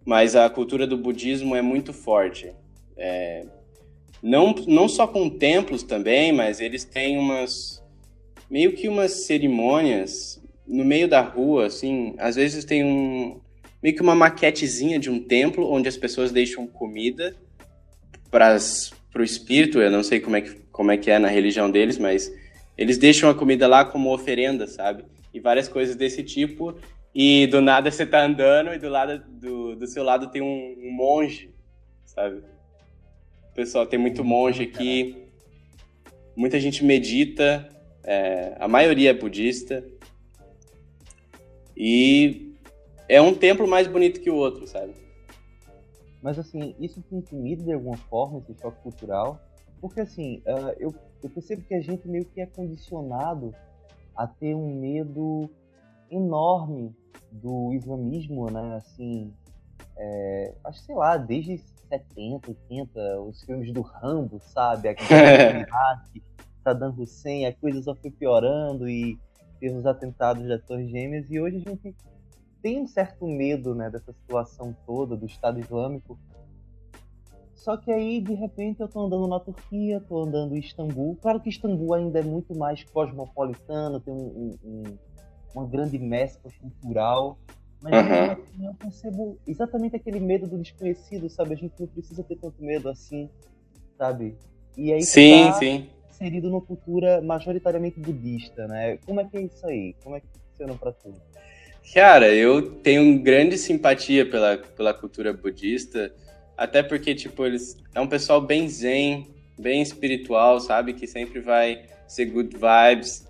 mas 0.04 0.34
a 0.34 0.50
cultura 0.50 0.86
do 0.86 0.98
budismo 0.98 1.54
é 1.54 1.62
muito 1.62 1.92
forte. 1.92 2.52
É, 2.96 3.46
não, 4.22 4.54
não 4.66 4.88
só 4.88 5.06
com 5.06 5.28
templos 5.28 5.82
também, 5.82 6.32
mas 6.32 6.60
eles 6.60 6.84
têm 6.84 7.18
umas 7.18 7.82
meio 8.50 8.72
que 8.72 8.88
umas 8.88 9.26
cerimônias 9.26 10.42
no 10.66 10.84
meio 10.84 11.08
da 11.08 11.20
rua, 11.20 11.66
assim, 11.66 12.14
às 12.18 12.36
vezes 12.36 12.64
tem 12.64 12.84
um 12.84 13.40
meio 13.82 13.94
que 13.94 14.02
uma 14.02 14.14
maquetezinha 14.14 14.98
de 14.98 15.08
um 15.08 15.18
templo 15.18 15.72
onde 15.72 15.88
as 15.88 15.96
pessoas 15.96 16.32
deixam 16.32 16.66
comida 16.66 17.34
para 18.30 18.56
o 19.16 19.22
espírito, 19.22 19.80
eu 19.80 19.90
não 19.90 20.02
sei 20.02 20.20
como 20.20 20.36
é 20.36 20.40
que 20.40 20.60
como 20.70 20.90
é 20.90 20.96
que 20.96 21.10
é 21.10 21.18
na 21.18 21.28
religião 21.28 21.70
deles, 21.70 21.98
mas 21.98 22.32
eles 22.78 22.96
deixam 22.96 23.28
a 23.28 23.34
comida 23.34 23.68
lá 23.68 23.84
como 23.84 24.14
oferenda, 24.14 24.66
sabe? 24.66 25.04
E 25.34 25.38
várias 25.38 25.68
coisas 25.68 25.94
desse 25.94 26.22
tipo. 26.22 26.74
E 27.14 27.46
do 27.48 27.60
nada 27.60 27.90
você 27.90 28.06
tá 28.06 28.24
andando 28.24 28.72
e 28.72 28.78
do 28.78 28.88
lado 28.88 29.22
do, 29.28 29.76
do 29.76 29.86
seu 29.86 30.02
lado 30.02 30.30
tem 30.30 30.40
um, 30.40 30.76
um 30.78 30.90
monge, 30.90 31.50
sabe? 32.06 32.42
Pessoal, 33.54 33.86
tem 33.86 33.98
muito 33.98 34.24
monge 34.24 34.62
aqui. 34.62 35.26
Muita 36.36 36.58
gente 36.60 36.84
medita. 36.84 37.68
É, 38.04 38.56
a 38.58 38.68
maioria 38.68 39.10
é 39.10 39.14
budista. 39.14 39.84
E 41.76 42.54
é 43.08 43.20
um 43.20 43.34
templo 43.34 43.66
mais 43.66 43.86
bonito 43.86 44.20
que 44.20 44.30
o 44.30 44.36
outro, 44.36 44.66
sabe? 44.66 44.94
Mas 46.22 46.38
assim, 46.38 46.74
isso 46.78 47.02
te 47.02 47.14
intimida 47.14 47.64
de 47.64 47.72
alguma 47.72 47.96
forma, 47.96 48.40
esse 48.40 48.60
choque 48.60 48.82
cultural? 48.82 49.40
Porque 49.80 50.00
assim, 50.00 50.42
uh, 50.46 50.74
eu 50.78 50.94
eu 51.22 51.28
percebo 51.28 51.62
que 51.62 51.74
a 51.74 51.80
gente 51.80 52.08
meio 52.08 52.24
que 52.24 52.40
é 52.40 52.46
condicionado 52.46 53.54
a 54.16 54.26
ter 54.26 54.54
um 54.54 54.80
medo 54.80 55.50
enorme 56.10 56.94
do 57.30 57.72
islamismo, 57.74 58.50
né? 58.50 58.76
Assim, 58.76 59.32
é, 59.96 60.54
acho 60.64 60.80
sei 60.80 60.94
lá, 60.94 61.16
desde 61.16 61.60
70, 61.90 62.48
80, 62.48 63.20
os 63.20 63.42
filmes 63.42 63.72
do 63.72 63.82
Rambo, 63.82 64.40
sabe? 64.40 64.88
A 64.90 64.92
guerra 64.94 65.52
do 65.52 65.58
Iraque, 65.60 66.22
Saddam 66.62 66.94
Hussein, 66.96 67.46
a 67.46 67.54
coisa 67.54 67.82
só 67.82 67.94
foi 67.94 68.10
piorando 68.10 68.88
e 68.88 69.18
teve 69.58 69.74
os 69.74 69.86
atentados 69.86 70.46
das 70.46 70.62
Torres 70.64 70.90
Gêmeas 70.90 71.26
e 71.30 71.40
hoje 71.40 71.56
a 71.56 71.70
gente 71.70 71.94
tem 72.62 72.80
um 72.80 72.86
certo 72.86 73.26
medo, 73.26 73.74
né, 73.74 73.88
dessa 73.90 74.12
situação 74.12 74.76
toda 74.86 75.16
do 75.16 75.26
Estado 75.26 75.58
Islâmico 75.58 76.18
só 77.60 77.76
que 77.76 77.92
aí, 77.92 78.22
de 78.22 78.32
repente, 78.32 78.80
eu 78.80 78.88
tô 78.88 79.04
andando 79.04 79.28
na 79.28 79.38
Turquia, 79.38 80.00
tô 80.08 80.22
andando 80.22 80.56
em 80.56 80.60
Istambul. 80.60 81.18
Claro 81.20 81.38
que 81.40 81.50
Istambul 81.50 81.92
ainda 81.92 82.18
é 82.18 82.22
muito 82.22 82.56
mais 82.56 82.82
cosmopolitano, 82.84 84.00
tem 84.00 84.14
um, 84.14 84.56
um, 84.64 84.82
uma 85.54 85.66
grande 85.66 85.98
mescla 85.98 86.50
cultural. 86.58 87.38
Mas 87.82 87.94
uhum. 87.94 88.66
eu 88.66 88.74
percebo 88.74 89.38
exatamente 89.46 89.96
aquele 89.96 90.20
medo 90.20 90.46
do 90.46 90.58
desconhecido, 90.58 91.28
sabe? 91.30 91.54
A 91.54 91.56
gente 91.56 91.72
não 91.78 91.86
precisa 91.86 92.22
ter 92.22 92.36
tanto 92.36 92.62
medo 92.62 92.88
assim, 92.88 93.28
sabe? 93.96 94.36
E 94.76 94.92
aí 94.92 95.02
sim, 95.02 95.46
tá 95.46 95.52
sim. 95.54 95.88
inserido 96.10 96.50
numa 96.50 96.60
cultura 96.60 97.22
majoritariamente 97.22 97.98
budista, 97.98 98.66
né? 98.66 98.98
Como 99.06 99.20
é 99.20 99.24
que 99.24 99.36
é 99.36 99.42
isso 99.42 99.66
aí? 99.66 99.94
Como 100.02 100.16
é 100.16 100.20
que 100.20 100.26
funciona 100.50 100.74
pra 100.74 100.92
tu? 100.92 101.14
Cara, 101.94 102.32
eu 102.32 102.70
tenho 102.70 103.20
grande 103.20 103.58
simpatia 103.58 104.28
pela, 104.28 104.58
pela 104.58 104.94
cultura 104.94 105.32
budista, 105.32 106.14
até 106.56 106.82
porque, 106.82 107.14
tipo, 107.14 107.44
eles 107.44 107.76
é 107.94 108.00
um 108.00 108.06
pessoal 108.06 108.40
bem 108.40 108.68
zen, 108.68 109.26
bem 109.58 109.80
espiritual, 109.82 110.60
sabe? 110.60 110.92
Que 110.92 111.06
sempre 111.06 111.40
vai 111.40 111.86
ser 112.06 112.26
good 112.26 112.54
vibes. 112.54 113.26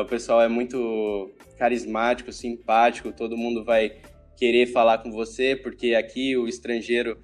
O 0.00 0.04
pessoal 0.06 0.40
é 0.40 0.48
muito 0.48 1.30
carismático, 1.58 2.32
simpático, 2.32 3.12
todo 3.12 3.36
mundo 3.36 3.64
vai 3.64 4.00
querer 4.36 4.66
falar 4.66 4.98
com 4.98 5.10
você, 5.10 5.54
porque 5.54 5.94
aqui 5.94 6.36
o 6.36 6.48
estrangeiro, 6.48 7.18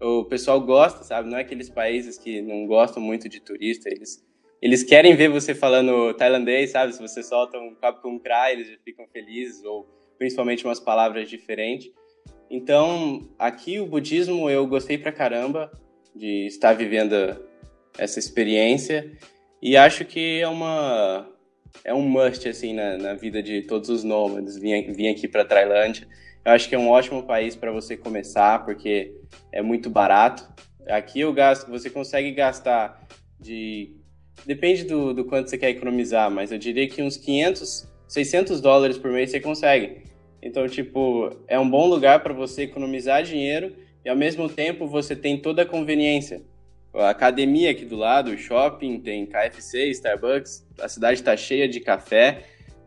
o 0.00 0.24
pessoal 0.24 0.60
gosta, 0.60 1.04
sabe? 1.04 1.28
Não 1.28 1.38
é 1.38 1.42
aqueles 1.42 1.68
países 1.68 2.18
que 2.18 2.40
não 2.40 2.66
gostam 2.66 3.02
muito 3.02 3.28
de 3.28 3.40
turista, 3.40 3.88
eles 3.88 4.24
eles 4.64 4.82
querem 4.82 5.14
ver 5.14 5.28
você 5.28 5.54
falando 5.54 6.14
tailandês, 6.14 6.70
sabe? 6.70 6.94
Se 6.94 7.02
você 7.02 7.22
solta 7.22 7.58
um 7.58 7.74
papo 7.74 8.00
com 8.00 8.12
um 8.12 8.18
cra, 8.18 8.50
eles 8.50 8.66
já 8.66 8.78
ficam 8.82 9.06
felizes 9.12 9.62
ou 9.62 9.86
principalmente 10.16 10.64
umas 10.64 10.80
palavras 10.80 11.28
diferentes. 11.28 11.92
Então, 12.50 13.20
aqui 13.38 13.78
o 13.78 13.84
budismo 13.84 14.48
eu 14.48 14.66
gostei 14.66 14.96
pra 14.96 15.12
caramba 15.12 15.70
de 16.16 16.46
estar 16.46 16.72
vivendo 16.72 17.14
essa 17.98 18.18
experiência 18.18 19.12
e 19.60 19.76
acho 19.76 20.06
que 20.06 20.40
é 20.40 20.48
uma 20.48 21.28
é 21.82 21.92
um 21.92 22.02
must 22.02 22.48
assim 22.48 22.72
na, 22.74 22.96
na 22.96 23.14
vida 23.14 23.42
de 23.42 23.62
todos 23.62 23.88
os 23.88 24.04
nômades 24.04 24.56
vir, 24.56 24.92
vir 24.92 25.08
aqui 25.08 25.26
para 25.26 25.44
Tailândia. 25.44 26.06
Eu 26.44 26.52
acho 26.52 26.68
que 26.68 26.74
é 26.74 26.78
um 26.78 26.88
ótimo 26.88 27.22
país 27.22 27.56
para 27.56 27.72
você 27.72 27.96
começar 27.96 28.64
porque 28.64 29.14
é 29.50 29.62
muito 29.62 29.88
barato. 29.88 30.46
Aqui 30.86 31.20
eu 31.20 31.32
gasto, 31.32 31.70
você 31.70 31.88
consegue 31.88 32.30
gastar 32.32 33.06
de 33.40 33.96
depende 34.46 34.84
do, 34.84 35.14
do 35.14 35.24
quanto 35.24 35.48
você 35.48 35.56
quer 35.56 35.70
economizar, 35.70 36.30
mas 36.30 36.52
eu 36.52 36.58
diria 36.58 36.88
que 36.88 37.02
uns 37.02 37.16
500, 37.16 37.88
600 38.08 38.60
dólares 38.60 38.98
por 38.98 39.10
mês 39.10 39.30
você 39.30 39.40
consegue. 39.40 40.02
Então, 40.42 40.68
tipo, 40.68 41.30
é 41.48 41.58
um 41.58 41.68
bom 41.68 41.86
lugar 41.86 42.22
para 42.22 42.34
você 42.34 42.64
economizar 42.64 43.22
dinheiro 43.22 43.74
e 44.04 44.08
ao 44.10 44.16
mesmo 44.16 44.48
tempo 44.48 44.86
você 44.86 45.16
tem 45.16 45.40
toda 45.40 45.62
a 45.62 45.66
conveniência. 45.66 46.42
A 46.94 47.10
academia 47.10 47.70
aqui 47.70 47.84
do 47.84 47.96
lado, 47.96 48.36
shopping, 48.38 49.00
tem 49.00 49.26
KFC, 49.26 49.90
Starbucks, 49.90 50.66
a 50.80 50.88
cidade 50.88 51.18
está 51.18 51.36
cheia 51.36 51.68
de 51.68 51.80
café, 51.80 52.44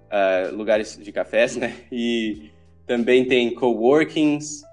uh, 0.08 0.56
lugares 0.56 0.98
de 0.98 1.12
cafés, 1.12 1.58
né? 1.58 1.76
E 1.92 2.52
também 2.86 3.26
tem 3.26 3.54
coworkings, 3.54 4.64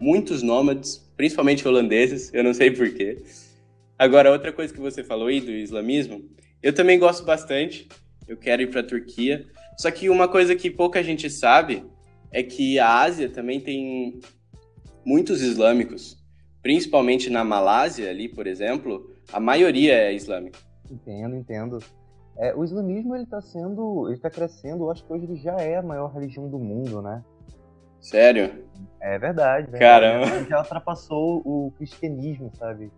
muitos 0.00 0.42
nômades, 0.42 1.08
principalmente 1.16 1.66
holandeses, 1.66 2.32
eu 2.34 2.42
não 2.42 2.52
sei 2.52 2.70
porquê. 2.70 3.18
Agora, 3.96 4.32
outra 4.32 4.52
coisa 4.52 4.72
que 4.72 4.80
você 4.80 5.04
falou 5.04 5.28
aí 5.28 5.40
do 5.40 5.52
islamismo, 5.52 6.28
eu 6.62 6.72
também 6.72 6.98
gosto 6.98 7.24
bastante, 7.24 7.88
eu 8.26 8.36
quero 8.36 8.62
ir 8.62 8.70
para 8.70 8.80
a 8.80 8.84
Turquia, 8.84 9.46
só 9.78 9.90
que 9.90 10.10
uma 10.10 10.26
coisa 10.26 10.56
que 10.56 10.70
pouca 10.70 11.02
gente 11.02 11.30
sabe 11.30 11.84
é 12.32 12.42
que 12.42 12.78
a 12.78 13.02
Ásia 13.02 13.28
também 13.28 13.60
tem 13.60 14.20
muitos 15.04 15.42
islâmicos, 15.42 16.19
principalmente 16.62 17.30
na 17.30 17.44
Malásia 17.44 18.10
ali, 18.10 18.28
por 18.28 18.46
exemplo, 18.46 19.14
a 19.32 19.40
maioria 19.40 19.94
é 19.94 20.12
islâmica. 20.12 20.58
Entendo, 20.90 21.36
entendo. 21.36 21.78
É, 22.36 22.54
o 22.54 22.64
islamismo 22.64 23.14
ele 23.14 23.24
está 23.24 23.40
sendo, 23.40 24.06
ele 24.06 24.16
está 24.16 24.30
crescendo. 24.30 24.84
Eu 24.84 24.90
acho 24.90 25.04
que 25.04 25.12
hoje 25.12 25.24
ele 25.24 25.36
já 25.36 25.56
é 25.56 25.76
a 25.76 25.82
maior 25.82 26.12
religião 26.12 26.48
do 26.48 26.58
mundo, 26.58 27.02
né? 27.02 27.22
Sério? 28.00 28.64
É 29.00 29.18
verdade. 29.18 29.70
Caramba. 29.72 30.44
Já 30.48 30.60
ultrapassou 30.60 31.42
o 31.44 31.72
cristianismo, 31.76 32.50
sabe? 32.54 32.90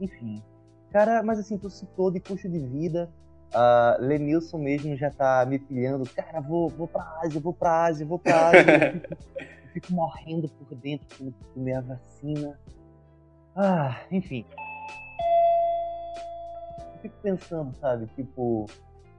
Enfim. 0.00 0.42
Cara, 0.90 1.22
mas 1.22 1.38
assim, 1.38 1.58
tu 1.58 1.68
citou 1.68 2.10
de 2.10 2.20
custo 2.20 2.48
de 2.48 2.58
vida. 2.58 3.10
Uh, 3.54 4.02
Lenilson 4.02 4.58
mesmo 4.58 4.96
já 4.96 5.10
tá 5.10 5.44
me 5.46 5.58
pilhando. 5.58 6.08
Cara, 6.14 6.40
vou, 6.40 6.68
vou 6.70 6.88
pra 6.88 7.20
Ásia, 7.22 7.40
vou 7.40 7.52
pra 7.52 7.84
Ásia, 7.84 8.06
vou 8.06 8.18
pra 8.18 8.48
Ásia. 8.48 8.94
eu, 8.94 9.00
fico, 9.20 9.38
eu 9.38 9.72
fico 9.74 9.92
morrendo 9.92 10.48
por 10.48 10.74
dentro 10.76 11.06
por 11.18 11.32
comer 11.52 11.74
a 11.74 11.80
vacina. 11.82 12.58
Ah, 13.56 14.02
enfim. 14.12 14.44
Eu 16.78 17.00
fico 17.00 17.14
pensando, 17.22 17.74
sabe, 17.76 18.06
tipo, 18.14 18.66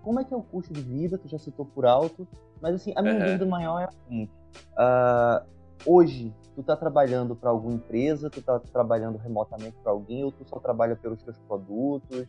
como 0.04 0.20
é 0.20 0.24
que 0.24 0.34
é 0.34 0.38
o 0.38 0.44
custo 0.44 0.72
de 0.72 0.82
vida? 0.82 1.18
Tu 1.18 1.28
já 1.28 1.40
citou 1.40 1.66
por 1.66 1.86
alto, 1.86 2.28
mas 2.62 2.76
assim, 2.76 2.94
a 2.96 3.02
minha 3.02 3.16
uhum. 3.16 3.26
dúvida 3.26 3.46
maior 3.48 3.82
é 3.82 3.86
a 3.86 3.92
seguinte: 3.92 4.32
uh, 4.74 5.46
hoje, 5.86 6.32
tu 6.56 6.62
tá 6.62 6.76
trabalhando 6.76 7.36
para 7.36 7.50
alguma 7.50 7.74
empresa, 7.74 8.30
tu 8.30 8.42
tá 8.42 8.60
trabalhando 8.60 9.18
remotamente 9.18 9.76
para 9.82 9.92
alguém, 9.92 10.24
ou 10.24 10.32
tu 10.32 10.48
só 10.48 10.60
trabalha 10.60 10.96
pelos 10.96 11.22
teus 11.24 11.38
produtos? 11.40 12.28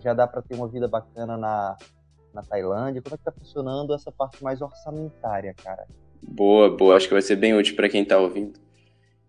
Já 0.00 0.14
dá 0.14 0.26
para 0.26 0.40
ter 0.40 0.54
uma 0.54 0.66
vida 0.66 0.88
bacana 0.88 1.36
na, 1.36 1.76
na 2.32 2.42
Tailândia? 2.42 3.02
Como 3.02 3.14
é 3.14 3.18
que 3.18 3.24
tá 3.24 3.32
funcionando 3.32 3.94
essa 3.94 4.10
parte 4.10 4.42
mais 4.42 4.62
orçamentária, 4.62 5.54
cara? 5.62 5.86
Boa, 6.26 6.74
boa. 6.74 6.96
Acho 6.96 7.08
que 7.08 7.14
vai 7.14 7.20
ser 7.20 7.36
bem 7.36 7.52
útil 7.54 7.76
para 7.76 7.90
quem 7.90 8.02
tá 8.02 8.18
ouvindo. 8.18 8.58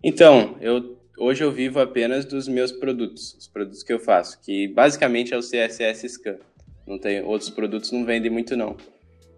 Então, 0.02 0.56
eu 0.62 1.03
hoje 1.18 1.44
eu 1.44 1.52
vivo 1.52 1.80
apenas 1.80 2.26
dos 2.26 2.48
meus 2.48 2.72
produtos, 2.72 3.36
os 3.36 3.48
produtos 3.48 3.84
que 3.84 3.94
eu 3.94 4.00
faço, 4.00 4.40
que 4.42 4.68
basicamente 4.68 5.34
é 5.34 5.38
o 5.38 5.42
CSS 5.42 6.08
Scan. 6.10 6.38
Não 6.88 7.00
tem 7.00 7.24
outros 7.24 7.50
produtos 7.50 7.92
não 7.92 8.06
vendem 8.06 8.32
muito 8.32 8.58
não. 8.58 8.76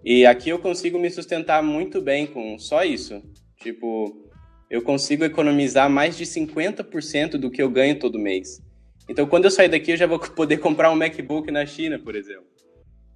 E 0.03 0.25
aqui 0.25 0.49
eu 0.49 0.59
consigo 0.59 0.99
me 0.99 1.09
sustentar 1.09 1.63
muito 1.63 2.01
bem 2.01 2.27
com 2.27 2.57
só 2.59 2.83
isso. 2.83 3.21
Tipo, 3.61 4.29
eu 4.69 4.81
consigo 4.81 5.23
economizar 5.23 5.89
mais 5.89 6.17
de 6.17 6.25
50% 6.25 7.38
do 7.38 7.49
que 7.49 7.61
eu 7.61 7.69
ganho 7.69 7.99
todo 7.99 8.19
mês. 8.19 8.61
Então, 9.07 9.27
quando 9.27 9.45
eu 9.45 9.51
sair 9.51 9.69
daqui, 9.69 9.91
eu 9.91 9.97
já 9.97 10.07
vou 10.07 10.19
poder 10.35 10.57
comprar 10.57 10.91
um 10.91 10.95
MacBook 10.95 11.51
na 11.51 11.65
China, 11.65 11.99
por 11.99 12.15
exemplo. 12.15 12.45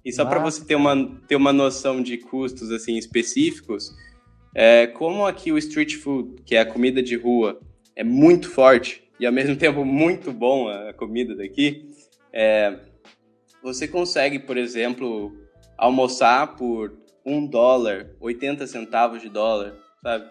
E 0.04 0.12
só 0.12 0.24
para 0.24 0.38
você 0.38 0.64
ter 0.64 0.74
uma, 0.74 1.20
ter 1.28 1.36
uma 1.36 1.52
noção 1.52 2.02
de 2.02 2.16
custos 2.16 2.70
assim 2.70 2.96
específicos, 2.96 3.90
é, 4.54 4.86
como 4.86 5.26
aqui 5.26 5.52
o 5.52 5.58
street 5.58 5.96
food, 5.96 6.42
que 6.42 6.56
é 6.56 6.60
a 6.60 6.66
comida 6.66 7.02
de 7.02 7.16
rua, 7.16 7.60
é 7.94 8.04
muito 8.04 8.48
forte 8.50 9.02
e 9.18 9.26
ao 9.26 9.32
mesmo 9.32 9.54
tempo 9.56 9.84
muito 9.84 10.32
bom 10.32 10.68
a 10.68 10.92
comida 10.92 11.36
daqui, 11.36 11.88
é, 12.32 12.78
você 13.62 13.86
consegue, 13.86 14.38
por 14.38 14.56
exemplo, 14.56 15.36
almoçar 15.76 16.56
por 16.56 16.98
um 17.24 17.46
dólar, 17.46 18.10
80 18.20 18.66
centavos 18.66 19.20
de 19.20 19.28
dólar, 19.28 19.74
sabe? 20.02 20.24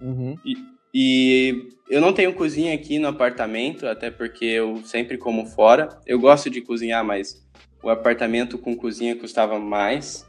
Uhum. 0.00 0.36
E, 0.44 0.56
e 0.92 1.68
eu 1.88 2.00
não 2.00 2.12
tenho 2.12 2.34
cozinha 2.34 2.74
aqui 2.74 2.98
no 2.98 3.08
apartamento, 3.08 3.86
até 3.86 4.10
porque 4.10 4.44
eu 4.44 4.82
sempre 4.84 5.16
como 5.16 5.46
fora. 5.46 5.88
Eu 6.06 6.18
gosto 6.18 6.50
de 6.50 6.60
cozinhar, 6.60 7.04
mas 7.04 7.46
o 7.82 7.88
apartamento 7.88 8.58
com 8.58 8.76
cozinha 8.76 9.16
custava 9.16 9.58
mais. 9.58 10.26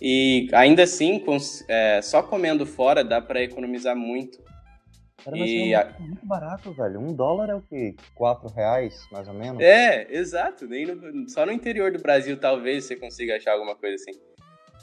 E 0.00 0.48
ainda 0.52 0.82
assim, 0.82 1.24
é, 1.68 2.00
só 2.02 2.22
comendo 2.22 2.66
fora 2.66 3.04
dá 3.04 3.20
para 3.20 3.42
economizar 3.42 3.96
muito. 3.96 4.38
Cara, 5.24 5.36
mas 5.36 5.48
e 5.48 5.72
é 5.72 5.84
muito, 5.84 6.02
muito, 6.02 6.26
barato, 6.26 6.72
velho. 6.72 7.00
Um 7.00 7.12
dólar 7.12 7.50
é 7.50 7.54
o 7.54 7.62
quê? 7.62 7.94
Quatro 8.14 8.48
reais, 8.48 9.06
mais 9.12 9.28
ou 9.28 9.34
menos? 9.34 9.62
É, 9.62 10.06
exato. 10.10 10.66
Nem 10.66 10.86
no, 10.86 11.28
só 11.28 11.46
no 11.46 11.52
interior 11.52 11.92
do 11.92 12.00
Brasil 12.00 12.36
talvez 12.36 12.84
você 12.84 12.96
consiga 12.96 13.36
achar 13.36 13.52
alguma 13.52 13.76
coisa 13.76 13.96
assim. 13.96 14.18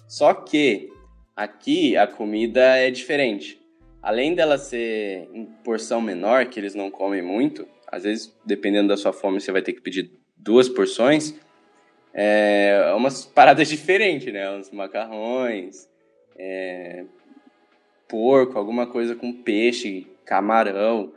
Só 0.08 0.34
que 0.34 0.90
aqui 1.36 1.98
a 1.98 2.08
comida 2.08 2.62
é 2.78 2.90
diferente. 2.90 3.60
Além 4.02 4.34
dela 4.34 4.58
ser 4.58 5.30
em 5.34 5.46
porção 5.46 6.00
menor, 6.00 6.46
que 6.46 6.60
eles 6.60 6.74
não 6.74 6.90
comem 6.90 7.22
muito, 7.22 7.68
às 7.92 8.04
vezes, 8.04 8.34
dependendo 8.46 8.88
da 8.88 8.98
sua 8.98 9.12
fome, 9.12 9.42
você 9.42 9.52
vai 9.52 9.62
ter 9.62 9.74
que 9.74 9.82
pedir 9.82 10.12
duas 10.38 10.70
porções. 10.70 11.36
É 12.14 12.94
umas 12.96 13.26
paradas 13.26 13.68
diferentes, 13.70 14.32
né? 14.32 14.50
Uns 14.52 14.72
macarrões, 14.72 15.90
é, 16.38 17.04
porco, 18.08 18.58
alguma 18.58 18.88
coisa 18.88 19.16
com 19.16 19.32
peixe, 19.32 20.08
camarão. 20.30 21.12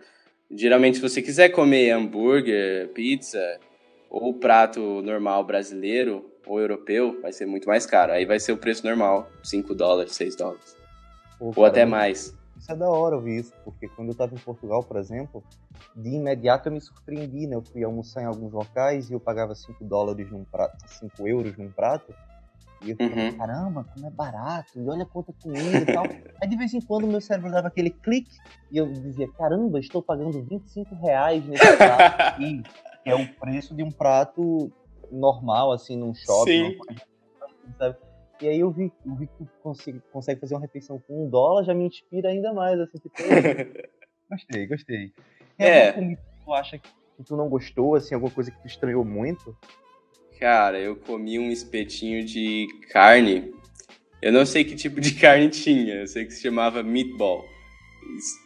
Geralmente, 0.51 0.97
se 0.97 1.03
você 1.03 1.21
quiser 1.21 1.51
comer 1.51 1.91
hambúrguer, 1.91 2.89
pizza 2.89 3.61
ou 4.09 4.33
prato 4.33 5.03
normal 5.03 5.45
brasileiro 5.45 6.25
ou 6.47 6.59
europeu, 6.59 7.21
vai 7.21 7.33
ser 7.33 7.47
muito 7.47 7.69
mais 7.69 7.85
caro. 7.85 8.13
Aí 8.13 8.25
vai 8.25 8.41
ser 8.41 8.53
o 8.53 8.57
preço 8.57 8.87
normal, 8.87 9.31
5 9.45 9.75
dólares, 9.75 10.15
6 10.15 10.35
dólares. 10.35 10.77
Pô, 11.39 11.53
ou 11.55 11.65
até 11.65 11.85
mais. 11.85 12.35
Isso 12.57 12.73
é 12.73 12.77
da 12.77 12.89
hora 12.89 13.17
ouvir 13.17 13.41
isso, 13.41 13.53
porque 13.65 13.89
quando 13.89 14.09
eu 14.09 14.13
estava 14.13 14.35
em 14.35 14.39
Portugal, 14.39 14.83
por 14.83 14.97
exemplo, 14.97 15.43
de 15.95 16.11
imediato 16.11 16.69
eu 16.69 16.73
me 16.73 16.81
surpreendi, 16.81 17.47
né? 17.47 17.57
Eu 17.57 17.63
fui 17.63 17.83
almoçar 17.85 18.23
em 18.23 18.27
alguns 18.27 18.53
locais 18.53 19.11
e 19.11 19.13
eu 19.13 19.21
pagava 19.21 19.55
5 19.55 19.85
dólares 19.85 20.31
num 20.31 20.45
prato, 20.45 20.77
5 20.87 21.29
euros 21.29 21.57
num 21.57 21.71
prato. 21.71 22.15
E 22.83 22.91
eu 22.91 22.97
ficava, 22.97 23.21
uhum. 23.21 23.37
caramba, 23.37 23.85
como 23.95 24.07
é 24.07 24.11
barato, 24.11 24.81
e 24.81 24.89
olha 24.89 25.07
quanta 25.07 25.33
comida 25.43 25.79
e 25.79 25.87
tal. 25.87 26.05
Aí 26.43 26.49
de 26.49 26.57
vez 26.57 26.75
em 26.75 26.81
quando 26.81 27.05
o 27.05 27.07
meu 27.07 27.21
cérebro 27.21 27.51
dava 27.51 27.69
aquele 27.69 27.91
clique 27.91 28.37
e 28.71 28.79
eu 28.79 28.93
dizia, 28.93 29.29
caramba, 29.33 29.79
estou 29.79 30.03
pagando 30.03 30.43
25 30.43 30.95
reais 30.97 31.47
nesse 31.47 31.77
prato 31.77 32.21
aqui, 32.21 32.63
que 33.05 33.11
é 33.11 33.15
o 33.15 33.29
preço 33.35 33.75
de 33.75 33.83
um 33.83 33.91
prato 33.91 34.73
normal, 35.11 35.73
assim, 35.73 35.97
num 35.97 36.15
shopping. 36.15 36.79
Sabe? 37.79 37.97
E 38.41 38.49
aí 38.49 38.59
eu 38.59 38.71
vi, 38.73 38.93
eu 39.07 39.15
vi 39.15 39.29
que 39.29 39.45
tu 39.45 39.49
consegue, 39.63 40.03
consegue 40.13 40.41
fazer 40.41 40.55
uma 40.55 40.61
refeição 40.61 40.99
com 41.07 41.27
um 41.27 41.31
dólar, 41.31 41.63
já 41.63 41.73
me 41.73 41.87
inspira 41.87 42.29
ainda 42.29 42.53
mais, 42.53 42.81
assim, 42.81 42.99
tipo, 42.99 43.15
gostei, 44.29 44.67
gostei. 44.67 45.13
Tem 45.57 45.67
é. 45.69 45.89
alguma 45.89 46.03
comida 46.03 46.21
que 46.21 46.45
tu 46.45 46.53
acha 46.53 46.79
que 46.79 46.91
tu 47.25 47.37
não 47.37 47.49
gostou, 47.49 47.95
assim, 47.95 48.15
alguma 48.15 48.33
coisa 48.33 48.51
que 48.51 48.61
tu 48.61 48.67
estranhou 48.67 49.05
muito? 49.05 49.57
Cara, 50.43 50.81
eu 50.81 50.97
comi 50.97 51.39
um 51.39 51.53
espetinho 51.53 52.25
de 52.25 52.67
carne. 52.91 53.55
Eu 54.21 54.33
não 54.33 54.45
sei 54.45 54.65
que 54.65 54.75
tipo 54.75 55.01
de 55.01 55.15
carne 55.23 55.49
tinha, 55.49 56.01
eu 56.01 56.07
sei 56.09 56.25
que 56.25 56.33
se 56.33 56.43
chamava 56.43 56.83
meatball. 56.83 57.45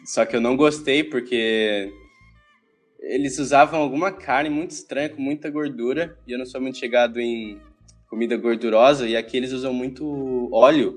Só 0.05 0.27
que 0.27 0.37
eu 0.37 0.41
não 0.43 0.59
gostei 0.59 1.03
porque 1.03 1.91
eles 3.01 3.39
usavam 3.39 3.81
alguma 3.81 4.13
carne 4.13 4.51
muito 4.51 4.73
estranha, 4.73 5.09
com 5.09 5.23
muita 5.23 5.49
gordura, 5.49 6.19
e 6.27 6.33
eu 6.33 6.39
não 6.39 6.45
sou 6.45 6.61
muito 6.61 6.77
chegado 6.77 7.19
em 7.19 7.59
comida 8.11 8.37
gordurosa, 8.37 9.09
e 9.09 9.17
aqui 9.17 9.39
eles 9.39 9.53
usam 9.53 9.73
muito 9.73 10.51
óleo. 10.53 10.97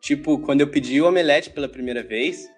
Tipo, 0.00 0.40
quando 0.40 0.62
eu 0.62 0.66
pedi 0.66 1.00
o 1.00 1.06
omelete 1.06 1.50
pela 1.50 1.68
primeira 1.68 2.02
vez, 2.02 2.50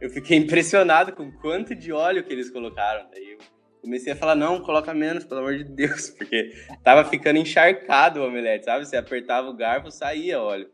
eu 0.00 0.08
fiquei 0.08 0.38
impressionado 0.38 1.10
com 1.10 1.32
quanto 1.32 1.74
de 1.74 1.90
óleo 1.90 2.22
que 2.22 2.32
eles 2.32 2.48
colocaram. 2.48 3.10
Daí 3.10 3.32
eu 3.32 3.53
comecei 3.84 4.12
a 4.12 4.16
falar, 4.16 4.34
não, 4.34 4.60
coloca 4.60 4.92
menos, 4.94 5.24
pelo 5.24 5.40
amor 5.40 5.56
de 5.56 5.64
Deus, 5.64 6.10
porque 6.16 6.52
tava 6.82 7.04
ficando 7.08 7.38
encharcado 7.38 8.20
o 8.20 8.26
omelete, 8.26 8.64
sabe? 8.64 8.86
Você 8.86 8.96
apertava 8.96 9.48
o 9.48 9.56
garfo, 9.56 9.90
saía 9.90 10.40
óleo. 10.40 10.68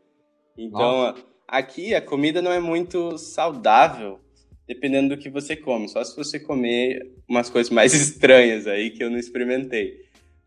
Então, 0.57 0.79
Nossa. 0.79 1.25
aqui 1.47 1.93
a 1.93 2.01
comida 2.01 2.41
não 2.41 2.51
é 2.51 2.59
muito 2.59 3.17
saudável, 3.17 4.19
dependendo 4.67 5.15
do 5.15 5.21
que 5.21 5.29
você 5.29 5.55
come. 5.55 5.87
Só 5.87 6.03
se 6.03 6.15
você 6.15 6.39
comer 6.39 7.11
umas 7.27 7.49
coisas 7.49 7.71
mais 7.71 7.93
estranhas 7.93 8.65
aí 8.65 8.89
que 8.89 9.03
eu 9.03 9.09
não 9.09 9.17
experimentei. 9.17 9.99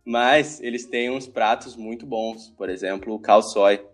Mas 0.05 0.61
eles 0.61 0.85
têm 0.85 1.11
uns 1.11 1.27
pratos 1.27 1.77
muito 1.77 2.05
bons. 2.05 2.51
Por 2.51 2.69
exemplo, 2.69 3.15
o 3.15 3.19
calçói. 3.19 3.85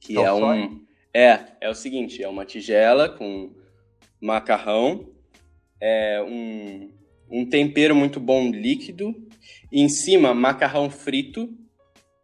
Que 0.00 0.16
é 0.16 0.32
um. 0.32 0.80
É, 1.14 1.38
é 1.60 1.68
o 1.68 1.74
seguinte: 1.74 2.22
é 2.22 2.28
uma 2.28 2.46
tigela 2.46 3.08
com 3.08 3.54
macarrão, 4.20 5.12
é 5.80 6.22
um, 6.22 6.90
um 7.32 7.46
tempero 7.46 7.96
muito 7.96 8.20
bom 8.20 8.50
líquido, 8.50 9.14
e 9.72 9.80
em 9.80 9.88
cima 9.88 10.34
macarrão 10.34 10.90
frito, 10.90 11.48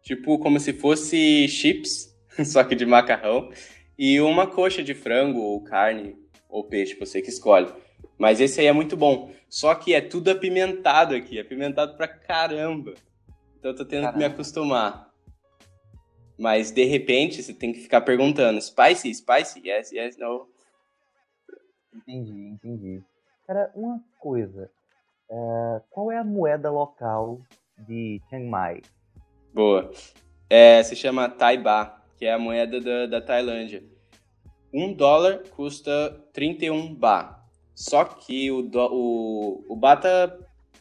tipo 0.03 0.37
como 0.37 0.59
se 0.59 0.71
fosse 0.71 1.47
chips, 1.47 2.15
só 2.45 2.63
que 2.63 2.75
de 2.75 2.85
macarrão, 2.85 3.51
e 3.97 4.21
uma 4.21 4.45
coxa 4.45 4.83
de 4.83 4.93
frango 4.93 5.39
ou 5.39 5.61
carne 5.63 6.15
ou 6.47 6.63
peixe, 6.63 6.95
você 6.97 7.21
que 7.21 7.29
escolhe. 7.29 7.73
Mas 8.17 8.39
esse 8.39 8.59
aí 8.59 8.67
é 8.67 8.73
muito 8.73 8.95
bom. 8.95 9.31
Só 9.49 9.73
que 9.73 9.93
é 9.93 10.01
tudo 10.01 10.29
apimentado 10.29 11.15
aqui, 11.15 11.39
apimentado 11.39 11.95
pra 11.97 12.07
caramba. 12.07 12.93
Então 13.57 13.71
eu 13.71 13.75
tô 13.75 13.85
tendo 13.85 14.03
caramba. 14.03 14.13
que 14.13 14.19
me 14.19 14.25
acostumar. 14.25 15.09
Mas 16.37 16.71
de 16.71 16.85
repente 16.85 17.41
você 17.41 17.53
tem 17.53 17.73
que 17.73 17.79
ficar 17.79 18.01
perguntando: 18.01 18.61
spicy, 18.61 19.13
spicy, 19.13 19.67
yes, 19.67 19.91
yes, 19.91 20.17
no. 20.17 20.47
Entendi, 21.93 22.47
entendi. 22.47 23.03
Cara, 23.47 23.71
uma 23.75 24.01
coisa. 24.19 24.69
É, 25.29 25.81
qual 25.89 26.11
é 26.11 26.17
a 26.17 26.23
moeda 26.23 26.71
local 26.71 27.41
de 27.87 28.21
Chiang 28.29 28.47
Mai? 28.47 28.81
Boa. 29.53 29.91
É, 30.49 30.81
se 30.83 30.95
chama 30.95 31.29
Thai 31.29 31.57
Baht, 31.57 31.93
que 32.17 32.25
é 32.25 32.33
a 32.33 32.39
moeda 32.39 32.81
da, 32.81 33.05
da 33.05 33.21
Tailândia. 33.21 33.83
Um 34.73 34.93
dólar 34.93 35.43
custa 35.55 36.19
31 36.33 36.93
baht. 36.93 37.39
Só 37.75 38.03
que 38.03 38.51
o, 38.51 38.61
do, 38.61 38.79
o, 38.91 39.65
o 39.69 39.75
baht 39.75 40.01
tá, 40.01 40.35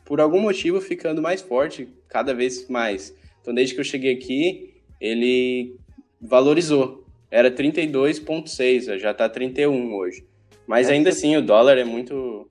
por 0.05 0.20
algum 0.20 0.40
motivo, 0.40 0.80
ficando 0.80 1.22
mais 1.22 1.42
forte, 1.42 1.88
cada 2.09 2.34
vez 2.34 2.68
mais. 2.68 3.14
Então, 3.40 3.55
desde 3.55 3.74
que 3.74 3.80
eu 3.80 3.84
cheguei 3.84 4.14
aqui, 4.14 4.82
ele 5.01 5.76
valorizou. 6.20 7.05
Era 7.30 7.51
32,6, 7.51 8.99
já 8.99 9.12
tá 9.12 9.28
31 9.28 9.94
hoje. 9.94 10.26
Mas 10.66 10.88
ainda 10.88 11.11
assim, 11.11 11.36
o 11.36 11.42
dólar 11.42 11.76
é 11.78 11.84
muito, 11.84 12.51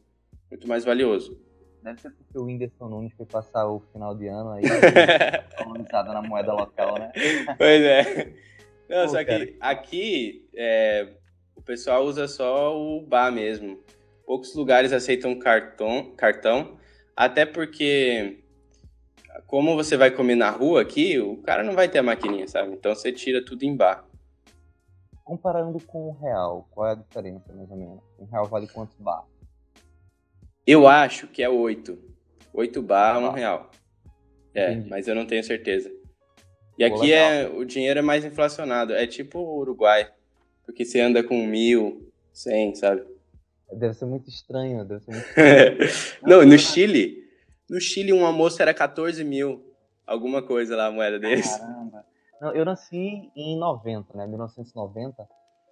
muito 0.49 0.67
mais 0.67 0.85
valioso. 0.85 1.37
Deve 1.87 2.01
ser 2.01 2.09
porque 2.11 2.37
o 2.37 2.43
Whindersson 2.43 2.89
Nunes 2.89 3.13
foi 3.13 3.25
passar 3.25 3.65
o 3.65 3.79
final 3.93 4.13
de 4.13 4.27
ano 4.27 4.51
aí, 4.51 4.63
valorizado 5.57 6.11
na 6.11 6.21
moeda 6.21 6.51
local, 6.51 6.99
né? 6.99 7.13
Pois 7.57 7.81
é. 7.81 8.33
Não, 8.89 9.05
Pô, 9.05 9.07
só 9.07 9.23
cara. 9.23 9.45
que 9.45 9.55
aqui 9.57 10.49
é, 10.53 11.07
o 11.55 11.61
pessoal 11.61 12.03
usa 12.03 12.27
só 12.27 12.77
o 12.77 12.99
bar 12.99 13.31
mesmo. 13.31 13.79
Poucos 14.25 14.53
lugares 14.53 14.91
aceitam 14.91 15.39
cartão, 15.39 16.13
cartão, 16.17 16.77
até 17.15 17.45
porque 17.45 18.43
como 19.45 19.73
você 19.73 19.95
vai 19.95 20.11
comer 20.11 20.35
na 20.35 20.49
rua 20.49 20.81
aqui, 20.81 21.17
o 21.17 21.37
cara 21.37 21.63
não 21.63 21.71
vai 21.71 21.87
ter 21.87 21.99
a 21.99 22.03
maquininha, 22.03 22.49
sabe? 22.49 22.73
Então 22.73 22.93
você 22.93 23.13
tira 23.13 23.45
tudo 23.45 23.63
em 23.63 23.73
bar. 23.73 24.05
Comparando 25.23 25.79
com 25.85 26.09
o 26.09 26.17
real, 26.19 26.67
qual 26.69 26.89
é 26.89 26.91
a 26.91 26.95
diferença, 26.95 27.53
mais 27.53 27.71
ou 27.71 27.77
menos? 27.77 28.03
Um 28.19 28.25
real 28.25 28.45
vale 28.45 28.67
quantos 28.67 28.97
bar? 28.97 29.23
Eu 30.67 30.85
acho 30.85 31.27
que 31.27 31.41
é 31.41 31.47
8. 31.49 31.97
8 32.53 32.81
bar, 32.81 33.17
um 33.19 33.31
real. 33.31 33.71
É, 34.53 34.73
Entendi. 34.73 34.89
mas 34.89 35.07
eu 35.07 35.15
não 35.15 35.25
tenho 35.25 35.43
certeza. 35.43 35.89
E 36.77 36.83
aqui 36.83 37.13
é 37.13 37.47
o 37.47 37.63
dinheiro 37.63 37.99
é 37.99 38.01
mais 38.01 38.25
inflacionado. 38.25 38.93
É 38.93 39.07
tipo 39.07 39.39
o 39.39 39.59
Uruguai. 39.59 40.11
Porque 40.65 40.83
você 40.83 40.99
anda 40.99 41.23
com 41.23 41.45
mil, 41.45 42.11
cem, 42.33 42.75
sabe? 42.75 43.05
Deve 43.71 43.93
ser 43.93 44.05
muito 44.05 44.29
estranho, 44.29 44.83
deve 44.85 45.03
ser 45.03 45.11
muito 45.11 45.25
estranho. 45.85 46.19
não, 46.21 46.45
no 46.45 46.57
Chile. 46.57 47.23
No 47.69 47.79
Chile 47.79 48.11
um 48.11 48.25
almoço 48.25 48.61
era 48.61 48.73
14 48.73 49.23
mil. 49.23 49.63
Alguma 50.05 50.41
coisa 50.41 50.75
lá, 50.75 50.87
a 50.87 50.91
moeda 50.91 51.17
deles. 51.19 51.49
Caramba. 51.57 52.05
Não, 52.41 52.53
eu 52.53 52.63
nasci 52.65 53.31
em 53.35 53.57
90, 53.57 54.17
né? 54.17 54.27
1990. 54.27 55.27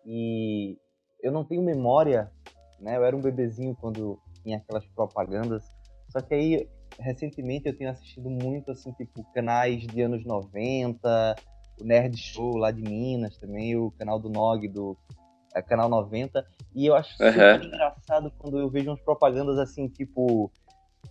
E 0.06 0.78
eu 1.22 1.32
não 1.32 1.44
tenho 1.44 1.62
memória, 1.62 2.32
né? 2.80 2.98
Eu 2.98 3.06
era 3.06 3.16
um 3.16 3.22
bebezinho 3.22 3.76
quando 3.80 4.20
tinha 4.42 4.58
aquelas 4.58 4.86
propagandas. 4.88 5.64
Só 6.10 6.22
que 6.22 6.34
aí, 6.34 6.70
recentemente, 7.00 7.68
eu 7.68 7.78
tenho 7.78 7.90
assistido 7.90 8.30
muito, 8.30 8.72
assim, 8.72 8.92
tipo, 8.94 9.24
canais 9.34 9.82
de 9.82 10.02
anos 10.02 10.26
90, 10.26 11.36
o 11.82 11.84
Nerd 11.84 12.18
Show 12.18 12.56
lá 12.58 12.72
de 12.72 12.82
Minas 12.82 13.38
também, 13.38 13.76
o 13.76 13.92
canal 13.92 14.20
do 14.20 14.30
Nog, 14.30 14.68
do 14.68 14.98
é, 15.54 15.62
Canal 15.62 15.90
90. 15.90 16.46
E 16.74 16.86
eu 16.86 16.96
acho 16.96 17.12
uhum. 17.22 17.32
super 17.32 17.64
engraçado 17.64 18.32
quando 18.38 18.60
eu 18.60 18.70
vejo 18.70 18.90
umas 18.90 19.02
propagandas 19.02 19.58
assim, 19.58 19.88
tipo... 19.88 20.52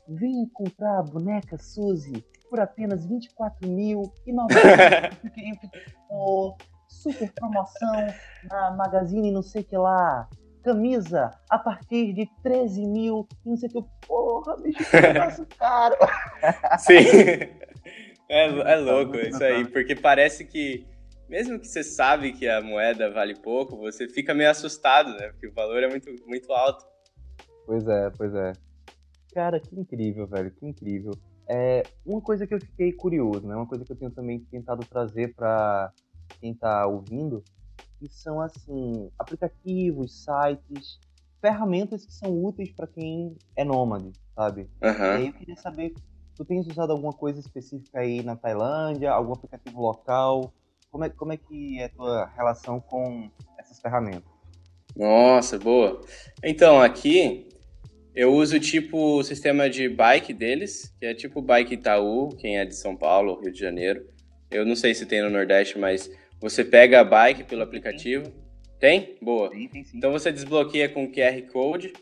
Vem 0.09 0.47
comprar 0.53 0.99
a 0.99 1.03
boneca 1.03 1.57
Suzy 1.57 2.25
por 2.51 2.61
apenas 2.61 3.07
24 3.07 3.69
mil 3.69 4.13
e 4.27 4.33
90 4.33 4.55
super 6.89 7.33
promoção 7.33 8.07
na 8.49 8.71
Magazine 8.73 9.31
não 9.31 9.43
sei 9.43 9.63
que 9.63 9.77
lá. 9.77 10.29
Camisa 10.65 11.31
a 11.51 11.59
partir 11.59 12.15
de 12.15 12.27
13 12.43 12.87
mil, 12.87 13.29
não 13.45 13.57
sei 13.57 13.69
o 13.69 13.73
que. 13.73 13.85
Porra, 14.07 14.57
bicho, 14.57 14.79
que 14.91 15.01
negócio 15.01 15.47
caro. 15.59 15.97
Sim. 16.79 16.95
É, 18.27 18.47
é 18.47 18.77
louco 18.77 19.19
isso 19.19 19.45
aí, 19.45 19.67
porque 19.69 19.95
parece 19.95 20.47
que, 20.47 20.87
mesmo 21.29 21.61
que 21.61 21.69
você 21.69 21.85
sabe 21.85 22.33
que 22.33 22.49
a 22.49 22.63
moeda 22.63 23.11
vale 23.11 23.35
pouco, 23.35 23.77
você 23.77 24.09
fica 24.09 24.33
meio 24.33 24.51
assustado, 24.51 25.11
né? 25.19 25.29
Porque 25.29 25.49
o 25.49 25.53
valor 25.53 25.83
é 25.83 25.89
muito, 25.89 26.11
muito 26.27 26.51
alto. 26.51 26.87
Pois 27.67 27.87
é, 27.87 28.11
pois 28.17 28.35
é. 28.35 28.53
Cara, 29.35 29.61
que 29.61 29.79
incrível, 29.79 30.27
velho, 30.27 30.51
que 30.51 30.67
incrível. 30.67 31.13
É, 31.47 31.83
uma 32.07 32.21
coisa 32.21 32.47
que 32.47 32.55
eu 32.55 32.61
fiquei 32.61 32.93
curioso, 32.93 33.47
né? 33.47 33.55
Uma 33.55 33.67
coisa 33.67 33.85
que 33.85 33.93
eu 33.93 33.97
tenho 33.97 34.11
também 34.11 34.41
tentado 34.41 34.85
trazer 34.87 35.35
para 35.35 35.93
quem 36.41 36.53
está 36.53 36.87
ouvindo, 36.87 37.45
que 38.09 38.15
são 38.15 38.41
assim 38.41 39.11
aplicativos, 39.19 40.25
sites, 40.25 40.99
ferramentas 41.41 42.07
que 42.07 42.13
são 42.13 42.45
úteis 42.45 42.71
para 42.73 42.87
quem 42.87 43.37
é 43.57 43.65
nômade, 43.65 44.13
sabe? 44.35 44.69
Uhum. 44.83 44.91
E 44.91 45.17
aí 45.17 45.27
eu 45.27 45.33
queria 45.33 45.57
saber, 45.57 45.95
tu 46.35 46.45
tens 46.45 46.67
usado 46.67 46.93
alguma 46.93 47.13
coisa 47.13 47.41
específica 47.41 48.01
aí 48.01 48.23
na 48.23 48.37
Tailândia, 48.37 49.11
algum 49.11 49.33
aplicativo 49.33 49.81
local? 49.81 50.53
Como 50.91 51.05
é, 51.05 51.11
como 51.11 51.33
é 51.33 51.37
que 51.37 51.81
é 51.81 51.87
a 51.87 51.89
tua 51.89 52.27
relação 52.37 52.81
com 52.81 53.31
essas 53.59 53.81
ferramentas? 53.81 54.33
Nossa, 54.97 55.59
boa. 55.59 56.01
Então, 56.43 56.81
aqui 56.81 57.49
eu 58.15 58.33
uso 58.33 58.61
tipo 58.61 59.19
o 59.19 59.23
sistema 59.25 59.69
de 59.69 59.89
bike 59.89 60.33
deles, 60.33 60.95
que 61.01 61.05
é 61.05 61.15
tipo 61.15 61.43
Bike 61.43 61.75
Itaú, 61.75 62.29
quem 62.37 62.59
é 62.59 62.65
de 62.65 62.77
São 62.77 62.95
Paulo, 62.95 63.41
Rio 63.41 63.53
de 63.53 63.59
Janeiro. 63.59 64.07
Eu 64.53 64.65
não 64.65 64.77
sei 64.77 64.95
se 64.95 65.05
tem 65.05 65.21
no 65.21 65.29
Nordeste, 65.29 65.77
mas 65.77 66.09
você 66.41 66.65
pega 66.65 67.01
a 67.01 67.05
bike 67.05 67.45
pelo 67.45 67.63
aplicativo. 67.63 68.33
Tem? 68.79 69.17
Boa. 69.21 69.51
Tem, 69.51 69.69
tem 69.69 69.85
sim. 69.85 69.97
Então 69.97 70.13
você 70.13 70.31
desbloqueia 70.31 70.89
com 70.89 71.11
QR 71.11 71.41
Code 71.51 71.93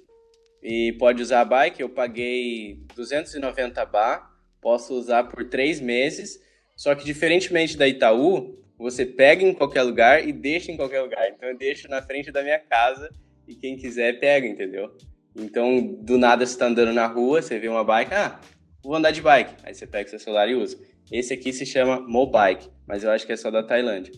e 0.63 0.93
pode 0.99 1.23
usar 1.23 1.41
a 1.41 1.45
bike. 1.45 1.81
Eu 1.81 1.89
paguei 1.89 2.85
290 2.95 3.85
bar, 3.87 4.31
posso 4.61 4.95
usar 4.95 5.25
por 5.25 5.45
três 5.45 5.81
meses. 5.81 6.41
Só 6.77 6.95
que 6.95 7.05
diferentemente 7.05 7.77
da 7.77 7.87
Itaú, 7.87 8.59
você 8.79 9.07
pega 9.07 9.45
em 9.45 9.55
qualquer 9.55 9.83
lugar 9.83 10.27
e 10.27 10.33
deixa 10.33 10.73
em 10.73 10.77
qualquer 10.77 11.03
lugar. 11.03 11.29
Então 11.29 11.49
eu 11.49 11.57
deixo 11.57 11.89
na 11.89 12.03
frente 12.03 12.33
da 12.33 12.43
minha 12.43 12.59
casa 12.59 13.11
e 13.47 13.55
quem 13.55 13.77
quiser 13.77 14.19
pega, 14.19 14.47
entendeu? 14.47 14.97
Então, 15.35 15.81
do 15.81 16.19
nada 16.19 16.45
você 16.45 16.53
está 16.53 16.67
andando 16.67 16.93
na 16.93 17.07
rua, 17.07 17.41
você 17.41 17.59
vê 17.59 17.69
uma 17.69 17.85
bike, 17.85 18.13
ah, 18.13 18.39
vou 18.83 18.95
andar 18.95 19.11
de 19.11 19.23
bike. 19.23 19.55
Aí 19.63 19.75
você 19.75 19.87
pega 19.87 20.09
seu 20.09 20.19
celular 20.19 20.49
e 20.49 20.55
usa. 20.55 20.79
Esse 21.13 21.35
aqui 21.35 21.53
se 21.53 21.67
chama 21.67 22.01
Mobike, 22.01 22.71
mas 22.89 23.05
eu 23.05 23.11
acho 23.11 23.27
que 23.27 23.33
é 23.33 23.37
só 23.37 23.51
da 23.51 23.63
Tailândia. 23.63 24.15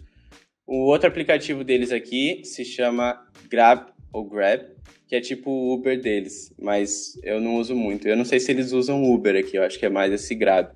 O 0.64 0.86
outro 0.86 1.08
aplicativo 1.08 1.64
deles 1.64 1.90
aqui 1.90 2.42
se 2.44 2.64
chama 2.64 3.20
Grab 3.50 3.88
ou 4.12 4.24
Grab, 4.24 4.68
que 5.08 5.16
é 5.16 5.20
tipo 5.20 5.50
o 5.50 5.74
Uber 5.74 6.00
deles, 6.00 6.54
mas 6.56 7.18
eu 7.24 7.40
não 7.40 7.56
uso 7.56 7.74
muito. 7.74 8.06
Eu 8.06 8.16
não 8.16 8.24
sei 8.24 8.38
se 8.38 8.52
eles 8.52 8.70
usam 8.70 9.12
Uber 9.12 9.36
aqui, 9.36 9.56
eu 9.56 9.64
acho 9.64 9.76
que 9.76 9.84
é 9.84 9.90
mais 9.90 10.12
esse 10.12 10.36
Grab. 10.36 10.70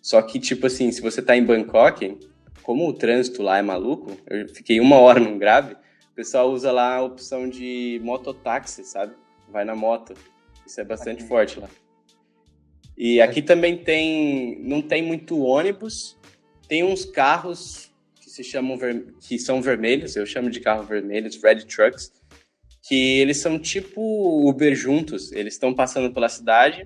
Só 0.00 0.22
que, 0.22 0.40
tipo 0.40 0.66
assim, 0.66 0.90
se 0.90 1.02
você 1.02 1.20
tá 1.20 1.36
em 1.36 1.44
Bangkok, 1.44 2.18
como 2.62 2.88
o 2.88 2.92
trânsito 2.92 3.42
lá 3.42 3.58
é 3.58 3.62
maluco, 3.62 4.16
eu 4.28 4.48
fiquei 4.48 4.80
uma 4.80 4.98
hora 4.98 5.20
num 5.20 5.36
grave, 5.36 5.74
o 5.74 6.14
pessoal 6.14 6.50
usa 6.50 6.72
lá 6.72 6.96
a 6.96 7.02
opção 7.02 7.48
de 7.48 8.00
mototáxi, 8.02 8.84
sabe? 8.84 9.14
Vai 9.48 9.64
na 9.64 9.76
moto. 9.76 10.14
Isso 10.66 10.80
é 10.80 10.84
bastante 10.84 11.22
forte 11.24 11.60
lá. 11.60 11.68
E 12.96 13.20
aqui 13.20 13.40
também 13.40 13.76
tem, 13.76 14.58
não 14.62 14.82
tem 14.82 15.02
muito 15.02 15.40
ônibus, 15.40 16.18
tem 16.68 16.82
uns 16.82 17.04
carros 17.04 17.90
que 18.20 18.30
se 18.30 18.44
chamam 18.44 18.78
que 19.20 19.38
são 19.38 19.60
vermelhos, 19.60 20.16
eu 20.16 20.26
chamo 20.26 20.50
de 20.50 20.60
carro 20.60 20.84
vermelhos, 20.84 21.40
red 21.42 21.64
trucks, 21.64 22.12
que 22.82 23.20
eles 23.20 23.38
são 23.38 23.58
tipo 23.58 24.48
Uber 24.48 24.74
juntos. 24.74 25.32
Eles 25.32 25.54
estão 25.54 25.72
passando 25.72 26.12
pela 26.12 26.28
cidade, 26.28 26.84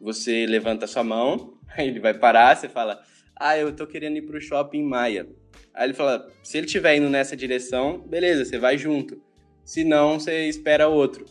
você 0.00 0.46
levanta 0.46 0.86
sua 0.86 1.04
mão, 1.04 1.54
ele 1.78 2.00
vai 2.00 2.14
parar, 2.14 2.56
você 2.56 2.68
fala, 2.68 3.02
ah, 3.36 3.56
eu 3.58 3.74
tô 3.74 3.86
querendo 3.86 4.16
ir 4.16 4.22
pro 4.22 4.40
shopping 4.40 4.82
Maia. 4.82 5.28
Aí 5.74 5.86
ele 5.86 5.94
fala, 5.94 6.28
se 6.42 6.58
ele 6.58 6.66
estiver 6.66 6.96
indo 6.96 7.08
nessa 7.08 7.36
direção, 7.36 7.98
beleza, 7.98 8.44
você 8.44 8.58
vai 8.58 8.76
junto. 8.76 9.20
Se 9.64 9.84
não, 9.84 10.18
você 10.18 10.48
espera 10.48 10.88
outro. 10.88 11.24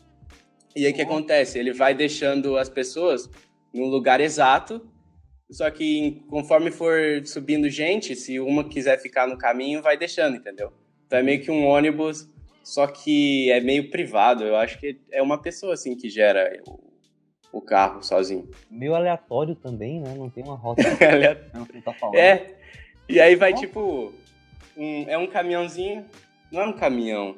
E 0.76 0.86
aí 0.86 0.92
o 0.92 0.96
que 0.96 1.02
acontece? 1.02 1.60
Ele 1.60 1.74
vai 1.74 1.94
deixando 1.94 2.58
as 2.58 2.70
pessoas 2.70 3.30
no 3.74 3.86
lugar 3.86 4.20
exato, 4.20 4.86
só 5.50 5.70
que 5.70 6.24
conforme 6.30 6.72
for 6.72 7.26
subindo 7.26 7.70
gente, 7.70 8.16
se 8.16 8.40
uma 8.40 8.68
quiser 8.68 9.00
ficar 9.00 9.28
no 9.28 9.38
caminho, 9.38 9.82
vai 9.82 9.98
deixando, 9.98 10.38
entendeu? 10.38 10.72
Então 11.06 11.20
é 11.20 11.24
meio 11.24 11.42
que 11.42 11.52
um 11.52 11.66
ônibus 11.66 12.30
só 12.64 12.88
que 12.88 13.52
é 13.52 13.60
meio 13.60 13.90
privado. 13.90 14.44
Eu 14.44 14.56
acho 14.56 14.80
que 14.80 15.00
é 15.12 15.22
uma 15.22 15.42
pessoa 15.42 15.74
assim 15.74 15.96
que 15.96 16.10
gera 16.10 16.62
o, 16.68 16.80
o 17.52 17.62
carro 17.62 18.04
sozinho. 18.04 18.50
Meio 18.70 18.96
aleatório 18.96 19.56
também, 19.56 20.00
né? 20.00 20.14
Não 20.16 20.30
tem 20.30 20.44
uma 20.44 20.56
rota. 20.56 20.84
tá 21.84 21.94
falando. 21.94 22.16
É. 22.16 22.56
E 23.10 23.20
aí 23.20 23.36
vai 23.36 23.54
tipo. 23.54 24.14
Um, 24.78 25.06
é 25.10 25.18
um 25.18 25.28
caminhãozinho. 25.28 26.06
Não 26.52 26.62
é 26.62 26.68
um 26.68 26.74
caminhão. 26.74 27.36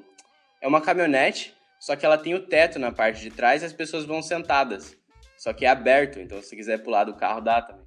É 0.62 0.68
uma 0.68 0.82
caminhonete, 0.82 1.54
só 1.80 1.96
que 1.96 2.06
ela 2.06 2.18
tem 2.18 2.34
o 2.34 2.40
teto 2.40 2.80
na 2.80 2.92
parte 2.92 3.22
de 3.22 3.30
trás 3.30 3.62
e 3.62 3.66
as 3.66 3.74
pessoas 3.74 4.06
vão 4.06 4.22
sentadas. 4.22 4.96
Só 5.44 5.52
que 5.52 5.66
é 5.66 5.68
aberto, 5.68 6.22
então 6.22 6.41
se 6.41 6.56
quiser 6.56 6.82
pular 6.82 7.04
do 7.04 7.16
carro, 7.16 7.41
dá 7.41 7.62
também. 7.62 7.84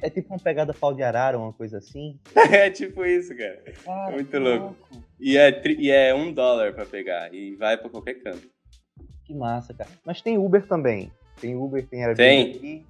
É, 0.00 0.06
é, 0.06 0.10
tipo 0.10 0.32
uma 0.32 0.38
pegada 0.38 0.72
pau 0.72 0.94
de 0.94 1.02
arara, 1.02 1.36
uma 1.36 1.52
coisa 1.52 1.78
assim? 1.78 2.16
é 2.52 2.70
tipo 2.70 3.04
isso, 3.04 3.36
cara. 3.36 3.60
cara 3.84 4.12
Muito 4.12 4.38
louco. 4.38 4.76
louco. 4.88 5.04
E 5.18 5.36
é, 5.36 5.60
e 5.76 5.90
é 5.90 6.14
um 6.14 6.32
dólar 6.32 6.72
pra 6.72 6.86
pegar. 6.86 7.34
E 7.34 7.56
vai 7.56 7.76
pra 7.76 7.90
qualquer 7.90 8.22
canto. 8.22 8.48
Que 9.24 9.34
massa, 9.34 9.74
cara. 9.74 9.90
Mas 10.04 10.22
tem 10.22 10.38
Uber 10.38 10.68
também. 10.68 11.10
Tem 11.40 11.56
Uber, 11.56 11.84
tem 11.84 12.04
Airbnb. 12.04 12.58
Tem. 12.60 12.86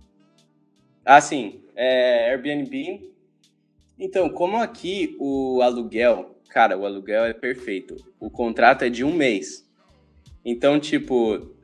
Ah, 1.02 1.22
sim. 1.22 1.62
É, 1.74 2.30
Airbnb. 2.30 3.10
Então, 3.98 4.28
como 4.28 4.58
aqui 4.58 5.16
o 5.18 5.62
aluguel, 5.62 6.38
cara, 6.50 6.76
o 6.76 6.84
aluguel 6.84 7.24
é 7.24 7.32
perfeito. 7.32 7.96
O 8.20 8.28
contrato 8.28 8.84
é 8.84 8.90
de 8.90 9.02
um 9.02 9.14
mês. 9.14 9.66
Então, 10.44 10.78
tipo, 10.78 11.56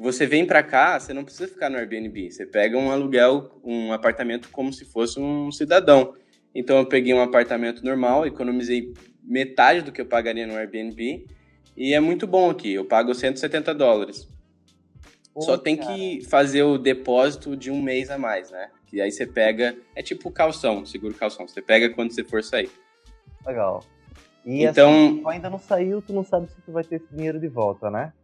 você 0.00 0.26
vem 0.26 0.46
para 0.46 0.62
cá, 0.62 0.98
você 0.98 1.12
não 1.12 1.24
precisa 1.24 1.46
ficar 1.46 1.68
no 1.68 1.76
Airbnb. 1.76 2.30
Você 2.30 2.46
pega 2.46 2.78
um 2.78 2.90
aluguel, 2.90 3.60
um 3.62 3.92
apartamento 3.92 4.48
como 4.50 4.72
se 4.72 4.86
fosse 4.86 5.20
um 5.20 5.52
cidadão. 5.52 6.14
Então 6.54 6.78
eu 6.78 6.86
peguei 6.86 7.12
um 7.12 7.20
apartamento 7.20 7.84
normal, 7.84 8.26
economizei 8.26 8.94
metade 9.22 9.82
do 9.82 9.92
que 9.92 10.00
eu 10.00 10.06
pagaria 10.06 10.46
no 10.46 10.54
Airbnb 10.54 11.26
e 11.76 11.92
é 11.92 12.00
muito 12.00 12.26
bom 12.26 12.48
aqui. 12.48 12.72
Eu 12.72 12.86
pago 12.86 13.14
170 13.14 13.74
dólares. 13.74 14.26
Pô, 15.34 15.42
Só 15.42 15.58
tem 15.58 15.76
cara. 15.76 15.94
que 15.94 16.24
fazer 16.24 16.62
o 16.62 16.78
depósito 16.78 17.54
de 17.54 17.70
um 17.70 17.82
mês 17.82 18.10
a 18.10 18.16
mais, 18.16 18.50
né? 18.50 18.70
Que 18.86 19.02
aí 19.02 19.12
você 19.12 19.26
pega, 19.26 19.76
é 19.94 20.02
tipo 20.02 20.30
calção, 20.30 20.84
seguro 20.86 21.12
calção. 21.12 21.46
Você 21.46 21.60
pega 21.60 21.90
quando 21.90 22.12
você 22.12 22.24
for 22.24 22.42
sair. 22.42 22.70
Legal. 23.46 23.84
E 24.46 24.64
então, 24.64 24.90
assim, 24.90 25.22
ainda 25.26 25.50
não 25.50 25.58
saiu, 25.58 26.00
tu 26.00 26.14
não 26.14 26.24
sabe 26.24 26.50
se 26.50 26.60
tu 26.62 26.72
vai 26.72 26.82
ter 26.82 26.96
esse 26.96 27.14
dinheiro 27.14 27.38
de 27.38 27.48
volta, 27.48 27.90
né? 27.90 28.14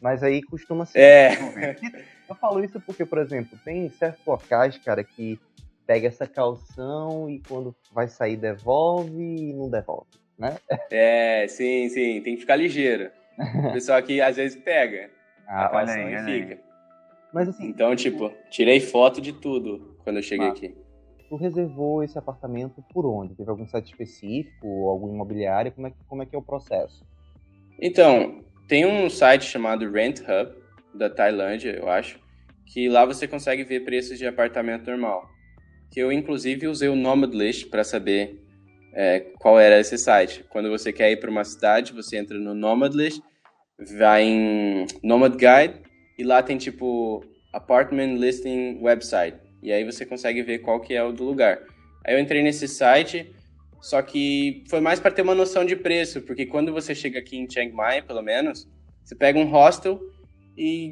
Mas 0.00 0.22
aí 0.22 0.42
costuma 0.42 0.86
ser. 0.86 0.98
É. 0.98 1.76
Eu 2.28 2.34
falo 2.34 2.64
isso 2.64 2.80
porque, 2.80 3.04
por 3.04 3.18
exemplo, 3.18 3.58
tem 3.64 3.88
certos 3.90 4.24
locais, 4.24 4.78
cara, 4.78 5.04
que 5.04 5.38
pega 5.86 6.08
essa 6.08 6.26
calção 6.26 7.28
e 7.28 7.40
quando 7.40 7.74
vai 7.92 8.08
sair 8.08 8.36
devolve 8.36 9.22
e 9.22 9.52
não 9.52 9.68
devolve, 9.68 10.08
né? 10.38 10.56
É, 10.90 11.46
sim, 11.48 11.88
sim. 11.88 12.20
Tem 12.22 12.34
que 12.34 12.40
ficar 12.40 12.56
ligeiro. 12.56 13.10
O 13.68 13.72
pessoal 13.72 13.98
aqui 13.98 14.20
às 14.20 14.36
vezes 14.36 14.56
pega 14.62 15.10
ah, 15.46 15.64
a 15.64 15.68
calção 15.68 16.06
aí, 16.06 16.14
e 16.14 16.18
fica. 16.18 16.54
Aí. 16.54 16.60
Mas 17.32 17.48
assim. 17.48 17.66
Então, 17.66 17.94
tipo, 17.96 18.32
tirei 18.48 18.78
foto 18.78 19.20
de 19.20 19.32
tudo 19.32 19.96
quando 20.04 20.16
eu 20.16 20.22
cheguei 20.22 20.46
aqui. 20.46 20.74
Tu 21.28 21.36
reservou 21.36 22.04
esse 22.04 22.16
apartamento 22.16 22.84
por 22.92 23.04
onde? 23.04 23.34
Teve 23.34 23.50
algum 23.50 23.66
site 23.66 23.90
específico, 23.90 24.88
alguma 24.88 25.12
imobiliária? 25.12 25.72
Como 25.72 25.88
é, 25.88 25.92
como 26.06 26.22
é 26.22 26.26
que 26.26 26.36
é 26.36 26.38
o 26.38 26.42
processo? 26.42 27.04
Então, 27.80 28.43
tem 28.66 28.86
um 28.86 29.08
site 29.10 29.44
chamado 29.44 29.90
Rent 29.90 30.20
Hub, 30.20 30.64
da 30.94 31.10
Tailândia, 31.10 31.72
eu 31.72 31.88
acho, 31.88 32.18
que 32.66 32.88
lá 32.88 33.04
você 33.04 33.26
consegue 33.26 33.64
ver 33.64 33.84
preços 33.84 34.18
de 34.18 34.26
apartamento 34.26 34.88
normal. 34.88 35.28
Que 35.90 36.00
eu, 36.00 36.10
inclusive, 36.10 36.66
usei 36.66 36.88
o 36.88 36.96
Nomad 36.96 37.34
List 37.34 37.68
para 37.68 37.84
saber 37.84 38.40
é, 38.92 39.20
qual 39.38 39.58
era 39.58 39.78
esse 39.78 39.98
site. 39.98 40.44
Quando 40.48 40.70
você 40.70 40.92
quer 40.92 41.10
ir 41.10 41.18
para 41.18 41.30
uma 41.30 41.44
cidade, 41.44 41.92
você 41.92 42.16
entra 42.16 42.38
no 42.38 42.54
Nomad 42.54 42.94
List, 42.94 43.20
vai 43.98 44.22
em 44.22 44.86
Nomad 45.02 45.32
Guide, 45.32 45.82
e 46.16 46.24
lá 46.24 46.42
tem, 46.42 46.56
tipo, 46.56 47.24
Apartment 47.52 48.16
Listing 48.16 48.78
Website. 48.80 49.36
E 49.62 49.72
aí 49.72 49.84
você 49.84 50.06
consegue 50.06 50.42
ver 50.42 50.58
qual 50.58 50.80
que 50.80 50.94
é 50.94 51.02
o 51.02 51.12
do 51.12 51.24
lugar. 51.24 51.60
Aí 52.04 52.14
eu 52.14 52.20
entrei 52.20 52.42
nesse 52.42 52.68
site 52.68 53.34
só 53.84 54.00
que 54.00 54.64
foi 54.66 54.80
mais 54.80 54.98
para 54.98 55.10
ter 55.10 55.20
uma 55.20 55.34
noção 55.34 55.62
de 55.62 55.76
preço, 55.76 56.22
porque 56.22 56.46
quando 56.46 56.72
você 56.72 56.94
chega 56.94 57.18
aqui 57.18 57.36
em 57.36 57.46
Chiang 57.46 57.70
Mai, 57.70 58.00
pelo 58.00 58.22
menos, 58.22 58.66
você 59.04 59.14
pega 59.14 59.38
um 59.38 59.44
hostel 59.44 60.00
e 60.56 60.90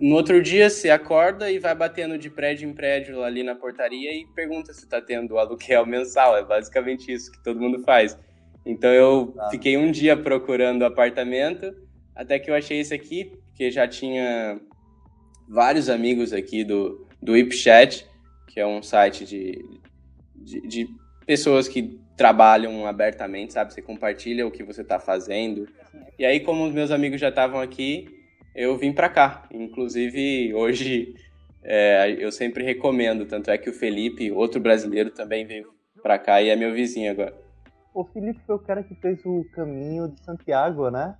no 0.00 0.14
outro 0.14 0.40
dia 0.40 0.70
você 0.70 0.88
acorda 0.88 1.50
e 1.50 1.58
vai 1.58 1.74
batendo 1.74 2.16
de 2.16 2.30
prédio 2.30 2.70
em 2.70 2.72
prédio 2.72 3.24
ali 3.24 3.42
na 3.42 3.56
portaria 3.56 4.14
e 4.14 4.24
pergunta 4.36 4.72
se 4.72 4.84
está 4.84 5.00
tendo 5.00 5.36
aluguel 5.36 5.84
mensal. 5.84 6.36
É 6.36 6.44
basicamente 6.44 7.12
isso 7.12 7.32
que 7.32 7.42
todo 7.42 7.60
mundo 7.60 7.80
faz. 7.80 8.16
Então 8.64 8.92
eu 8.92 9.34
ah. 9.40 9.48
fiquei 9.50 9.76
um 9.76 9.90
dia 9.90 10.16
procurando 10.16 10.84
apartamento, 10.84 11.74
até 12.14 12.38
que 12.38 12.48
eu 12.48 12.54
achei 12.54 12.78
esse 12.78 12.94
aqui, 12.94 13.32
que 13.56 13.68
já 13.68 13.88
tinha 13.88 14.60
vários 15.48 15.88
amigos 15.88 16.32
aqui 16.32 16.62
do, 16.62 17.04
do 17.20 17.36
Ipchat, 17.36 18.06
que 18.46 18.60
é 18.60 18.66
um 18.66 18.80
site 18.80 19.24
de, 19.24 19.58
de, 20.36 20.60
de 20.68 20.88
pessoas 21.26 21.66
que 21.66 22.00
trabalham 22.16 22.86
abertamente, 22.86 23.52
sabe? 23.52 23.72
Você 23.72 23.82
compartilha 23.82 24.46
o 24.46 24.50
que 24.50 24.62
você 24.62 24.82
está 24.82 24.98
fazendo. 24.98 25.68
E 26.18 26.24
aí, 26.24 26.40
como 26.40 26.66
os 26.66 26.72
meus 26.72 26.90
amigos 26.90 27.20
já 27.20 27.28
estavam 27.28 27.60
aqui, 27.60 28.08
eu 28.54 28.76
vim 28.76 28.92
para 28.92 29.08
cá. 29.08 29.46
Inclusive, 29.50 30.54
hoje 30.54 31.14
é, 31.62 32.16
eu 32.18 32.30
sempre 32.30 32.64
recomendo. 32.64 33.26
Tanto 33.26 33.50
é 33.50 33.58
que 33.58 33.70
o 33.70 33.72
Felipe, 33.72 34.30
outro 34.30 34.60
brasileiro, 34.60 35.10
também 35.10 35.46
veio 35.46 35.72
para 36.02 36.18
cá 36.18 36.42
e 36.42 36.48
é 36.48 36.56
meu 36.56 36.72
vizinho 36.72 37.10
agora. 37.10 37.34
O 37.94 38.04
Felipe 38.04 38.40
foi 38.46 38.56
o 38.56 38.58
cara 38.58 38.82
que 38.82 38.94
fez 38.94 39.24
o 39.24 39.44
caminho 39.52 40.08
de 40.08 40.24
Santiago, 40.24 40.90
né? 40.90 41.14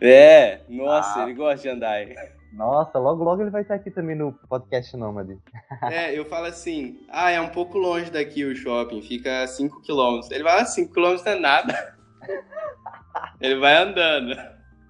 É, 0.00 0.60
nossa, 0.68 1.20
ah. 1.20 1.22
ele 1.24 1.34
gosta 1.34 1.62
de 1.62 1.68
andar. 1.68 2.04
Nossa, 2.52 2.98
logo 2.98 3.24
logo 3.24 3.42
ele 3.42 3.50
vai 3.50 3.62
estar 3.62 3.74
aqui 3.74 3.90
também 3.90 4.14
no 4.14 4.32
podcast 4.32 4.96
Nômade. 4.96 5.38
É, 5.82 6.16
eu 6.16 6.24
falo 6.24 6.46
assim, 6.46 7.00
ah, 7.08 7.30
é 7.30 7.40
um 7.40 7.48
pouco 7.48 7.78
longe 7.78 8.10
daqui 8.10 8.44
o 8.44 8.54
shopping, 8.54 9.02
fica 9.02 9.42
a 9.42 9.46
5 9.46 9.82
km. 9.82 10.20
Ele 10.30 10.44
vai, 10.44 10.60
ah, 10.60 10.64
5 10.64 10.92
km 10.92 11.16
não 11.24 11.32
é 11.32 11.38
nada. 11.38 11.96
ele 13.40 13.56
vai 13.56 13.76
andando. 13.76 14.36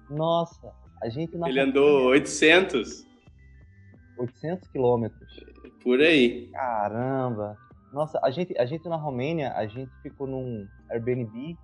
Nossa, 0.09 0.71
a 1.01 1.09
gente 1.09 1.37
na 1.37 1.49
Ele 1.49 1.59
andou 1.59 2.07
800. 2.09 3.05
800 4.17 4.67
quilômetros. 4.69 5.39
Por 5.81 5.99
aí. 5.99 6.47
Caramba. 6.51 7.57
Nossa, 7.91 8.19
a 8.21 8.29
gente, 8.29 8.57
a 8.57 8.65
gente 8.65 8.87
na 8.87 8.95
Romênia, 8.95 9.53
a 9.53 9.65
gente 9.65 9.91
ficou 10.01 10.27
num 10.27 10.67
Airbnb 10.89 11.57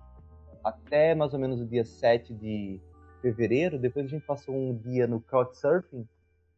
até 0.64 1.14
mais 1.14 1.32
ou 1.34 1.38
menos 1.38 1.60
o 1.60 1.66
dia 1.66 1.84
7 1.84 2.32
de 2.34 2.80
fevereiro, 3.22 3.78
depois 3.78 4.04
a 4.04 4.08
gente 4.08 4.26
passou 4.26 4.54
um 4.54 4.76
dia 4.76 5.06
no 5.06 5.20
Couchsurfing 5.20 6.06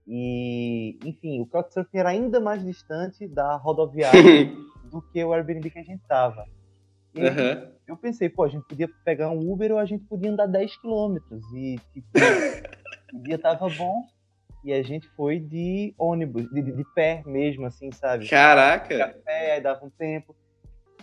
e, 0.07 0.99
enfim, 1.05 1.41
o 1.41 1.47
Couchsurfing 1.47 1.99
era 1.99 2.09
ainda 2.09 2.41
mais 2.41 2.65
distante 2.65 3.29
da 3.29 3.55
rodoviária 3.57 4.21
do 4.91 5.01
que 5.01 5.23
o 5.23 5.33
Airbnb 5.33 5.71
que 5.71 5.79
a 5.79 5.85
gente 5.85 6.03
tava. 6.09 6.47
E 7.15 7.21
uhum. 7.21 7.73
eu 7.87 7.97
pensei, 7.97 8.29
pô, 8.29 8.43
a 8.43 8.49
gente 8.49 8.67
podia 8.67 8.89
pegar 9.05 9.31
um 9.31 9.53
Uber 9.53 9.73
ou 9.73 9.79
a 9.79 9.85
gente 9.85 10.05
podia 10.05 10.31
andar 10.31 10.47
10 10.47 10.77
quilômetros 10.79 11.45
e, 11.53 11.79
tipo, 11.93 12.09
o 13.15 13.23
dia 13.23 13.39
tava 13.39 13.69
bom 13.69 14.03
e 14.65 14.73
a 14.73 14.83
gente 14.83 15.07
foi 15.11 15.39
de 15.39 15.95
ônibus, 15.99 16.49
de, 16.51 16.63
de 16.63 16.85
pé 16.95 17.23
mesmo, 17.25 17.67
assim, 17.67 17.93
sabe? 17.93 18.27
Caraca! 18.29 18.99
Café, 18.99 19.53
aí 19.53 19.61
dava 19.61 19.85
um 19.85 19.91
tempo. 19.91 20.35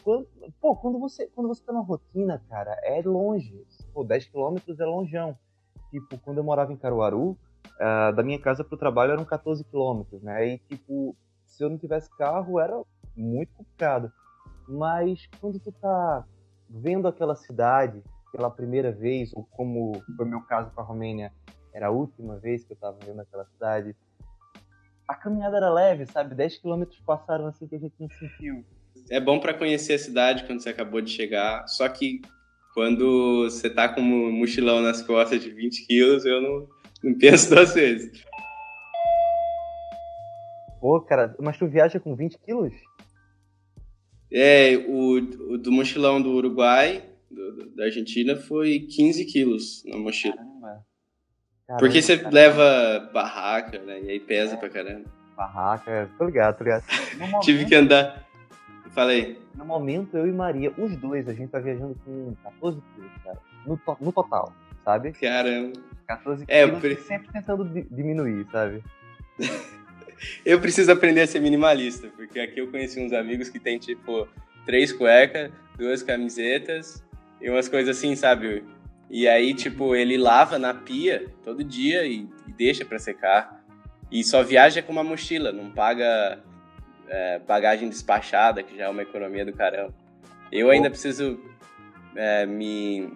Quando, 0.04 0.28
pô, 0.60 0.76
quando 0.76 1.00
você, 1.00 1.28
quando 1.28 1.48
você 1.48 1.64
tá 1.64 1.72
na 1.72 1.80
rotina, 1.80 2.42
cara, 2.50 2.76
é 2.84 3.02
longe. 3.04 3.64
Pô, 3.94 4.04
10 4.04 4.26
quilômetros 4.26 4.80
é 4.80 4.86
longeão 4.86 5.38
tipo, 5.92 6.18
quando 6.20 6.38
eu 6.38 6.44
morava 6.44 6.72
em 6.72 6.78
Caruaru, 6.78 7.32
uh, 7.32 8.16
da 8.16 8.24
minha 8.24 8.40
casa 8.40 8.64
pro 8.64 8.78
trabalho 8.78 9.12
eram 9.12 9.26
14 9.26 9.64
quilômetros, 9.66 10.22
né? 10.24 10.48
E, 10.48 10.58
tipo, 10.58 11.16
se 11.46 11.64
eu 11.64 11.70
não 11.70 11.78
tivesse 11.78 12.10
carro, 12.18 12.60
era 12.60 12.82
muito 13.16 13.54
complicado. 13.54 14.12
Mas 14.68 15.28
quando 15.40 15.60
tu 15.60 15.72
tá 15.72 16.26
vendo 16.70 17.08
aquela 17.08 17.36
cidade 17.36 18.02
pela 18.32 18.50
primeira 18.50 18.92
vez, 18.92 19.32
ou 19.34 19.44
como 19.44 20.02
foi 20.16 20.26
o 20.26 20.30
meu 20.30 20.42
caso 20.42 20.72
com 20.72 20.82
a 20.82 20.84
Romênia, 20.84 21.32
era 21.74 21.88
a 21.88 21.92
última 21.92 22.38
vez 22.38 22.64
que 22.64 22.74
eu 22.74 22.78
tava 22.78 22.98
vendo 23.06 23.20
aquela 23.20 23.46
cidade, 23.46 23.96
a 25.08 25.16
caminhada 25.16 25.58
era 25.58 25.70
leve, 25.70 26.06
sabe? 26.06 26.34
10 26.36 26.60
quilômetros 26.60 27.00
passaram 27.02 27.48
assim 27.48 27.68
que 27.68 27.76
a 27.76 27.80
gente 27.80 27.96
não 28.00 28.10
sentiu. 28.10 28.66
É 29.10 29.20
bom 29.20 29.40
para 29.40 29.54
conhecer 29.54 29.94
a 29.94 30.00
cidade 30.00 30.46
quando 30.46 30.62
você 30.62 30.70
acabou 30.70 31.02
de 31.02 31.12
chegar, 31.12 31.68
só 31.68 31.88
que 31.90 32.22
quando 32.74 33.44
você 33.44 33.70
tá 33.70 33.90
com 33.90 34.02
um 34.02 34.32
mochilão 34.32 34.82
nas 34.82 35.02
costas 35.02 35.42
de 35.42 35.50
20 35.50 35.86
quilos, 35.86 36.26
eu 36.26 36.42
não, 36.42 36.68
não 37.04 37.18
penso 37.18 37.50
duas 37.54 37.74
vezes. 37.74 38.24
Pô, 40.80 41.00
cara, 41.02 41.36
mas 41.40 41.58
tu 41.58 41.68
viaja 41.68 42.00
com 42.00 42.16
20 42.16 42.40
quilos? 42.40 42.74
É, 44.32 44.78
o, 44.88 45.18
o 45.54 45.58
do 45.58 45.72
mochilão 45.72 46.22
do 46.22 46.32
Uruguai, 46.32 47.04
do, 47.30 47.76
da 47.76 47.84
Argentina, 47.86 48.36
foi 48.36 48.80
15 48.80 49.26
quilos 49.26 49.84
na 49.86 49.98
mochila. 49.98 50.36
Caramba. 50.36 50.86
Caramba 51.68 51.80
Porque 51.80 52.02
você 52.02 52.18
caramba. 52.18 52.36
leva 52.36 53.12
barraca, 53.14 53.80
né? 53.80 54.02
E 54.02 54.10
aí 54.10 54.20
pesa 54.20 54.56
é. 54.56 54.58
pra 54.58 54.70
caramba. 54.70 55.06
Barraca, 55.36 56.10
tô 56.18 56.26
ligado, 56.26 56.58
tô 56.58 56.64
ligado. 56.64 56.84
Momento, 57.20 57.42
Tive 57.42 57.66
que 57.66 57.76
andar. 57.76 58.31
Falei. 58.92 59.40
No 59.56 59.66
momento, 59.66 60.18
eu 60.18 60.28
e 60.28 60.32
Maria, 60.32 60.74
os 60.78 60.96
dois, 60.98 61.28
a 61.28 61.34
gente 61.34 61.50
tá 61.50 61.60
viajando 61.60 61.96
com 62.06 62.36
14 62.44 62.82
quilos, 62.94 63.12
cara. 63.24 63.38
No, 63.66 63.78
to 63.78 63.98
no 64.02 64.12
total, 64.12 64.54
sabe? 64.84 65.12
Caramba. 65.14 65.80
14 66.08 66.46
é, 66.48 66.66
quilos 66.66 66.80
pre... 66.80 66.96
sempre 66.98 67.32
tentando 67.32 67.66
diminuir, 67.90 68.46
sabe? 68.52 68.84
eu 70.46 70.60
preciso 70.60 70.92
aprender 70.92 71.22
a 71.22 71.28
ser 71.28 71.40
minimalista, 71.40 72.10
porque 72.16 72.40
aqui 72.40 72.60
eu 72.60 72.70
conheci 72.70 73.00
uns 73.00 73.14
amigos 73.14 73.50
que 73.50 73.60
tem, 73.60 73.78
tipo, 73.80 74.28
três 74.66 74.92
cuecas, 74.92 75.52
duas 75.78 76.04
camisetas 76.04 77.04
e 77.40 77.50
umas 77.50 77.70
coisas 77.70 77.98
assim, 77.98 78.16
sabe? 78.16 78.64
E 79.10 79.28
aí, 79.28 79.54
tipo, 79.54 79.96
ele 79.96 80.18
lava 80.18 80.60
na 80.60 80.74
pia 80.74 81.28
todo 81.44 81.64
dia 81.64 82.06
e, 82.06 82.28
e 82.48 82.54
deixa 82.54 82.84
para 82.86 83.00
secar. 83.00 83.62
E 84.12 84.24
só 84.24 84.44
viaja 84.44 84.82
com 84.82 84.92
uma 84.92 85.04
mochila, 85.04 85.52
não 85.52 85.72
paga 85.72 86.42
é, 87.08 87.40
bagagem 87.40 87.90
despachada, 87.90 88.64
que 88.64 88.78
já 88.78 88.86
é 88.86 88.90
uma 88.90 89.02
economia 89.02 89.46
do 89.46 89.54
caramba. 89.54 89.94
Eu 90.52 90.70
ainda 90.70 90.90
preciso 90.90 91.40
é, 92.16 92.46
me 92.46 93.12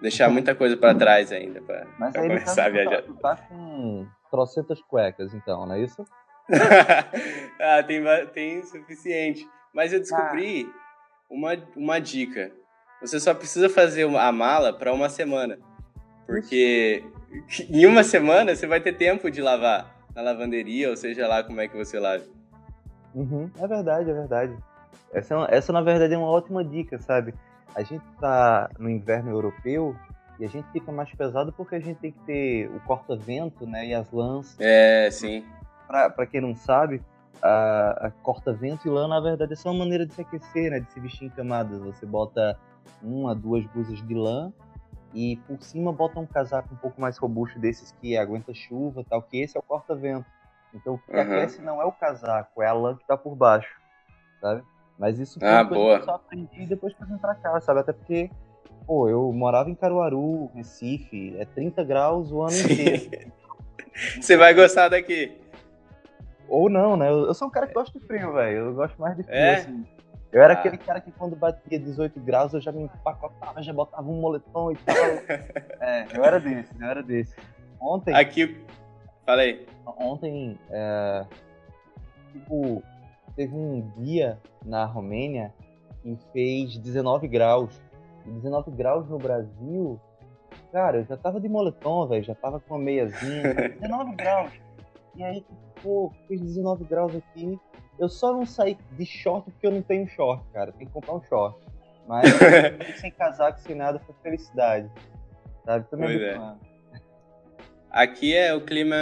deixar 0.00 0.28
muita 0.28 0.54
coisa 0.54 0.76
para 0.76 0.94
trás 0.94 1.32
ainda 1.32 1.60
para 1.62 1.86
começar 2.12 2.54
tá, 2.54 2.66
a 2.66 2.68
viajar. 2.68 3.02
Tu 3.02 3.14
tá 3.14 3.36
com 3.36 4.06
trocentas 4.30 4.80
cuecas, 4.82 5.32
então, 5.34 5.66
não 5.66 5.74
é 5.74 5.80
isso? 5.82 6.04
ah, 7.60 7.82
tem, 7.82 8.02
tem 8.32 8.62
suficiente. 8.62 9.48
Mas 9.72 9.92
eu 9.92 10.00
descobri 10.00 10.68
ah. 10.68 11.24
uma, 11.30 11.56
uma 11.74 11.98
dica. 11.98 12.52
Você 13.00 13.18
só 13.18 13.34
precisa 13.34 13.68
fazer 13.68 14.04
a 14.16 14.32
mala 14.32 14.72
para 14.72 14.92
uma 14.92 15.08
semana. 15.08 15.58
Porque 16.26 17.04
em 17.68 17.86
uma 17.86 18.02
semana 18.02 18.54
você 18.54 18.66
vai 18.66 18.80
ter 18.80 18.94
tempo 18.94 19.30
de 19.30 19.42
lavar 19.42 19.94
na 20.14 20.22
lavanderia, 20.22 20.90
ou 20.90 20.96
seja 20.96 21.26
lá 21.26 21.42
como 21.42 21.60
é 21.60 21.68
que 21.68 21.76
você 21.76 21.98
lave. 21.98 22.30
Uhum, 23.14 23.50
é 23.58 23.66
verdade, 23.66 24.10
é 24.10 24.12
verdade. 24.12 24.56
Essa, 25.12 25.34
é 25.48 25.56
essa, 25.56 25.72
na 25.72 25.80
verdade, 25.80 26.14
é 26.14 26.18
uma 26.18 26.28
ótima 26.28 26.64
dica, 26.64 26.98
sabe? 26.98 27.34
A 27.74 27.82
gente 27.82 28.04
tá 28.20 28.68
no 28.78 28.90
inverno 28.90 29.30
europeu 29.30 29.96
e 30.38 30.44
a 30.44 30.48
gente 30.48 30.68
fica 30.72 30.90
mais 30.90 31.12
pesado 31.14 31.52
porque 31.52 31.76
a 31.76 31.80
gente 31.80 31.98
tem 31.98 32.12
que 32.12 32.20
ter 32.20 32.68
o 32.70 32.80
corta-vento, 32.80 33.66
né? 33.66 33.86
E 33.86 33.94
as 33.94 34.10
lãs. 34.10 34.56
É, 34.58 35.08
sim. 35.10 35.44
Pra, 35.86 36.10
pra 36.10 36.26
quem 36.26 36.40
não 36.40 36.54
sabe, 36.54 37.02
a, 37.40 38.06
a 38.06 38.10
corta-vento 38.22 38.88
e 38.88 38.90
lã, 38.90 39.06
na 39.06 39.20
verdade, 39.20 39.52
é 39.52 39.56
só 39.56 39.70
uma 39.70 39.80
maneira 39.80 40.06
de 40.06 40.14
se 40.14 40.20
aquecer, 40.20 40.70
né? 40.70 40.80
De 40.80 40.90
se 40.92 41.00
vestir 41.00 41.26
em 41.26 41.30
camadas. 41.30 41.78
Você 41.80 42.06
bota 42.06 42.58
uma, 43.02 43.34
duas 43.34 43.64
blusas 43.66 44.04
de 44.06 44.14
lã 44.14 44.52
e 45.12 45.36
por 45.46 45.62
cima 45.62 45.92
bota 45.92 46.18
um 46.18 46.26
casaco 46.26 46.74
um 46.74 46.76
pouco 46.76 47.00
mais 47.00 47.16
robusto 47.18 47.58
desses 47.58 47.92
que 48.00 48.16
aguenta 48.16 48.52
chuva 48.52 49.04
tal, 49.08 49.22
que 49.22 49.40
esse 49.40 49.56
é 49.56 49.60
o 49.60 49.62
corta-vento. 49.62 50.26
Então 50.74 50.94
o 50.94 50.98
que 50.98 51.12
uhum. 51.12 51.20
aquece 51.20 51.62
não 51.62 51.80
é 51.80 51.84
o 51.84 51.92
casaco, 51.92 52.62
é 52.62 52.66
a 52.66 52.72
lã 52.72 52.96
que 52.96 53.06
tá 53.06 53.16
por 53.16 53.34
baixo, 53.34 53.72
sabe? 54.40 54.62
Mas 54.98 55.18
isso 55.18 55.38
foi 55.38 55.48
ah, 55.48 55.64
boa. 55.64 55.96
que 55.96 56.02
eu 56.02 56.04
só 56.04 56.14
aprendi 56.14 56.66
depois 56.66 56.94
que 56.94 57.02
eu 57.02 57.06
vim 57.06 57.18
pra 57.18 57.34
cá, 57.34 57.60
sabe? 57.60 57.80
Até 57.80 57.92
porque, 57.92 58.30
pô, 58.86 59.08
eu 59.08 59.32
morava 59.32 59.70
em 59.70 59.74
Caruaru, 59.74 60.50
Recife, 60.54 61.36
é 61.38 61.44
30 61.44 61.84
graus 61.84 62.30
o 62.30 62.42
ano 62.42 62.50
Sim. 62.50 62.72
inteiro. 62.72 63.32
Você 64.20 64.36
vai 64.36 64.54
gostar 64.54 64.88
daqui. 64.88 65.40
Ou 66.48 66.68
não, 66.68 66.96
né? 66.96 67.08
Eu, 67.08 67.32
sou 67.32 67.48
um 67.48 67.50
cara 67.50 67.66
que 67.66 67.74
gosta 67.74 67.98
de 67.98 68.04
frio, 68.06 68.32
velho. 68.32 68.58
Eu 68.58 68.74
gosto 68.74 69.00
mais 69.00 69.16
de 69.16 69.22
frio, 69.22 69.36
é? 69.36 69.54
assim. 69.56 69.86
Eu 70.30 70.42
era 70.42 70.52
ah. 70.54 70.56
aquele 70.58 70.76
cara 70.76 71.00
que 71.00 71.12
quando 71.12 71.36
batia 71.36 71.78
18 71.78 72.20
graus 72.20 72.52
eu 72.52 72.60
já 72.60 72.72
me 72.72 72.82
empacotava, 72.82 73.62
já 73.62 73.72
botava 73.72 74.08
um 74.08 74.20
moletom 74.20 74.72
e 74.72 74.76
tal. 74.76 74.96
é, 75.80 76.06
eu 76.12 76.24
era 76.24 76.40
desse, 76.40 76.74
eu 76.78 76.86
era 76.86 77.02
desse. 77.02 77.36
Ontem. 77.80 78.14
Aqui. 78.14 78.64
Falei. 79.26 79.66
Ontem, 79.98 80.58
é, 80.70 81.24
tipo, 82.32 82.82
teve 83.36 83.54
um 83.54 83.90
dia 83.98 84.38
na 84.64 84.84
Romênia 84.84 85.52
que 86.02 86.16
fez 86.32 86.76
19 86.78 87.28
graus. 87.28 87.80
E 88.26 88.30
19 88.30 88.70
graus 88.70 89.08
no 89.08 89.18
Brasil, 89.18 90.00
cara, 90.72 90.98
eu 90.98 91.04
já 91.04 91.16
tava 91.16 91.40
de 91.40 91.48
moletom, 91.48 92.06
velho, 92.06 92.24
já 92.24 92.34
tava 92.34 92.58
com 92.60 92.74
uma 92.74 92.82
meiazinha. 92.82 93.54
19 93.80 94.14
graus. 94.14 94.52
E 95.14 95.22
aí, 95.22 95.44
pô, 95.82 96.12
fez 96.26 96.40
19 96.40 96.84
graus 96.84 97.14
aqui. 97.14 97.58
Eu 97.98 98.08
só 98.08 98.32
não 98.32 98.44
saí 98.44 98.76
de 98.92 99.06
short 99.06 99.50
porque 99.50 99.66
eu 99.66 99.70
não 99.70 99.82
tenho 99.82 100.06
short, 100.08 100.44
cara. 100.52 100.72
Tem 100.72 100.86
que 100.86 100.92
comprar 100.92 101.14
um 101.14 101.22
short. 101.22 101.58
Mas 102.06 102.26
sem 103.00 103.10
casaco, 103.12 103.60
sem 103.60 103.76
nada, 103.76 103.98
foi 104.00 104.14
felicidade. 104.22 104.90
Sabe? 105.64 105.88
Também 105.88 106.08
pois 106.08 106.20
é. 106.20 106.73
Aqui 107.94 108.34
é 108.34 108.52
o 108.52 108.60
clima 108.60 108.96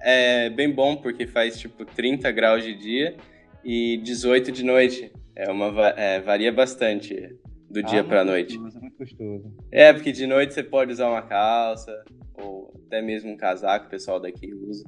é 0.00 0.50
bem 0.50 0.70
bom 0.70 0.94
porque 0.94 1.26
faz 1.26 1.58
tipo 1.58 1.82
30 1.86 2.30
graus 2.30 2.62
de 2.62 2.74
dia 2.74 3.16
e 3.64 3.96
18 4.02 4.52
de 4.52 4.62
noite. 4.62 5.10
É 5.34 5.50
uma 5.50 5.68
é, 5.96 6.20
varia 6.20 6.52
bastante 6.52 7.34
do 7.70 7.80
ah, 7.80 7.82
dia 7.82 8.04
para 8.04 8.26
noite. 8.26 8.58
Gostoso, 8.58 8.76
é 8.76 8.80
muito 8.82 8.98
gostoso. 8.98 9.56
É, 9.72 9.92
porque 9.94 10.12
de 10.12 10.26
noite 10.26 10.52
você 10.52 10.62
pode 10.62 10.92
usar 10.92 11.08
uma 11.08 11.22
calça 11.22 12.04
ou 12.34 12.70
até 12.84 13.00
mesmo 13.00 13.30
um 13.30 13.36
casaco, 13.36 13.86
o 13.86 13.88
pessoal 13.88 14.20
daqui 14.20 14.52
usa. 14.52 14.84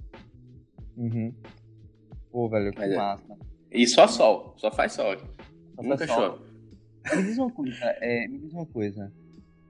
Uhum. 0.98 1.32
Pô, 2.30 2.46
velho, 2.46 2.72
que 2.72 2.78
Mas 2.78 2.92
é. 2.92 2.96
massa. 2.96 3.38
E 3.72 3.86
só 3.86 4.06
sol, 4.06 4.52
só 4.58 4.70
faz 4.70 4.92
sol 4.92 5.12
aqui. 5.12 5.24
Só 5.76 5.82
Nunca 5.82 6.06
chove. 6.06 6.44
Me 7.16 7.22
diz 7.22 7.38
uma 7.38 7.50
coisa, 7.50 7.96
é, 8.02 8.28
me 8.28 8.38
diz 8.38 8.52
uma 8.52 8.66
coisa. 8.66 9.10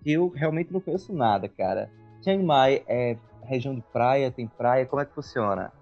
Eu 0.04 0.26
realmente 0.26 0.72
não 0.72 0.80
conheço 0.80 1.12
nada, 1.12 1.48
cara. 1.48 1.88
Chiang 2.20 2.42
Mai 2.42 2.82
é 2.88 3.16
região 3.50 3.74
de 3.74 3.82
praia, 3.92 4.30
tem 4.30 4.46
praia, 4.46 4.86
como 4.86 5.02
é 5.02 5.04
que 5.04 5.14
funciona? 5.14 5.72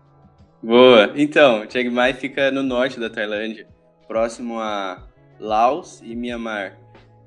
Boa. 0.62 1.12
Então, 1.14 1.69
Chiang 1.69 1.91
Mai 1.91 2.12
fica 2.14 2.51
no 2.51 2.62
norte 2.62 2.99
da 2.99 3.09
Tailândia, 3.09 3.66
próximo 4.07 4.59
a 4.59 5.07
Laos 5.39 6.01
e 6.03 6.16
Myanmar. 6.16 6.79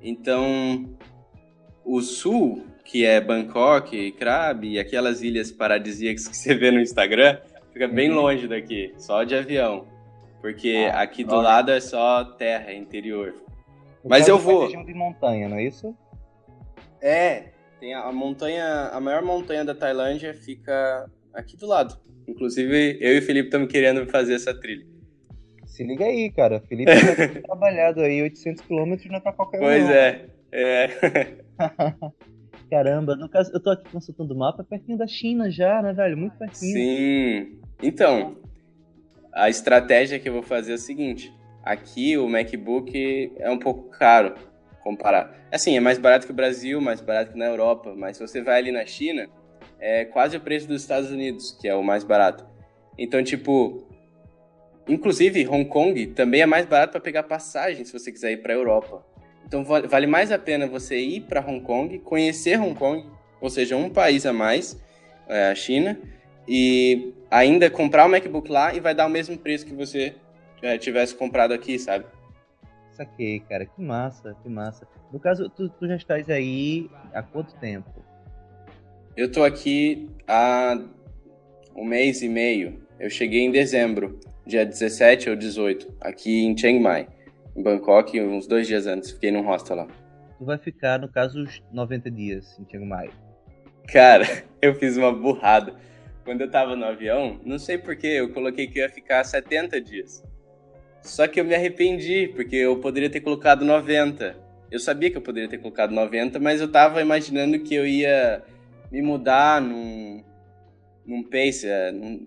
Então, 0.02 0.96
o 1.84 2.00
sul, 2.00 2.66
que 2.84 3.06
é 3.06 3.20
Bangkok, 3.20 4.12
Krabi 4.12 4.72
e 4.72 4.78
aquelas 4.78 5.22
ilhas 5.22 5.50
paradisíacas 5.50 6.28
que 6.28 6.36
você 6.36 6.54
vê 6.54 6.70
no 6.70 6.80
Instagram, 6.80 7.38
Fica 7.72 7.88
bem 7.88 8.10
uhum. 8.10 8.16
longe 8.16 8.46
daqui, 8.46 8.94
só 8.98 9.24
de 9.24 9.34
avião. 9.34 9.86
Porque 10.40 10.90
ah, 10.92 11.00
aqui 11.00 11.24
do 11.24 11.36
lado 11.36 11.70
é 11.70 11.80
só 11.80 12.24
terra, 12.24 12.70
é 12.70 12.76
interior. 12.76 13.34
Mas 14.04 14.28
eu 14.28 14.38
vou. 14.38 14.64
região 14.64 14.84
de 14.84 14.92
montanha, 14.92 15.48
não 15.48 15.56
é 15.56 15.64
isso? 15.64 15.96
É, 17.00 17.44
tem 17.82 17.94
a, 17.94 18.04
a 18.04 18.12
montanha, 18.12 18.90
a 18.92 19.00
maior 19.00 19.22
montanha 19.24 19.64
da 19.64 19.74
Tailândia 19.74 20.32
fica 20.32 21.10
aqui 21.34 21.56
do 21.56 21.66
lado. 21.66 21.98
Inclusive, 22.28 22.96
eu 23.00 23.16
e 23.16 23.18
o 23.18 23.22
Felipe 23.22 23.48
estamos 23.48 23.66
querendo 23.66 24.06
fazer 24.06 24.34
essa 24.34 24.54
trilha. 24.54 24.86
Se 25.66 25.82
liga 25.82 26.04
aí, 26.04 26.30
cara. 26.30 26.60
Felipe 26.60 26.92
tá 26.92 27.40
trabalhado 27.42 28.00
aí, 28.00 28.22
800 28.22 28.64
quilômetros 28.64 29.10
não 29.10 29.16
é 29.16 29.20
pra 29.20 29.32
qualquer 29.32 29.58
um. 29.58 29.62
Pois 29.62 29.90
é, 29.90 30.26
é. 30.52 30.88
Caramba, 32.70 33.16
no 33.16 33.28
caso, 33.28 33.50
eu 33.52 33.58
tô 33.58 33.70
aqui 33.70 33.90
consultando 33.90 34.32
o 34.32 34.38
mapa, 34.38 34.62
é 34.62 34.64
pertinho 34.64 34.96
da 34.96 35.08
China 35.08 35.50
já, 35.50 35.82
né, 35.82 35.92
velho? 35.92 36.16
Muito 36.16 36.38
pertinho. 36.38 36.72
Sim. 36.72 37.58
Então, 37.82 38.36
a 39.32 39.50
estratégia 39.50 40.20
que 40.20 40.28
eu 40.28 40.32
vou 40.32 40.42
fazer 40.44 40.70
é 40.70 40.76
o 40.76 40.78
seguinte: 40.78 41.34
aqui 41.64 42.16
o 42.16 42.28
MacBook 42.28 43.32
é 43.38 43.50
um 43.50 43.58
pouco 43.58 43.90
caro 43.90 44.34
comparar. 44.82 45.46
Assim, 45.50 45.76
é 45.76 45.80
mais 45.80 45.98
barato 45.98 46.26
que 46.26 46.32
o 46.32 46.34
Brasil, 46.34 46.80
mais 46.80 47.00
barato 47.00 47.32
que 47.32 47.38
na 47.38 47.46
Europa, 47.46 47.94
mas 47.96 48.16
se 48.16 48.26
você 48.26 48.42
vai 48.42 48.58
ali 48.58 48.72
na 48.72 48.84
China, 48.84 49.28
é 49.78 50.04
quase 50.04 50.36
o 50.36 50.40
preço 50.40 50.66
dos 50.66 50.82
Estados 50.82 51.10
Unidos, 51.10 51.56
que 51.60 51.68
é 51.68 51.74
o 51.74 51.82
mais 51.82 52.04
barato. 52.04 52.46
Então, 52.96 53.22
tipo, 53.22 53.86
inclusive 54.88 55.46
Hong 55.48 55.64
Kong 55.64 56.06
também 56.08 56.42
é 56.42 56.46
mais 56.46 56.66
barato 56.66 56.92
para 56.92 57.00
pegar 57.00 57.22
passagem 57.24 57.84
se 57.84 57.92
você 57.92 58.12
quiser 58.12 58.32
ir 58.32 58.42
para 58.42 58.52
Europa. 58.52 59.04
Então 59.46 59.64
vale 59.64 60.06
mais 60.06 60.32
a 60.32 60.38
pena 60.38 60.66
você 60.66 60.98
ir 60.98 61.22
para 61.22 61.40
Hong 61.40 61.60
Kong, 61.60 61.98
conhecer 61.98 62.58
Hong 62.58 62.74
Kong, 62.74 63.06
ou 63.40 63.50
seja, 63.50 63.76
um 63.76 63.90
país 63.90 64.24
a 64.24 64.32
mais, 64.32 64.80
é, 65.28 65.48
a 65.48 65.54
China, 65.54 65.98
e 66.48 67.12
ainda 67.30 67.68
comprar 67.68 68.06
o 68.06 68.08
MacBook 68.08 68.50
lá 68.50 68.74
e 68.74 68.80
vai 68.80 68.94
dar 68.94 69.06
o 69.06 69.10
mesmo 69.10 69.36
preço 69.36 69.66
que 69.66 69.74
você 69.74 70.14
já 70.62 70.78
tivesse 70.78 71.14
comprado 71.14 71.52
aqui, 71.52 71.78
sabe? 71.78 72.06
Saquei, 72.92 73.40
cara. 73.40 73.66
Que 73.66 73.80
massa, 73.80 74.36
que 74.42 74.48
massa. 74.48 74.86
No 75.12 75.18
caso, 75.18 75.48
tu, 75.48 75.68
tu 75.68 75.86
já 75.86 75.96
estás 75.96 76.28
aí 76.28 76.90
há 77.12 77.22
quanto 77.22 77.54
tempo? 77.56 77.90
Eu 79.16 79.30
tô 79.30 79.42
aqui 79.42 80.08
há 80.26 80.78
um 81.74 81.84
mês 81.84 82.22
e 82.22 82.28
meio. 82.28 82.82
Eu 82.98 83.10
cheguei 83.10 83.40
em 83.40 83.50
dezembro, 83.50 84.18
dia 84.46 84.64
17 84.64 85.30
ou 85.30 85.36
18, 85.36 85.94
aqui 86.00 86.44
em 86.44 86.56
Chiang 86.56 86.78
Mai, 86.78 87.08
em 87.56 87.62
Bangkok, 87.62 88.20
uns 88.20 88.46
dois 88.46 88.66
dias 88.66 88.86
antes. 88.86 89.10
Fiquei 89.10 89.30
num 89.30 89.42
hostel 89.42 89.76
lá. 89.76 89.88
Tu 90.38 90.44
vai 90.44 90.58
ficar, 90.58 90.98
no 90.98 91.08
caso, 91.08 91.42
os 91.42 91.62
90 91.72 92.10
dias 92.10 92.58
em 92.58 92.70
Chiang 92.70 92.86
Mai. 92.86 93.10
Cara, 93.88 94.24
eu 94.62 94.74
fiz 94.74 94.96
uma 94.96 95.12
burrada. 95.12 95.74
Quando 96.24 96.42
eu 96.42 96.50
tava 96.50 96.76
no 96.76 96.84
avião, 96.84 97.40
não 97.44 97.58
sei 97.58 97.76
porquê, 97.76 98.06
eu 98.06 98.32
coloquei 98.32 98.68
que 98.68 98.78
ia 98.78 98.88
ficar 98.88 99.24
70 99.24 99.80
dias. 99.80 100.22
Só 101.02 101.26
que 101.26 101.40
eu 101.40 101.44
me 101.44 101.54
arrependi, 101.54 102.28
porque 102.28 102.56
eu 102.56 102.78
poderia 102.78 103.10
ter 103.10 103.20
colocado 103.20 103.64
90. 103.64 104.36
Eu 104.70 104.78
sabia 104.78 105.10
que 105.10 105.16
eu 105.16 105.22
poderia 105.22 105.48
ter 105.48 105.58
colocado 105.58 105.90
90, 105.90 106.38
mas 106.38 106.60
eu 106.60 106.70
tava 106.70 107.00
imaginando 107.02 107.58
que 107.58 107.74
eu 107.74 107.86
ia 107.86 108.42
me 108.90 109.02
mudar 109.02 109.60
num, 109.60 110.22
num 111.04 111.22
pace, 111.22 111.66
é, 111.66 111.90
num, 111.90 112.26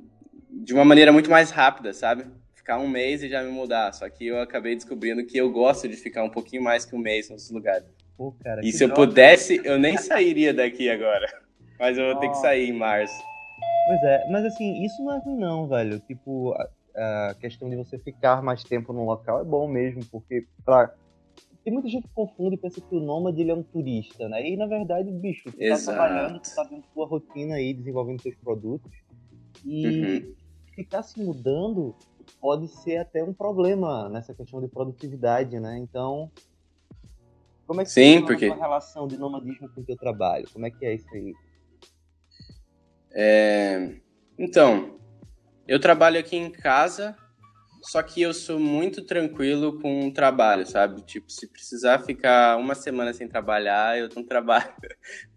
de 0.49 0.73
uma 0.73 0.86
maneira 0.86 1.11
muito 1.11 1.30
mais 1.30 1.51
rápida, 1.51 1.93
sabe? 1.93 2.26
Ficar 2.53 2.78
um 2.80 2.88
mês 2.88 3.23
e 3.23 3.30
já 3.30 3.41
me 3.41 3.51
mudar. 3.51 3.91
Só 3.93 4.09
que 4.09 4.28
eu 4.28 4.39
acabei 4.41 4.76
descobrindo 4.76 5.26
que 5.26 5.38
eu 5.38 5.49
gosto 5.49 5.88
de 5.88 5.95
ficar 5.95 6.23
um 6.23 6.30
pouquinho 6.30 6.61
mais 6.61 6.86
que 6.86 6.95
um 6.95 6.99
mês 6.99 7.30
nos 7.30 7.49
lugares. 7.49 7.88
Pô, 8.17 8.32
cara, 8.43 8.61
e 8.63 8.71
se 8.71 8.84
eu 8.84 8.88
droga. 8.89 9.07
pudesse, 9.07 9.61
eu 9.63 9.78
nem 9.78 9.97
sairia 9.97 10.53
daqui 10.53 10.89
agora. 10.89 11.28
Mas 11.80 11.97
eu 11.97 12.05
vou 12.05 12.19
ter 12.19 12.30
que 12.30 12.38
sair 12.38 12.69
em 12.69 12.73
março. 12.73 13.15
Pois 13.88 14.03
é, 14.03 14.28
mas 14.30 14.45
assim, 14.45 14.84
isso 14.84 15.03
não 15.03 15.15
é 15.15 15.19
ruim 15.19 15.38
não, 15.38 15.67
velho. 15.67 15.99
Tipo, 15.99 16.55
a, 16.95 17.35
questão 17.39 17.69
de 17.69 17.75
você 17.75 17.97
ficar 17.99 18.41
mais 18.41 18.63
tempo 18.63 18.93
num 18.93 19.05
local 19.05 19.41
é 19.41 19.43
bom 19.43 19.67
mesmo, 19.67 20.05
porque 20.11 20.47
pra... 20.63 20.93
Tem 21.63 21.73
muita 21.73 21.89
gente 21.89 22.07
que 22.07 22.13
confunde 22.13 22.55
e 22.55 22.59
pensa 22.59 22.79
que 22.79 22.95
o 22.95 22.99
nômade 22.99 23.41
ele 23.41 23.49
é 23.51 23.55
um 23.55 23.63
turista, 23.63 24.29
né? 24.29 24.47
E 24.47 24.55
na 24.55 24.67
verdade, 24.67 25.11
bicho, 25.11 25.51
tu 25.51 25.57
tá 25.57 25.63
Exato. 25.65 25.97
trabalhando, 25.97 26.39
tu 26.39 26.55
tá 26.55 26.63
vendo 26.63 26.83
tua 26.93 27.07
rotina 27.07 27.55
aí, 27.55 27.73
desenvolvendo 27.73 28.21
seus 28.21 28.35
produtos. 28.35 28.91
E 29.65 29.87
Uhum. 29.87 30.33
ficar 30.75 31.01
se 31.01 31.19
mudando 31.19 31.95
pode 32.39 32.67
ser 32.67 32.97
até 32.97 33.23
um 33.23 33.33
problema 33.33 34.07
nessa 34.09 34.33
questão 34.33 34.61
de 34.61 34.67
produtividade, 34.67 35.59
né? 35.59 35.77
Então, 35.79 36.31
como 37.65 37.81
é 37.81 37.83
que 37.83 37.89
Sim, 37.89 38.21
funciona 38.21 38.27
porque- 38.27 38.45
a 38.45 38.55
relação 38.55 39.07
de 39.07 39.17
nomadismo 39.17 39.67
com 39.73 39.81
o 39.81 39.83
teu 39.83 39.95
trabalho? 39.97 40.47
Como 40.53 40.67
é 40.67 40.69
que 40.69 40.85
é 40.85 40.93
isso 40.93 41.07
aí? 41.13 41.33
É, 43.11 43.95
Então, 44.37 44.99
eu 45.68 45.80
trabalho 45.80 46.20
aqui 46.20 46.36
em 46.36 46.51
casa, 46.51 47.16
só 47.82 48.01
que 48.01 48.22
eu 48.22 48.34
sou 48.34 48.59
muito 48.59 49.03
tranquilo 49.03 49.80
com 49.80 50.07
o 50.07 50.13
trabalho, 50.13 50.66
sabe? 50.66 51.01
Tipo, 51.03 51.32
se 51.32 51.47
precisar 51.47 51.99
ficar 51.99 52.57
uma 52.57 52.76
semana 52.76 53.13
sem 53.13 53.28
trabalhar, 53.28 53.97
eu 53.97 54.09
não 54.16 54.24
trabalho. 54.26 54.74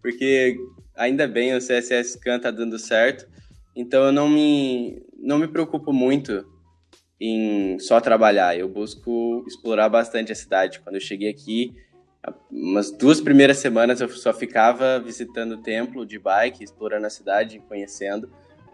Porque 0.01 0.57
ainda 0.95 1.27
bem 1.27 1.55
o 1.55 1.59
CSS 1.59 2.13
Scan 2.13 2.39
tá 2.39 2.51
dando 2.51 2.77
certo, 2.79 3.27
então 3.75 4.03
eu 4.05 4.11
não 4.11 4.27
me, 4.27 5.01
não 5.17 5.37
me 5.37 5.47
preocupo 5.47 5.93
muito 5.93 6.45
em 7.19 7.77
só 7.79 7.99
trabalhar. 7.99 8.57
Eu 8.57 8.67
busco 8.67 9.43
explorar 9.47 9.89
bastante 9.89 10.31
a 10.31 10.35
cidade. 10.35 10.79
Quando 10.79 10.95
eu 10.95 11.01
cheguei 11.01 11.29
aqui, 11.29 11.75
umas 12.51 12.91
duas 12.91 13.19
primeiras 13.19 13.57
semanas 13.57 14.01
eu 14.01 14.09
só 14.09 14.33
ficava 14.33 14.99
visitando 14.99 15.53
o 15.53 15.61
templo 15.61 16.05
de 16.05 16.17
bike, 16.17 16.63
explorando 16.63 17.07
a 17.07 17.09
cidade, 17.09 17.61
conhecendo. 17.67 18.31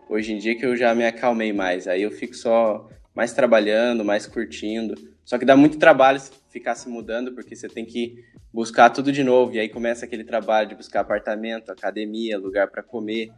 Hoje 0.08 0.34
em 0.34 0.38
dia 0.38 0.56
que 0.56 0.66
eu 0.66 0.76
já 0.78 0.94
me 0.94 1.06
acalmei 1.06 1.52
mais, 1.52 1.88
aí 1.88 2.04
eu 2.04 2.12
fico 2.12 2.36
só 2.36 2.88
mais 3.14 3.34
trabalhando, 3.34 4.06
mais 4.06 4.28
curtindo. 4.28 4.94
Só 5.24 5.40
que 5.40 5.46
dá 5.46 5.58
muito 5.58 5.80
trabalho 5.80 6.20
ficar 6.50 6.76
se 6.76 6.88
mudando, 6.88 7.34
porque 7.34 7.56
você 7.56 7.68
tem 7.68 7.86
que 7.86 8.24
buscar 8.54 8.90
tudo 8.92 9.12
de 9.12 9.24
novo. 9.24 9.54
E 9.54 9.60
aí 9.60 9.68
começa 9.68 10.06
aquele 10.06 10.24
trabalho 10.24 10.70
de 10.70 10.76
buscar 10.76 11.00
apartamento, 11.00 11.72
academia, 11.72 12.38
lugar 12.38 12.70
para 12.70 12.84
comer. 12.84 13.32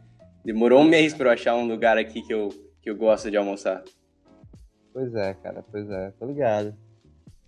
Demorou 0.44 0.82
um 0.82 0.88
mês 0.88 1.14
para 1.14 1.28
eu 1.28 1.32
achar 1.32 1.56
um 1.56 1.66
lugar 1.66 1.96
aqui 1.96 2.20
que 2.20 2.34
eu, 2.34 2.48
que 2.82 2.90
eu 2.90 2.96
gosto 2.96 3.30
de 3.30 3.36
almoçar. 3.36 3.82
Pois 4.92 5.14
é, 5.14 5.32
cara, 5.34 5.64
pois 5.70 5.88
é, 5.88 6.10
tô 6.18 6.26
ligado. 6.26 6.74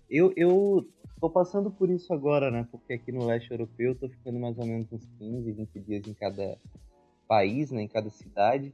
Eu, 0.09 0.33
eu 0.35 0.87
tô 1.19 1.29
passando 1.29 1.69
por 1.69 1.89
isso 1.89 2.13
agora, 2.13 2.49
né? 2.49 2.67
Porque 2.71 2.93
aqui 2.93 3.11
no 3.11 3.25
leste 3.25 3.51
europeu 3.51 3.91
eu 3.91 3.95
tô 3.95 4.09
ficando 4.09 4.39
mais 4.39 4.57
ou 4.57 4.65
menos 4.65 4.91
uns 4.91 5.05
15, 5.19 5.51
20 5.51 5.79
dias 5.79 6.07
em 6.07 6.13
cada 6.13 6.57
país, 7.27 7.71
né? 7.71 7.83
Em 7.83 7.87
cada 7.87 8.09
cidade. 8.09 8.73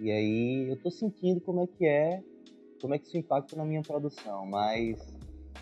E 0.00 0.10
aí 0.10 0.68
eu 0.70 0.76
tô 0.76 0.90
sentindo 0.90 1.40
como 1.40 1.62
é 1.62 1.66
que 1.66 1.86
é, 1.86 2.22
como 2.80 2.94
é 2.94 2.98
que 2.98 3.06
isso 3.06 3.16
impacta 3.16 3.56
na 3.56 3.64
minha 3.64 3.82
produção. 3.82 4.44
Mas 4.46 4.98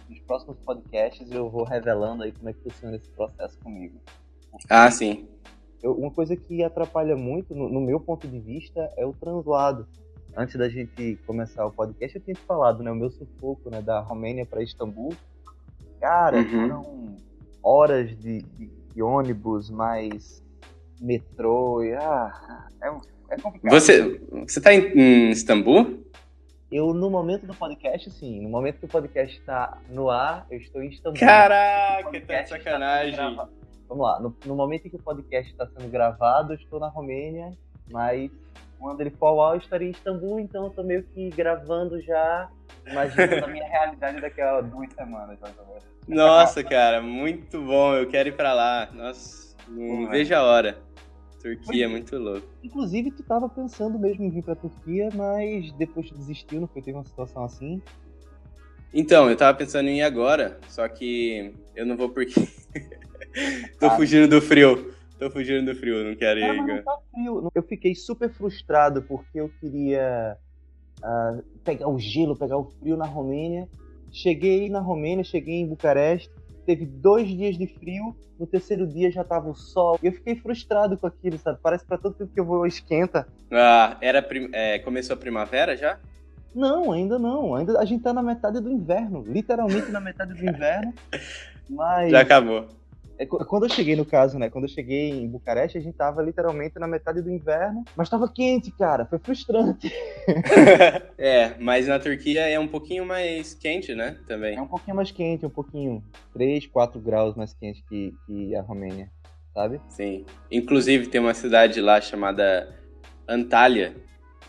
nos 0.09 0.19
próximos 0.21 0.57
podcasts 0.59 1.31
eu 1.31 1.49
vou 1.51 1.65
revelando 1.65 2.23
aí 2.23 2.33
como 2.33 2.49
é 2.49 2.53
que 2.53 2.63
funciona 2.63 2.97
esse 2.97 3.09
processo 3.11 3.59
comigo. 3.59 3.99
Ah, 4.69 4.91
sim. 4.91 5.29
Eu- 5.83 5.95
uma 5.95 6.11
coisa 6.11 6.37
que 6.37 6.63
atrapalha 6.63 7.17
muito, 7.17 7.55
no, 7.55 7.69
no 7.69 7.81
meu 7.81 8.01
ponto 8.01 8.27
de 8.29 8.39
vista, 8.39 8.91
é 8.97 9.07
o 9.07 9.13
translado. 9.13 9.87
Antes 10.37 10.57
da 10.57 10.69
gente 10.69 11.17
começar 11.27 11.67
o 11.67 11.73
podcast, 11.73 12.17
eu 12.17 12.23
tinha 12.23 12.35
te 12.35 12.43
falado, 12.43 12.83
né? 12.83 12.91
O 12.91 12.95
meu 12.95 13.11
sufoco, 13.11 13.69
né? 13.71 13.83
Da 13.83 14.01
Romênia 14.01 14.47
para 14.47 14.63
Istambul. 14.63 15.13
Cara, 15.99 16.39
Uhum. 16.39 16.49
foram 16.63 17.17
horas 17.63 18.11
de, 18.19 18.39
de- 18.43 18.71
de 18.95 19.03
ônibus, 19.03 19.71
mais 19.71 20.43
metrô. 21.01 21.83
E, 21.83 21.95
ah, 21.95 22.69
é, 22.83 22.91
um- 22.91 23.01
é 23.31 23.37
complicado. 23.41 23.71
Você, 23.73 24.21
você 24.47 24.61
tá 24.61 24.73
em, 24.75 24.87
em 24.99 25.31
Istambul? 25.31 26.05
Eu, 26.71 26.95
no 26.95 27.11
momento 27.11 27.47
do 27.47 27.55
podcast, 27.55 28.11
sim. 28.13 28.41
No 28.43 28.49
momento 28.49 28.79
que 28.79 28.85
o 28.85 28.89
podcast 28.89 29.37
está 29.39 29.79
no 29.89 30.09
ar, 30.09 30.47
eu 30.51 30.59
estou 30.59 30.83
em 30.83 30.89
Istambul. 30.89 31.19
Caraca, 31.19 32.21
tá 32.21 32.43
de 32.43 32.49
sacanagem. 32.49 33.13
grava- 33.15 33.51
Vamos 33.89 34.05
lá, 34.07 34.21
no, 34.21 34.37
no 34.47 34.55
momento 34.55 34.87
em 34.87 34.91
que 34.91 34.95
o 34.97 35.03
podcast 35.03 35.51
está 35.51 35.67
sendo 35.67 35.91
gravado, 35.91 36.53
eu 36.53 36.57
estou 36.57 36.79
na 36.79 36.87
Romênia, 36.87 37.51
mas 37.91 38.31
quando 38.79 39.01
ele 39.01 39.11
for 39.11 39.27
ao 39.27 39.43
ar, 39.43 39.55
eu 39.57 39.59
estarei 39.61 39.89
em 39.89 39.91
Istambul, 39.91 40.39
então 40.39 40.65
eu 40.67 40.71
tô 40.71 40.85
meio 40.85 41.03
que 41.03 41.29
gravando 41.31 42.01
já, 42.01 42.49
imaginando 42.87 43.45
a 43.45 43.49
minha 43.49 43.67
realidade 43.67 44.21
daqui 44.21 44.41
a 44.41 44.61
duas 44.61 44.93
semanas, 44.93 45.37
mais 45.41 45.59
ou 45.59 45.67
menos. 45.67 45.85
Nossa, 46.07 46.63
cara, 46.63 47.03
muito 47.03 47.61
bom. 47.61 47.95
Eu 47.95 48.07
quero 48.09 48.29
ir 48.29 48.37
pra 48.37 48.53
lá. 48.53 48.89
Nossa, 48.93 49.57
não 49.69 50.05
Pô, 50.07 50.11
vejo 50.11 50.35
a 50.37 50.43
hora. 50.45 50.79
Turquia 51.43 51.85
é 51.85 51.89
muito 51.89 52.17
louco. 52.19 52.47
Inclusive, 52.63 53.11
tu 53.11 53.23
tava 53.23 53.49
pensando 53.49 53.99
mesmo 53.99 54.25
em 54.25 54.31
vir 54.31 54.43
pra 54.43 54.55
Turquia, 54.55 55.09
mas 55.15 55.73
depois 55.73 56.09
tu 56.09 56.15
desistiu, 56.17 56.61
não 56.61 56.69
foi? 56.69 56.83
Teve 56.83 56.97
uma 56.99 57.05
situação 57.05 57.45
assim? 57.45 57.81
Então, 58.93 59.31
eu 59.31 59.37
tava 59.37 59.57
pensando 59.57 59.89
em 59.89 59.99
ir 59.99 60.03
agora, 60.03 60.59
só 60.69 60.87
que 60.89 61.55
eu 61.75 61.87
não 61.87 61.97
vou 61.97 62.11
porque. 62.11 62.35
Tô 63.79 63.87
Ah. 63.87 63.91
fugindo 63.97 64.29
do 64.29 64.43
frio. 64.43 64.93
Tô 65.19 65.31
fugindo 65.31 65.73
do 65.73 65.79
frio, 65.79 66.03
não 66.05 66.17
quero 66.17 66.41
ir. 66.41 66.67
Cara, 66.67 66.83
tá 66.83 66.99
frio. 67.15 67.49
Eu 67.55 67.63
fiquei 67.63 67.95
super 67.95 68.31
frustrado 68.31 69.03
porque 69.03 69.39
eu 69.41 69.49
queria 69.61 70.37
ah, 71.03 71.39
pegar 71.65 71.89
o 71.89 71.99
gelo, 71.99 72.37
pegar 72.37 72.57
o 72.59 72.65
frio 72.81 72.97
na 72.97 73.07
Romênia. 73.07 73.69
Cheguei 74.11 74.69
na 74.69 74.81
Romênia, 74.81 75.23
cheguei 75.23 75.57
em 75.57 75.69
Bucareste, 75.69 76.31
teve 76.61 76.87
dois 76.87 77.29
dias 77.29 77.57
de 77.57 77.67
frio, 77.67 78.17
no 78.39 78.47
terceiro 78.47 78.87
dia 78.87 79.11
já 79.11 79.25
tava 79.25 79.51
o 79.51 79.55
sol. 79.55 79.99
E 80.03 80.07
eu 80.07 80.13
fiquei 80.13 80.35
frustrado 80.37 80.97
com 80.97 81.07
aquilo, 81.07 81.39
sabe? 81.39 81.59
Parece 81.63 81.85
pra 81.85 81.99
todo 81.99 82.15
tempo 82.15 82.33
que 82.33 82.41
eu 82.41 82.45
vou 82.45 82.67
esquenta. 82.67 83.27
Ah, 83.51 83.97
era 84.01 84.27
é, 84.53 84.79
começou 84.79 85.15
a 85.15 85.19
primavera 85.19 85.77
já? 85.77 85.99
Não, 86.55 86.93
ainda 86.93 87.19
não. 87.19 87.55
Ainda 87.55 87.79
a 87.79 87.85
gente 87.85 88.03
tá 88.03 88.13
na 88.13 88.23
metade 88.23 88.61
do 88.61 88.71
inverno, 88.71 89.25
literalmente 89.27 89.91
na 89.91 90.01
metade 90.01 90.35
do 90.35 90.45
inverno. 90.49 90.95
Mas 91.69 92.11
Já 92.11 92.21
acabou. 92.21 92.80
É, 93.21 93.27
qu- 93.27 93.45
Quando 93.45 93.65
eu 93.65 93.69
cheguei, 93.69 93.95
no 93.95 94.07
caso, 94.07 94.39
né? 94.39 94.49
Quando 94.49 94.65
eu 94.65 94.71
cheguei 94.71 95.11
em 95.11 95.29
Bucareste, 95.29 95.77
a 95.77 95.81
gente 95.83 95.95
tava 95.95 96.23
literalmente 96.23 96.79
na 96.79 96.89
metade 96.89 97.21
do 97.21 97.31
inverno, 97.31 97.85
mas 97.95 98.09
tava 98.09 98.27
quente, 98.33 98.71
cara. 98.71 99.05
Foi 99.05 99.19
frustrante. 99.19 99.93
é, 101.19 101.55
mas 101.61 101.87
na 101.87 101.99
Turquia 101.99 102.49
é 102.49 102.59
um 102.59 102.67
pouquinho 102.67 103.05
mais 103.05 103.53
quente, 103.53 103.95
né? 103.95 104.17
Também. 104.27 104.57
É 104.57 104.63
um 104.63 104.67
pouquinho 104.67 104.97
mais 104.97 105.11
quente, 105.11 105.45
um 105.45 105.51
pouquinho. 105.51 106.03
3, 106.33 106.67
4 106.67 106.99
graus 106.99 107.35
mais 107.37 107.53
quente 107.53 107.85
que, 107.87 108.15
que 108.27 108.57
a 108.57 108.63
Romênia, 108.63 109.11
sabe? 109.53 109.83
Sim. 109.91 110.25
Inclusive 110.51 111.09
tem 111.09 111.21
uma 111.21 111.35
cidade 111.35 111.79
lá 111.79 112.01
chamada 112.01 112.75
Antalya. 113.29 113.95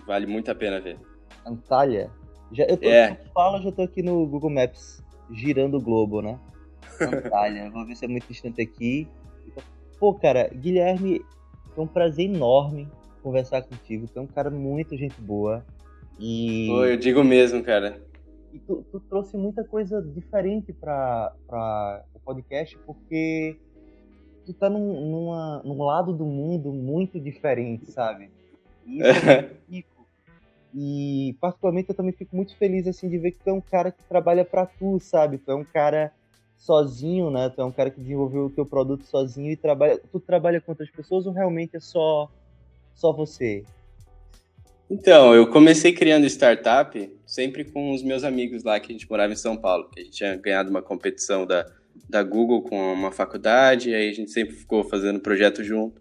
Vale 0.08 0.26
muito 0.26 0.50
a 0.50 0.56
pena 0.56 0.80
ver. 0.80 0.98
Antalya. 1.46 2.10
Já, 2.54 2.64
eu 2.64 2.78
tô, 2.78 2.88
É. 2.88 3.20
eu 3.36 3.62
já 3.64 3.72
tô 3.74 3.82
aqui 3.82 4.02
no 4.02 4.26
Google 4.28 4.50
Maps, 4.50 5.04
girando 5.30 5.76
o 5.78 5.82
globo, 5.82 6.22
né? 6.22 6.40
Antalya. 7.04 7.70
Vou 7.70 7.86
ver 7.86 7.96
se 7.96 8.06
é 8.06 8.08
muito 8.08 8.28
distante 8.28 8.62
aqui. 8.62 9.08
Pô, 10.00 10.14
cara, 10.14 10.50
Guilherme, 10.54 11.24
foi 11.74 11.84
um 11.84 11.88
prazer 11.88 12.26
enorme 12.26 12.88
conversar 13.22 13.62
contigo. 13.62 14.08
Tu 14.08 14.20
é 14.20 14.22
um 14.22 14.28
cara 14.28 14.50
muito 14.50 14.98
gente 14.98 15.20
boa. 15.22 15.66
E. 16.20 16.68
Pô, 16.68 16.86
eu 16.86 16.98
digo 16.98 17.24
mesmo, 17.24 17.64
cara. 17.64 18.02
E 18.54 18.60
tu, 18.60 18.84
tu 18.92 19.00
trouxe 19.00 19.38
muita 19.38 19.64
coisa 19.64 20.02
diferente 20.02 20.74
para 20.74 21.34
o 22.14 22.20
podcast, 22.20 22.78
porque 22.86 23.58
tu 24.46 24.54
tá 24.54 24.70
num, 24.70 25.10
numa, 25.10 25.62
num 25.64 25.84
lado 25.84 26.12
do 26.12 26.26
mundo 26.26 26.74
muito 26.74 27.20
diferente, 27.20 27.90
sabe? 27.92 28.30
E 28.86 29.00
isso 29.00 29.30
é 29.30 29.42
muito 29.42 29.56
rico. 29.70 30.08
E 30.74 31.36
particularmente 31.40 31.90
eu 31.90 31.96
também 31.96 32.14
fico 32.14 32.36
muito 32.36 32.56
feliz 32.58 32.88
assim 32.88 33.10
de 33.10 33.18
ver 33.18 33.32
que 33.32 33.40
tu 33.40 33.50
é 33.50 33.54
um 33.54 33.62
cara 33.62 33.92
que 33.92 34.04
trabalha 34.06 34.44
para 34.44 34.66
tu, 34.66 35.00
sabe? 35.00 35.38
Tu 35.38 35.52
é 35.52 35.56
um 35.56 35.66
cara 35.66 36.12
sozinho, 36.62 37.32
né? 37.32 37.50
Tu 37.50 37.60
é 37.60 37.66
um 37.66 37.72
cara 37.72 37.90
que 37.90 38.00
desenvolveu 38.00 38.46
o 38.46 38.50
teu 38.50 38.66
produto 38.66 39.04
sozinho 39.06 39.52
e 39.52 39.58
trabalha. 39.58 40.00
Tu 40.12 40.20
trabalha 40.20 40.62
com 40.62 40.72
outras 40.72 40.90
pessoas 40.90 41.26
ou 41.26 41.34
realmente 41.34 41.76
é 41.76 41.80
só 41.80 42.30
só 42.94 43.12
você? 43.12 43.64
Então, 44.90 45.34
eu 45.34 45.50
comecei 45.50 45.94
criando 45.94 46.26
startup 46.28 47.12
sempre 47.26 47.64
com 47.64 47.94
os 47.94 48.04
meus 48.04 48.24
amigos 48.24 48.64
lá 48.64 48.80
que 48.80 48.92
a 48.92 48.94
gente 48.94 49.10
morava 49.10 49.34
em 49.34 49.38
São 49.38 49.58
Paulo, 49.58 49.90
que 49.90 50.02
a 50.02 50.04
gente 50.04 50.18
tinha 50.18 50.36
ganhado 50.36 50.70
uma 50.70 50.82
competição 50.82 51.48
da, 51.48 51.66
da 52.10 52.22
Google 52.22 52.62
com 52.62 52.94
uma 52.94 53.12
faculdade, 53.12 53.90
e 53.90 53.96
aí 53.96 54.10
a 54.10 54.14
gente 54.14 54.30
sempre 54.32 54.54
ficou 54.54 54.84
fazendo 54.84 55.20
projeto 55.20 55.64
junto. 55.64 56.00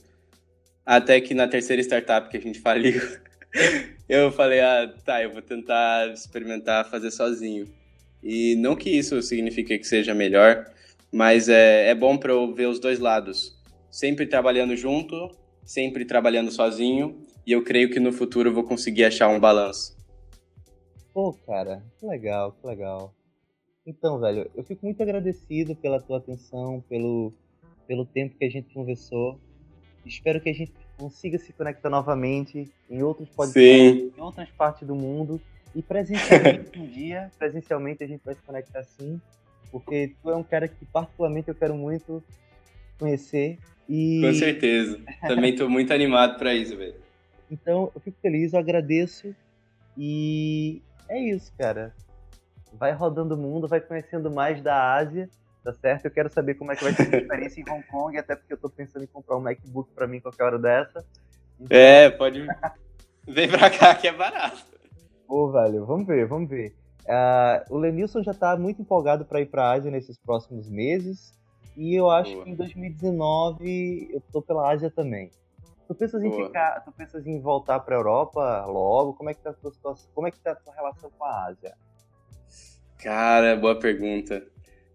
Até 0.85 1.21
que 1.21 1.33
na 1.35 1.47
terceira 1.47 1.81
startup 1.81 2.29
que 2.29 2.37
a 2.37 2.41
gente 2.41 2.59
faliu, 2.61 3.01
eu 4.09 4.31
falei, 4.33 4.61
ah, 4.61 4.93
tá, 5.05 5.23
eu 5.23 5.31
vou 5.31 5.41
tentar 5.41 6.13
experimentar 6.13 6.91
fazer 6.91 7.13
sozinho. 7.13 7.67
E 8.23 8.57
não 8.57 8.77
que 8.77 8.91
isso 8.91 9.21
signifique 9.23 9.79
que 9.79 9.87
seja 9.87 10.15
melhor, 10.15 10.67
mas 11.13 11.49
é, 11.49 11.89
é 11.89 11.95
bom 11.95 12.17
para 12.17 12.33
eu 12.33 12.55
ver 12.55 12.67
os 12.67 12.79
dois 12.79 12.99
lados. 12.99 13.59
Sempre 13.91 14.27
trabalhando 14.27 14.77
junto, 14.77 15.31
sempre 15.65 16.05
trabalhando 16.05 16.51
sozinho, 16.51 17.23
e 17.47 17.53
eu 17.53 17.65
creio 17.65 17.91
que 17.91 17.99
no 17.99 18.13
futuro 18.13 18.51
eu 18.51 18.55
vou 18.55 18.65
conseguir 18.65 19.05
achar 19.05 19.29
um 19.29 19.41
balanço. 19.41 19.97
Pô, 21.13 21.33
cara, 21.47 21.83
que 21.99 22.07
legal, 22.07 22.53
que 22.53 22.67
legal. 22.67 23.15
Então, 23.87 24.21
velho, 24.21 24.49
eu 24.55 24.63
fico 24.63 24.85
muito 24.85 25.03
agradecido 25.03 25.75
pela 25.75 26.01
tua 26.01 26.19
atenção, 26.19 26.85
pelo, 26.89 27.33
pelo 27.87 28.05
tempo 28.05 28.37
que 28.39 28.45
a 28.45 28.51
gente 28.51 28.73
conversou. 28.73 29.41
Espero 30.05 30.41
que 30.41 30.49
a 30.49 30.55
gente 30.55 30.73
consiga 30.97 31.39
se 31.39 31.53
conectar 31.53 31.91
novamente 31.91 32.71
em 32.89 33.03
outros 33.03 33.29
podcasts, 33.31 34.13
em 34.17 34.21
outras 34.21 34.49
partes 34.51 34.87
do 34.87 34.95
mundo. 34.95 35.41
E 35.75 35.83
presencialmente 35.83 36.79
um 36.79 36.87
dia, 36.87 37.31
presencialmente 37.39 38.03
a 38.03 38.07
gente 38.07 38.23
vai 38.25 38.35
se 38.35 38.43
conectar 38.43 38.83
sim, 38.83 39.21
porque 39.71 40.15
tu 40.23 40.31
é 40.31 40.37
um 40.37 40.43
cara 40.43 40.67
que 40.67 40.85
particularmente 40.87 41.49
eu 41.49 41.55
quero 41.55 41.75
muito 41.75 42.23
conhecer. 42.99 43.59
E... 43.89 44.21
Com 44.23 44.35
certeza. 44.35 45.01
Também 45.27 45.53
estou 45.53 45.69
muito 45.69 45.93
animado 45.93 46.39
para 46.39 46.55
isso, 46.55 46.77
velho. 46.77 46.95
Então, 47.51 47.91
eu 47.95 48.01
fico 48.01 48.17
feliz, 48.21 48.53
eu 48.53 48.61
agradeço. 48.61 49.35
E 49.97 50.83
é 51.09 51.19
isso, 51.19 51.53
cara. 51.59 51.93
Vai 52.73 52.93
rodando 52.93 53.35
o 53.35 53.39
mundo, 53.39 53.67
vai 53.67 53.81
conhecendo 53.81 54.31
mais 54.31 54.63
da 54.63 54.95
Ásia, 54.95 55.29
tá 55.65 55.73
certo? 55.73 56.05
Eu 56.05 56.11
quero 56.11 56.29
saber 56.29 56.55
como 56.55 56.71
é 56.71 56.77
que 56.77 56.85
vai 56.85 56.93
ser 56.93 57.15
a 57.15 57.19
experiência 57.19 57.61
em 57.61 57.71
Hong 57.71 57.83
Kong, 57.89 58.17
até 58.17 58.37
porque 58.37 58.53
eu 58.53 58.59
tô 58.59 58.71
pensando 58.71 59.03
em 59.03 59.09
comprar 59.09 59.37
um 59.37 59.41
MacBook 59.41 59.91
para 59.93 60.07
mim 60.07 60.21
qualquer 60.21 60.45
hora 60.45 60.59
dessa. 60.59 61.05
Então... 61.61 61.77
É, 61.77 62.11
pode. 62.11 62.47
Vem 63.27 63.49
pra 63.49 63.69
cá 63.71 63.95
que 63.95 64.07
é 64.07 64.13
barato. 64.13 64.70
Pô, 65.31 65.49
velho, 65.49 65.87
vamos 65.87 66.09
ver, 66.09 66.27
vamos 66.27 66.51
ver. 66.51 66.75
Uh, 67.03 67.73
o 67.73 67.79
Lenilson 67.79 68.21
já 68.21 68.35
tá 68.35 68.57
muito 68.57 68.83
empolgado 68.83 69.25
para 69.25 69.41
ir 69.41 69.47
pra 69.47 69.71
Ásia 69.71 69.89
nesses 69.89 70.19
próximos 70.19 70.69
meses. 70.69 71.33
E 71.77 71.95
eu 71.95 72.11
acho 72.11 72.33
Boa. 72.33 72.45
que 72.45 72.51
em 72.51 72.57
2019 72.57 74.09
eu 74.13 74.21
tô 74.33 74.43
pela 74.43 74.69
Ásia 74.69 74.91
também. 74.91 75.31
Tu 75.87 75.95
pensas 75.95 76.25
em 76.25 76.33
ficar, 76.33 76.81
tu 76.81 76.91
pensas 76.91 77.25
em 77.29 77.41
voltar 77.41 77.79
para 77.79 77.95
Europa 77.95 78.65
logo? 78.67 79.15
Como 79.15 79.31
é 79.31 79.35
que 79.35 79.41
tá 79.41 79.51
a 79.51 79.53
tua 79.53 79.71
situação? 79.71 80.11
Como 80.13 80.27
é 80.27 80.33
que 80.33 80.41
tá 80.41 80.51
a 80.51 80.57
tua 80.57 80.75
relação 80.75 81.09
com 81.17 81.25
a 81.25 81.45
Ásia? 81.45 81.77
Cara, 82.99 83.55
boa 83.55 83.79
pergunta. 83.79 84.45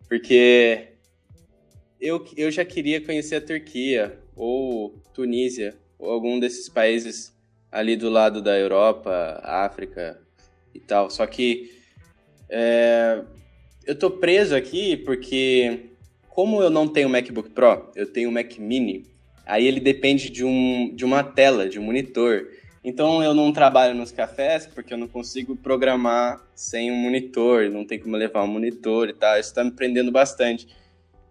Porque 0.10 0.98
eu, 1.98 2.26
eu 2.36 2.52
já 2.52 2.66
queria 2.66 3.04
conhecer 3.04 3.38
a 3.38 3.42
Turquia 3.42 4.22
ou 4.36 5.00
Tunísia 5.14 5.78
ou 5.98 6.12
algum 6.12 6.42
desses 6.42 6.68
países 6.68 7.34
ali 7.72 7.96
do 7.96 8.10
lado 8.10 8.42
da 8.42 8.60
Europa, 8.60 9.40
África 9.42 10.25
e 10.76 10.80
tal. 10.80 11.10
Só 11.10 11.26
que 11.26 11.72
é, 12.50 13.24
eu 13.86 13.98
tô 13.98 14.12
preso 14.12 14.56
aqui 14.56 14.98
porque 14.98 15.90
como 16.30 16.62
eu 16.62 16.70
não 16.70 16.88
tenho 16.88 17.10
MacBook 17.10 17.50
Pro, 17.50 17.90
eu 17.96 18.12
tenho 18.12 18.32
Mac 18.32 18.58
Mini 18.58 19.16
Aí 19.46 19.68
ele 19.68 19.80
depende 19.80 20.30
de, 20.30 20.44
um, 20.44 20.94
de 20.94 21.06
uma 21.06 21.24
tela, 21.24 21.70
de 21.70 21.80
um 21.80 21.84
monitor. 21.84 22.48
Então 22.84 23.24
eu 23.24 23.34
não 23.34 23.52
trabalho 23.52 23.94
nos 23.94 24.12
cafés 24.12 24.66
porque 24.66 24.94
eu 24.94 24.98
não 24.98 25.08
consigo 25.08 25.56
programar 25.56 26.44
sem 26.56 26.92
um 26.92 26.96
monitor, 26.96 27.70
não 27.70 27.86
tem 27.86 28.00
como 28.00 28.18
levar 28.18 28.44
um 28.44 28.48
monitor 28.48 29.10
e 29.10 29.14
tal. 29.14 29.40
Isso 29.40 29.50
está 29.50 29.64
me 29.64 29.72
prendendo 29.72 30.12
bastante. 30.12 30.68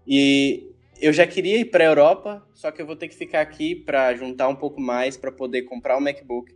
E 0.07 0.71
eu 1.01 1.13
já 1.13 1.27
queria 1.27 1.59
ir 1.59 1.67
para 1.67 1.85
a 1.85 1.89
Europa, 1.89 2.47
só 2.55 2.71
que 2.71 2.81
eu 2.81 2.87
vou 2.87 2.95
ter 2.95 3.09
que 3.09 3.17
ficar 3.17 3.41
aqui 3.41 3.75
para 3.75 4.15
juntar 4.15 4.49
um 4.49 4.55
pouco 4.55 4.81
mais 4.81 5.17
para 5.17 5.33
poder 5.33 5.63
comprar 5.63 5.97
um 5.97 6.01
MacBook. 6.01 6.55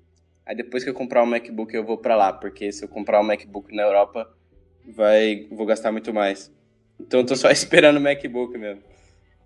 Aí 0.48 0.56
depois 0.56 0.82
que 0.82 0.88
eu 0.88 0.94
comprar 0.94 1.22
um 1.22 1.26
MacBook 1.26 1.74
eu 1.74 1.84
vou 1.84 1.98
para 1.98 2.16
lá, 2.16 2.32
porque 2.32 2.72
se 2.72 2.82
eu 2.82 2.88
comprar 2.88 3.20
um 3.20 3.24
MacBook 3.24 3.70
na 3.76 3.82
Europa, 3.82 4.34
vai 4.86 5.46
vou 5.50 5.66
gastar 5.66 5.92
muito 5.92 6.14
mais. 6.14 6.50
Então 6.98 7.20
eu 7.20 7.26
tô 7.26 7.36
só 7.36 7.50
esperando 7.52 7.98
o 7.98 8.00
MacBook 8.00 8.56
mesmo. 8.56 8.82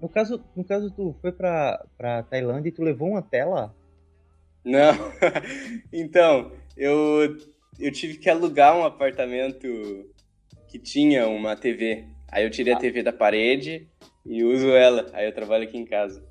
No 0.01 0.09
caso, 0.09 0.45
no 0.55 0.65
caso 0.65 0.93
tu 0.93 1.17
foi 1.21 1.33
pra, 1.33 1.85
pra 1.99 2.23
Tailândia 2.23 2.69
e 2.69 2.73
tu 2.73 2.83
levou 2.83 3.09
uma 3.09 3.23
tela? 3.23 3.75
Não. 4.65 4.93
então, 5.93 6.53
eu, 6.77 7.37
eu 7.81 7.91
tive 7.91 8.19
que 8.19 8.31
alugar 8.31 8.77
um 8.77 8.85
apartamento 8.85 9.67
que 10.69 10.79
tinha 10.79 11.27
uma 11.27 11.57
TV. 11.57 12.05
Aí 12.31 12.45
eu 12.45 12.51
tirei 12.51 12.75
ah. 12.75 12.77
a 12.77 12.81
TV 12.81 13.03
da 13.03 13.13
parede 13.13 13.89
e 14.25 14.45
uso 14.45 14.71
ela. 14.71 15.11
Aí 15.13 15.27
eu 15.27 15.35
trabalho 15.35 15.65
aqui 15.65 15.77
em 15.77 15.85
casa. 15.85 16.25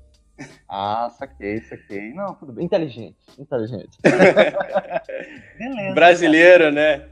Ah, 0.68 1.10
saquei, 1.10 1.60
saquei. 1.62 2.12
Não, 2.14 2.34
tudo 2.34 2.52
bem. 2.52 2.64
Inteligente, 2.64 3.16
inteligente. 3.38 3.98
Beleza. 5.58 5.94
Brasileiro, 5.94 6.64
cara. 6.64 6.72
né? 6.72 7.08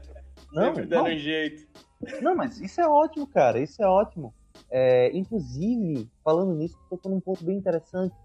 Não, 0.51 0.65
Sempre 0.65 0.85
dando 0.85 1.09
não. 1.09 1.17
jeito. 1.17 1.67
Não, 2.21 2.35
mas 2.35 2.59
isso 2.59 2.81
é 2.81 2.87
ótimo, 2.87 3.27
cara. 3.27 3.59
Isso 3.59 3.81
é 3.81 3.87
ótimo. 3.87 4.33
É, 4.69 5.15
inclusive, 5.15 6.09
falando 6.23 6.53
nisso, 6.55 6.77
tocou 6.89 7.11
num 7.11 7.19
ponto 7.19 7.43
bem 7.43 7.57
interessante. 7.57 8.15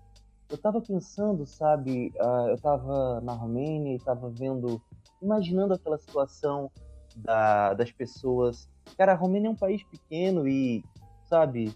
Eu 0.49 0.57
tava 0.57 0.81
pensando, 0.81 1.45
sabe, 1.45 2.13
uh, 2.21 2.49
eu 2.51 2.59
tava 2.59 3.21
na 3.21 3.33
Romênia 3.33 3.95
e 3.95 3.99
tava 3.99 4.31
vendo, 4.31 4.81
imaginando 5.21 5.75
aquela 5.75 5.99
situação 5.99 6.71
da, 7.17 7.75
das 7.75 7.91
pessoas. 7.91 8.69
Cara, 8.97 9.13
a 9.13 9.17
Romênia 9.17 9.49
é 9.49 9.51
um 9.51 9.57
país 9.57 9.83
pequeno 9.83 10.47
e, 10.47 10.85
sabe, 11.29 11.75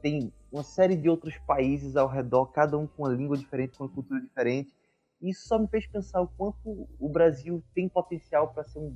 tem 0.00 0.32
uma 0.50 0.62
série 0.62 0.96
de 0.96 1.08
outros 1.08 1.36
países 1.46 1.96
ao 1.96 2.08
redor, 2.08 2.46
cada 2.46 2.76
um 2.78 2.86
com 2.86 3.02
uma 3.02 3.14
língua 3.14 3.36
diferente, 3.36 3.76
com 3.76 3.84
uma 3.84 3.90
cultura 3.90 4.20
diferente. 4.20 4.74
E 5.20 5.30
isso 5.30 5.46
só 5.46 5.58
me 5.58 5.66
fez 5.66 5.86
pensar 5.86 6.20
o 6.20 6.28
quanto 6.28 6.88
o 6.98 7.08
Brasil 7.08 7.62
tem 7.74 7.88
potencial 7.88 8.48
para 8.48 8.64
ser 8.64 8.78
um, 8.78 8.94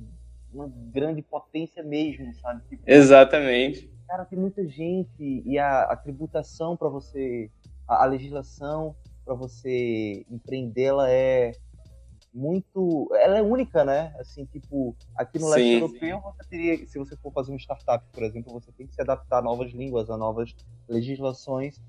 uma 0.53 0.71
grande 0.91 1.21
potência 1.21 1.83
mesmo, 1.83 2.33
sabe? 2.35 2.61
Tipo, 2.69 2.83
Exatamente 2.85 3.93
cara, 4.13 4.25
tem 4.25 4.37
muita 4.37 4.67
gente 4.67 5.41
e 5.43 5.57
a, 5.57 5.83
a 5.83 5.95
tributação 5.95 6.77
para 6.77 6.87
você, 6.87 7.49
a, 7.87 8.03
a 8.03 8.05
legislação 8.05 8.95
para 9.25 9.33
você 9.33 10.23
empreendê-la 10.29 11.09
é 11.09 11.53
muito. 12.33 13.09
Ela 13.13 13.37
é 13.37 13.41
única, 13.41 13.83
né? 13.83 14.13
Assim, 14.19 14.45
tipo, 14.45 14.95
aqui 15.15 15.39
no 15.39 15.49
leste 15.49 15.73
europeu 15.73 16.19
você 16.21 16.49
teria, 16.49 16.87
se 16.87 16.97
você 16.97 17.15
for 17.17 17.31
fazer 17.31 17.51
uma 17.51 17.59
startup, 17.59 18.05
por 18.11 18.23
exemplo, 18.23 18.53
você 18.53 18.71
tem 18.71 18.87
que 18.87 18.93
se 18.95 19.01
adaptar 19.01 19.39
a 19.39 19.41
novas 19.41 19.71
línguas, 19.71 20.09
a 20.09 20.17
novas 20.17 20.55
legislações. 20.87 21.79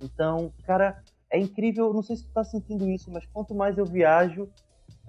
Então, 0.00 0.52
cara, 0.64 1.02
é 1.30 1.38
incrível. 1.38 1.92
Não 1.94 2.02
sei 2.02 2.16
se 2.16 2.24
tu 2.24 2.32
tá 2.32 2.44
sentindo 2.44 2.88
isso, 2.88 3.10
mas 3.10 3.24
quanto 3.26 3.54
mais 3.54 3.78
eu 3.78 3.86
viajo, 3.86 4.48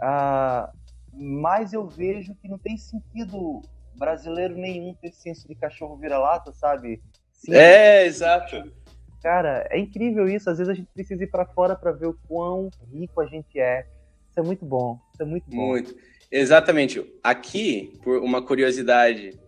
ah, 0.02 0.72
mais 1.12 1.74
eu 1.74 1.88
vejo 1.88 2.36
que 2.36 2.48
não 2.48 2.58
tem 2.58 2.78
sentido 2.78 3.62
brasileiro 3.96 4.56
nenhum 4.56 4.94
ter 4.96 5.12
senso 5.12 5.48
de 5.48 5.56
cachorro 5.56 5.98
vira-lata, 5.98 6.52
sabe? 6.52 7.02
Sim, 7.32 7.54
é, 7.54 8.06
exato. 8.06 8.72
Cara, 9.22 9.68
é 9.70 9.80
incrível 9.80 10.28
isso. 10.28 10.50
Às 10.50 10.58
vezes 10.58 10.72
a 10.72 10.76
gente 10.76 10.90
precisa 10.94 11.24
ir 11.24 11.28
para 11.28 11.46
fora 11.46 11.76
para 11.76 11.92
ver 11.92 12.08
o 12.08 12.20
quão 12.28 12.70
rico 12.92 13.22
a 13.22 13.26
gente 13.26 13.60
é. 13.60 13.88
Isso 14.34 14.40
é 14.40 14.44
muito 14.44 14.66
bom. 14.66 15.00
Isso 15.14 15.22
é 15.22 15.26
muito 15.26 15.46
bom. 15.48 15.56
Muito. 15.56 15.96
Exatamente. 16.32 17.06
Aqui, 17.24 17.94
por 18.02 18.18
uma 18.18 18.42
curiosidade, 18.42 19.40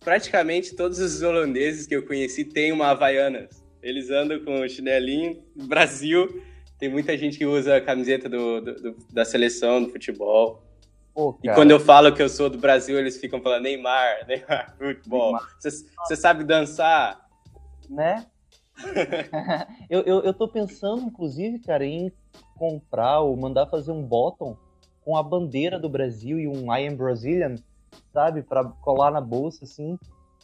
praticamente 0.00 0.74
todos 0.74 0.98
os 0.98 1.20
holandeses 1.20 1.86
que 1.86 1.94
eu 1.94 2.06
conheci 2.06 2.42
têm 2.42 2.72
uma 2.72 2.86
Havaianas. 2.86 3.62
Eles 3.82 4.10
andam 4.10 4.42
com 4.42 4.62
o 4.62 4.68
chinelinho. 4.68 5.42
No 5.54 5.66
Brasil, 5.66 6.42
tem 6.78 6.88
muita 6.88 7.16
gente 7.18 7.36
que 7.36 7.44
usa 7.44 7.76
a 7.76 7.80
camiseta 7.80 8.26
do, 8.26 8.62
do, 8.62 8.74
do 8.74 8.96
da 9.12 9.26
seleção, 9.26 9.82
do 9.82 9.90
futebol. 9.90 10.62
Pô, 11.14 11.38
e 11.44 11.50
quando 11.50 11.72
eu 11.72 11.78
falo 11.78 12.14
que 12.14 12.22
eu 12.22 12.28
sou 12.30 12.48
do 12.48 12.56
Brasil, 12.56 12.98
eles 12.98 13.18
ficam 13.18 13.42
falando 13.42 13.64
Neymar, 13.64 14.24
Neymar, 14.26 14.74
futebol. 14.78 15.38
Você 15.60 16.16
sabe 16.16 16.42
dançar? 16.44 17.28
Né? 17.90 18.24
eu, 19.90 20.00
eu, 20.00 20.22
eu 20.22 20.32
tô 20.32 20.48
pensando, 20.48 21.02
inclusive, 21.02 21.58
cara, 21.58 21.84
em 21.84 22.10
comprar 22.62 23.18
ou 23.22 23.36
mandar 23.36 23.66
fazer 23.66 23.90
um 23.90 24.04
bottom 24.04 24.56
com 25.04 25.16
a 25.16 25.22
bandeira 25.22 25.80
do 25.80 25.88
Brasil 25.88 26.38
e 26.38 26.46
um 26.46 26.72
I 26.72 26.86
am 26.86 26.94
Brazilian, 26.94 27.56
sabe? 28.12 28.40
Para 28.40 28.62
colar 28.64 29.10
na 29.10 29.20
bolsa, 29.20 29.64
assim. 29.64 29.98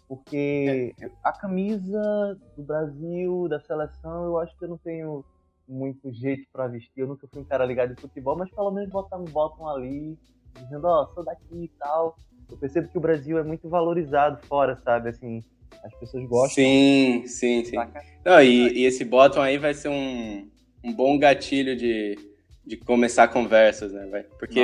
Porque 0.09 0.97
é. 1.01 1.11
a 1.23 1.31
camisa 1.31 2.37
do 2.57 2.65
Brasil, 2.65 3.47
da 3.49 3.61
seleção, 3.61 4.25
eu 4.25 4.39
acho 4.41 4.57
que 4.59 4.65
eu 4.65 4.69
não 4.69 4.79
tenho 4.79 5.25
muito 5.69 6.13
jeito 6.13 6.45
para 6.53 6.67
vestir. 6.67 7.03
Eu 7.03 7.07
nunca 7.07 7.29
fui 7.29 7.41
um 7.41 7.45
cara 7.45 7.65
ligado 7.65 7.93
em 7.93 7.97
futebol, 7.97 8.37
mas 8.37 8.51
pelo 8.51 8.73
menos 8.73 8.91
botar 8.91 9.17
um 9.17 9.25
bottom 9.25 9.69
ali 9.69 10.19
dizendo, 10.61 10.89
ó, 10.89 11.05
oh, 11.05 11.15
sou 11.15 11.25
daqui 11.25 11.55
e 11.55 11.69
tal. 11.79 12.17
Eu 12.51 12.57
percebo 12.57 12.89
que 12.89 12.99
o 12.99 13.01
Brasil 13.01 13.39
é 13.39 13.45
muito 13.45 13.69
valorizado 13.69 14.45
fora, 14.49 14.77
sabe? 14.83 15.11
Assim, 15.11 15.41
as 15.85 15.95
pessoas 16.01 16.25
gostam. 16.25 16.65
Sim, 16.65 17.23
sim, 17.29 17.65
sim. 17.65 17.77
Não, 18.25 18.41
e, 18.41 18.73
e 18.73 18.85
esse 18.87 19.05
bottom 19.05 19.41
aí 19.41 19.57
vai 19.57 19.73
ser 19.73 19.89
um, 19.89 20.51
um 20.85 20.93
bom 20.93 21.19
gatilho 21.19 21.77
de, 21.77 22.19
de 22.67 22.77
começar 22.77 23.29
conversas, 23.29 23.93
né, 23.93 24.07
velho? 24.07 24.27
Porque 24.39 24.61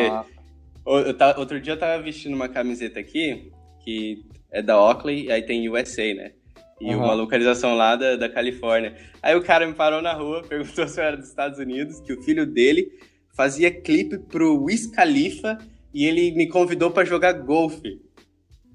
eu, 0.87 0.99
eu, 0.99 1.17
outro 1.39 1.61
dia 1.61 1.73
eu 1.73 1.79
tava 1.79 2.03
vestindo 2.03 2.35
uma 2.35 2.49
camiseta 2.49 3.01
aqui, 3.01 3.51
que 3.83 4.25
é 4.51 4.63
da 4.63 4.81
Oakley, 4.81 5.27
e 5.27 5.33
aí 5.33 5.43
tem 5.43 5.69
USA, 5.69 6.15
né? 6.15 6.33
E 6.81 6.95
uhum. 6.95 7.05
uma 7.05 7.15
localização 7.15 7.75
lá 7.75 7.97
da, 7.97 8.17
da 8.17 8.29
Califórnia. 8.29 8.97
Aí 9.23 9.35
o 9.35 9.43
cara 9.43 9.67
me 9.67 9.75
parou 9.75 10.03
na 10.03 10.13
rua, 10.13 10.43
perguntou 10.49 10.87
se 10.87 11.01
eu 11.01 11.05
era 11.05 11.17
dos 11.17 11.29
Estados 11.29 11.59
Unidos, 11.59 12.01
que 12.01 12.13
o 12.13 12.23
filho 12.23 12.47
dele 12.47 12.91
fazia 13.35 13.71
clipe 13.71 14.19
pro 14.19 14.63
Wiz 14.63 14.87
Khalifa 14.87 15.59
e 15.93 16.05
ele 16.07 16.33
me 16.33 16.49
convidou 16.49 16.91
para 16.91 17.05
jogar 17.05 17.33
golfe. 17.33 18.01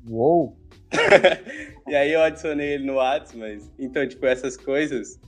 Uou! 0.09 0.57
e 1.87 1.95
aí 1.95 2.11
eu 2.11 2.21
adicionei 2.21 2.73
ele 2.73 2.85
no 2.85 2.95
WhatsApp, 2.95 3.37
mas... 3.37 3.71
Então, 3.77 4.07
tipo, 4.07 4.25
essas 4.25 4.57
coisas 4.57 5.19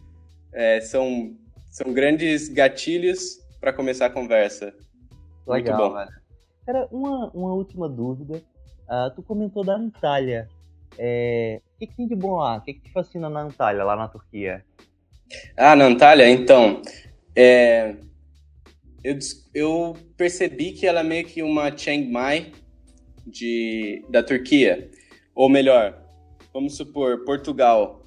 é, 0.54 0.82
são, 0.82 1.36
são 1.72 1.94
grandes 1.94 2.50
gatilhos 2.50 3.40
para 3.60 3.72
começar 3.72 4.08
a 4.08 4.10
conversa. 4.10 4.74
Legal, 5.48 5.78
Muito 5.78 5.90
bom. 5.90 5.98
velho. 5.98 6.22
Cara, 6.66 6.88
uma, 6.92 7.32
uma 7.32 7.54
última 7.54 7.88
dúvida. 7.88 8.44
Uh, 8.90 9.16
tu 9.16 9.24
comentou 9.24 9.64
da 9.64 9.76
Antália. 9.76 10.50
É, 10.98 11.62
o 11.76 11.80
que, 11.80 11.88
que, 11.88 11.96
tem 11.96 12.08
de 12.08 12.16
bom 12.16 12.36
lá? 12.36 12.58
O 12.58 12.62
que, 12.62 12.74
que 12.74 12.82
te 12.82 12.92
fascina 12.92 13.30
na 13.30 13.42
Antália, 13.42 13.86
lá 13.86 13.96
na 13.96 14.10
Turquia? 14.10 14.66
Ah, 15.56 15.76
na 15.76 15.86
Antália, 15.86 16.30
então. 16.30 16.82
É, 17.34 17.96
eu, 19.02 19.18
eu 19.54 19.98
percebi 20.18 20.74
que 20.74 20.86
ela 20.86 21.00
é 21.00 21.04
meio 21.04 21.26
que 21.26 21.42
uma 21.42 21.76
Chiang 21.76 22.12
Mai 22.12 22.52
de, 23.26 24.06
da 24.10 24.22
Turquia. 24.22 24.92
Ou 25.34 25.48
melhor, 25.48 26.04
vamos 26.54 26.76
supor, 26.76 27.24
Portugal. 27.24 28.04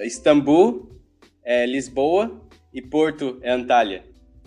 Istambul 0.00 1.00
é 1.44 1.64
Lisboa 1.64 2.45
e 2.76 2.82
Porto 2.82 3.38
é 3.40 3.50
Antália. 3.50 4.04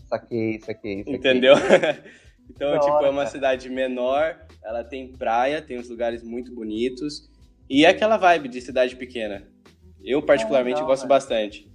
Saquei, 0.08 0.60
saquei, 0.60 1.00
saquei. 1.00 1.16
Entendeu? 1.16 1.56
então, 2.48 2.74
da 2.74 2.80
tipo, 2.80 2.94
hora, 2.94 3.08
é 3.08 3.10
uma 3.10 3.24
cara. 3.24 3.32
cidade 3.32 3.68
menor, 3.70 4.46
ela 4.64 4.84
tem 4.84 5.12
praia, 5.12 5.64
tem 5.64 5.80
uns 5.80 5.90
lugares 5.90 6.22
muito 6.22 6.54
bonitos. 6.54 7.28
E 7.68 7.86
é 7.86 7.90
aquela 7.90 8.18
vibe 8.18 8.48
de 8.48 8.62
cidade 8.62 8.96
pequena. 8.96 9.48
Eu, 10.04 10.22
particularmente, 10.22 10.76
legal, 10.76 10.90
gosto 10.90 11.08
bastante. 11.08 11.68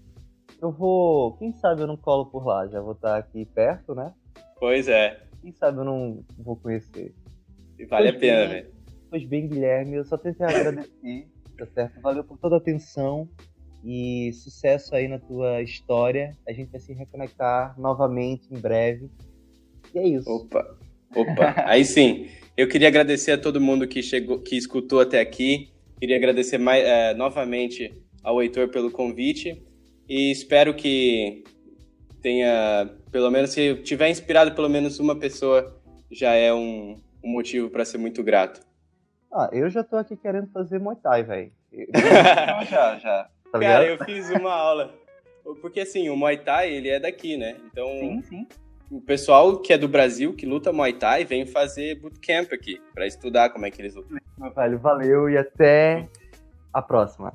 Eu 0.63 0.71
vou. 0.71 1.37
Quem 1.39 1.53
sabe 1.55 1.83
eu 1.83 1.89
não 1.89 1.97
colo 1.97 2.27
por 2.27 2.47
lá? 2.47 2.69
Já 2.69 2.81
vou 2.81 2.93
estar 2.93 3.19
aqui 3.19 3.45
perto, 3.47 3.93
né? 3.93 4.15
Pois 4.61 4.87
é. 4.87 5.23
Quem 5.43 5.51
sabe 5.53 5.79
eu 5.79 5.85
não 5.85 6.25
vou 6.39 6.55
conhecer. 6.55 7.13
Vale 7.89 8.13
pois 8.13 8.17
a 8.17 8.19
pena, 8.21 8.47
velho. 8.47 8.71
Pois 9.11 9.25
bem, 9.25 9.49
Guilherme, 9.49 9.95
eu 9.95 10.05
só 10.05 10.17
tenho 10.17 10.37
que 10.37 10.43
agradecer, 10.45 11.29
tá 11.59 11.67
certo? 11.67 12.01
Valeu 12.01 12.23
por 12.23 12.39
toda 12.39 12.55
a 12.55 12.59
atenção 12.59 13.29
e 13.85 14.33
sucesso 14.33 14.95
aí 14.95 15.07
na 15.07 15.19
tua 15.19 15.61
história. 15.61 16.37
A 16.49 16.53
gente 16.53 16.71
vai 16.71 16.81
se 16.81 16.93
reconectar 16.95 17.79
novamente 17.79 18.49
em 18.51 18.59
breve. 18.59 19.11
E 19.95 19.99
é 19.99 20.09
isso. 20.09 20.31
Opa, 20.31 20.77
opa. 21.15 21.55
aí 21.67 21.85
sim. 21.85 22.29
Eu 22.57 22.69
queria 22.69 22.89
agradecer 22.89 23.33
a 23.33 23.39
todo 23.39 23.61
mundo 23.61 23.87
que 23.87 24.03
chegou, 24.03 24.41
que 24.41 24.57
escutou 24.57 25.01
até 25.01 25.21
aqui. 25.21 25.71
Queria 26.01 26.17
agradecer 26.17 26.59
mais, 26.59 26.85
é, 26.85 27.15
novamente 27.15 27.93
ao 28.23 28.43
Heitor 28.43 28.69
pelo 28.69 28.91
convite 28.91 29.63
e 30.09 30.31
espero 30.31 30.75
que 30.75 31.45
tenha, 32.23 32.91
pelo 33.11 33.31
menos, 33.31 33.51
se 33.51 33.75
tiver 33.77 34.09
inspirado 34.09 34.55
pelo 34.55 34.69
menos 34.69 34.99
uma 34.99 35.15
pessoa, 35.15 35.79
já 36.11 36.33
é 36.33 36.53
um, 36.53 36.97
um 37.23 37.31
motivo 37.31 37.69
para 37.69 37.85
ser 37.85 37.99
muito 37.99 38.23
grato. 38.23 38.61
Ah, 39.33 39.51
eu 39.53 39.69
já 39.69 39.83
tô 39.83 39.97
aqui 39.97 40.17
querendo 40.17 40.51
fazer 40.53 40.79
Muay 40.79 40.97
Thai, 40.97 41.23
velho. 41.23 41.53
já, 42.71 42.99
já. 42.99 43.31
Tá 43.55 43.61
Cara, 43.61 43.87
eu 43.87 44.05
fiz 44.05 44.29
uma 44.31 44.53
aula. 44.53 44.93
Porque 45.61 45.79
assim, 45.79 46.09
o 46.09 46.17
Muay 46.17 46.39
Thai, 46.39 46.73
ele 46.73 46.89
é 46.89 46.99
daqui, 46.99 47.37
né? 47.37 47.55
Então, 47.71 47.87
sim, 47.87 48.23
sim. 48.23 48.49
o 48.91 49.01
pessoal 49.01 49.61
que 49.61 49.73
é 49.73 49.79
do 49.79 49.87
Brasil, 49.87 50.35
que 50.35 50.45
luta 50.45 50.73
Muay 50.73 50.95
Thai, 50.95 51.25
vem 51.25 51.47
fazer 51.47 52.01
bootcamp 52.01 52.53
aqui, 52.53 52.81
para 52.93 53.07
estudar 53.07 53.51
como 53.51 53.65
é 53.65 53.71
que 53.71 53.81
eles 53.81 53.95
lutam. 53.95 54.19
Velho, 54.57 54.79
valeu 54.81 55.31
e 55.31 55.39
até 55.39 56.09
a 56.73 56.83
próxima. 56.83 57.33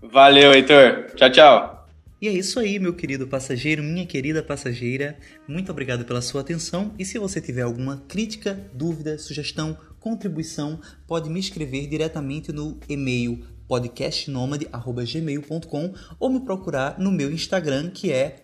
Valeu, 0.00 0.54
Heitor. 0.54 1.04
Tchau, 1.14 1.30
tchau. 1.30 1.86
E 2.18 2.28
é 2.28 2.32
isso 2.32 2.58
aí, 2.58 2.78
meu 2.78 2.94
querido 2.94 3.28
passageiro, 3.28 3.82
minha 3.82 4.06
querida 4.06 4.42
passageira. 4.42 5.18
Muito 5.46 5.70
obrigado 5.70 6.06
pela 6.06 6.22
sua 6.22 6.40
atenção. 6.40 6.94
E 6.98 7.04
se 7.04 7.18
você 7.18 7.42
tiver 7.42 7.62
alguma 7.62 8.02
crítica, 8.08 8.58
dúvida, 8.72 9.18
sugestão, 9.18 9.76
contribuição, 10.00 10.80
pode 11.06 11.28
me 11.28 11.38
escrever 11.38 11.86
diretamente 11.86 12.52
no 12.52 12.80
e-mail 12.88 13.57
podcastnomad.gmail.com 13.68 15.94
ou 16.18 16.30
me 16.30 16.40
procurar 16.40 16.98
no 16.98 17.12
meu 17.12 17.30
Instagram, 17.30 17.90
que 17.90 18.10
é 18.10 18.40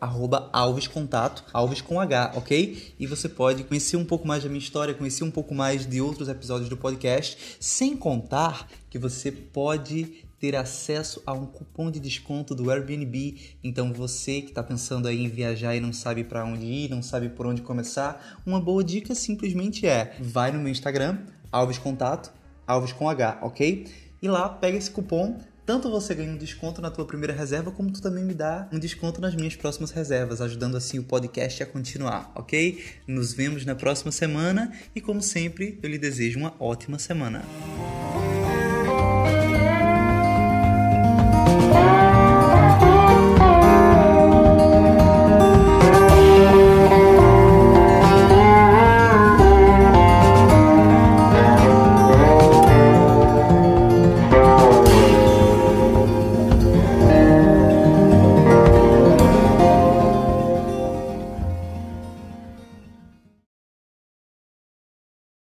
alvescontato, 0.52 1.42
alves 1.52 1.80
com 1.80 1.98
H, 1.98 2.34
ok? 2.36 2.94
E 2.98 3.06
você 3.06 3.28
pode 3.28 3.64
conhecer 3.64 3.96
um 3.96 4.04
pouco 4.04 4.28
mais 4.28 4.44
da 4.44 4.48
minha 4.48 4.60
história, 4.60 4.94
conhecer 4.94 5.24
um 5.24 5.30
pouco 5.30 5.54
mais 5.54 5.86
de 5.86 6.00
outros 6.00 6.28
episódios 6.28 6.68
do 6.68 6.76
podcast, 6.76 7.56
sem 7.58 7.96
contar 7.96 8.68
que 8.90 8.98
você 8.98 9.32
pode 9.32 10.24
ter 10.38 10.54
acesso 10.56 11.22
a 11.24 11.32
um 11.32 11.46
cupom 11.46 11.90
de 11.90 11.98
desconto 11.98 12.54
do 12.54 12.70
Airbnb. 12.70 13.56
Então 13.64 13.94
você 13.94 14.42
que 14.42 14.50
está 14.50 14.62
pensando 14.62 15.08
em 15.08 15.26
viajar 15.26 15.74
e 15.74 15.80
não 15.80 15.90
sabe 15.90 16.22
para 16.22 16.44
onde 16.44 16.66
ir, 16.66 16.90
não 16.90 17.02
sabe 17.02 17.30
por 17.30 17.46
onde 17.46 17.62
começar, 17.62 18.42
uma 18.44 18.60
boa 18.60 18.84
dica 18.84 19.14
simplesmente 19.14 19.86
é: 19.86 20.14
vai 20.20 20.52
no 20.52 20.58
meu 20.58 20.70
Instagram, 20.70 21.20
Alves 21.50 21.78
Contato, 21.78 22.30
Alves 22.66 22.92
com 22.92 23.08
H, 23.08 23.38
ok? 23.40 24.03
E 24.24 24.28
lá 24.28 24.48
pega 24.48 24.78
esse 24.78 24.90
cupom. 24.90 25.38
Tanto 25.66 25.90
você 25.90 26.14
ganha 26.14 26.32
um 26.32 26.38
desconto 26.38 26.80
na 26.80 26.90
tua 26.90 27.04
primeira 27.04 27.34
reserva, 27.34 27.70
como 27.70 27.92
tu 27.92 28.00
também 28.00 28.24
me 28.24 28.32
dá 28.32 28.66
um 28.72 28.78
desconto 28.78 29.20
nas 29.20 29.34
minhas 29.34 29.54
próximas 29.54 29.90
reservas, 29.90 30.40
ajudando 30.40 30.78
assim 30.78 30.98
o 30.98 31.04
podcast 31.04 31.62
a 31.62 31.66
continuar, 31.66 32.32
ok? 32.34 32.82
Nos 33.06 33.34
vemos 33.34 33.66
na 33.66 33.74
próxima 33.74 34.10
semana 34.10 34.72
e, 34.94 35.00
como 35.02 35.20
sempre, 35.20 35.78
eu 35.82 35.90
lhe 35.90 35.98
desejo 35.98 36.38
uma 36.38 36.54
ótima 36.58 36.98
semana. 36.98 37.42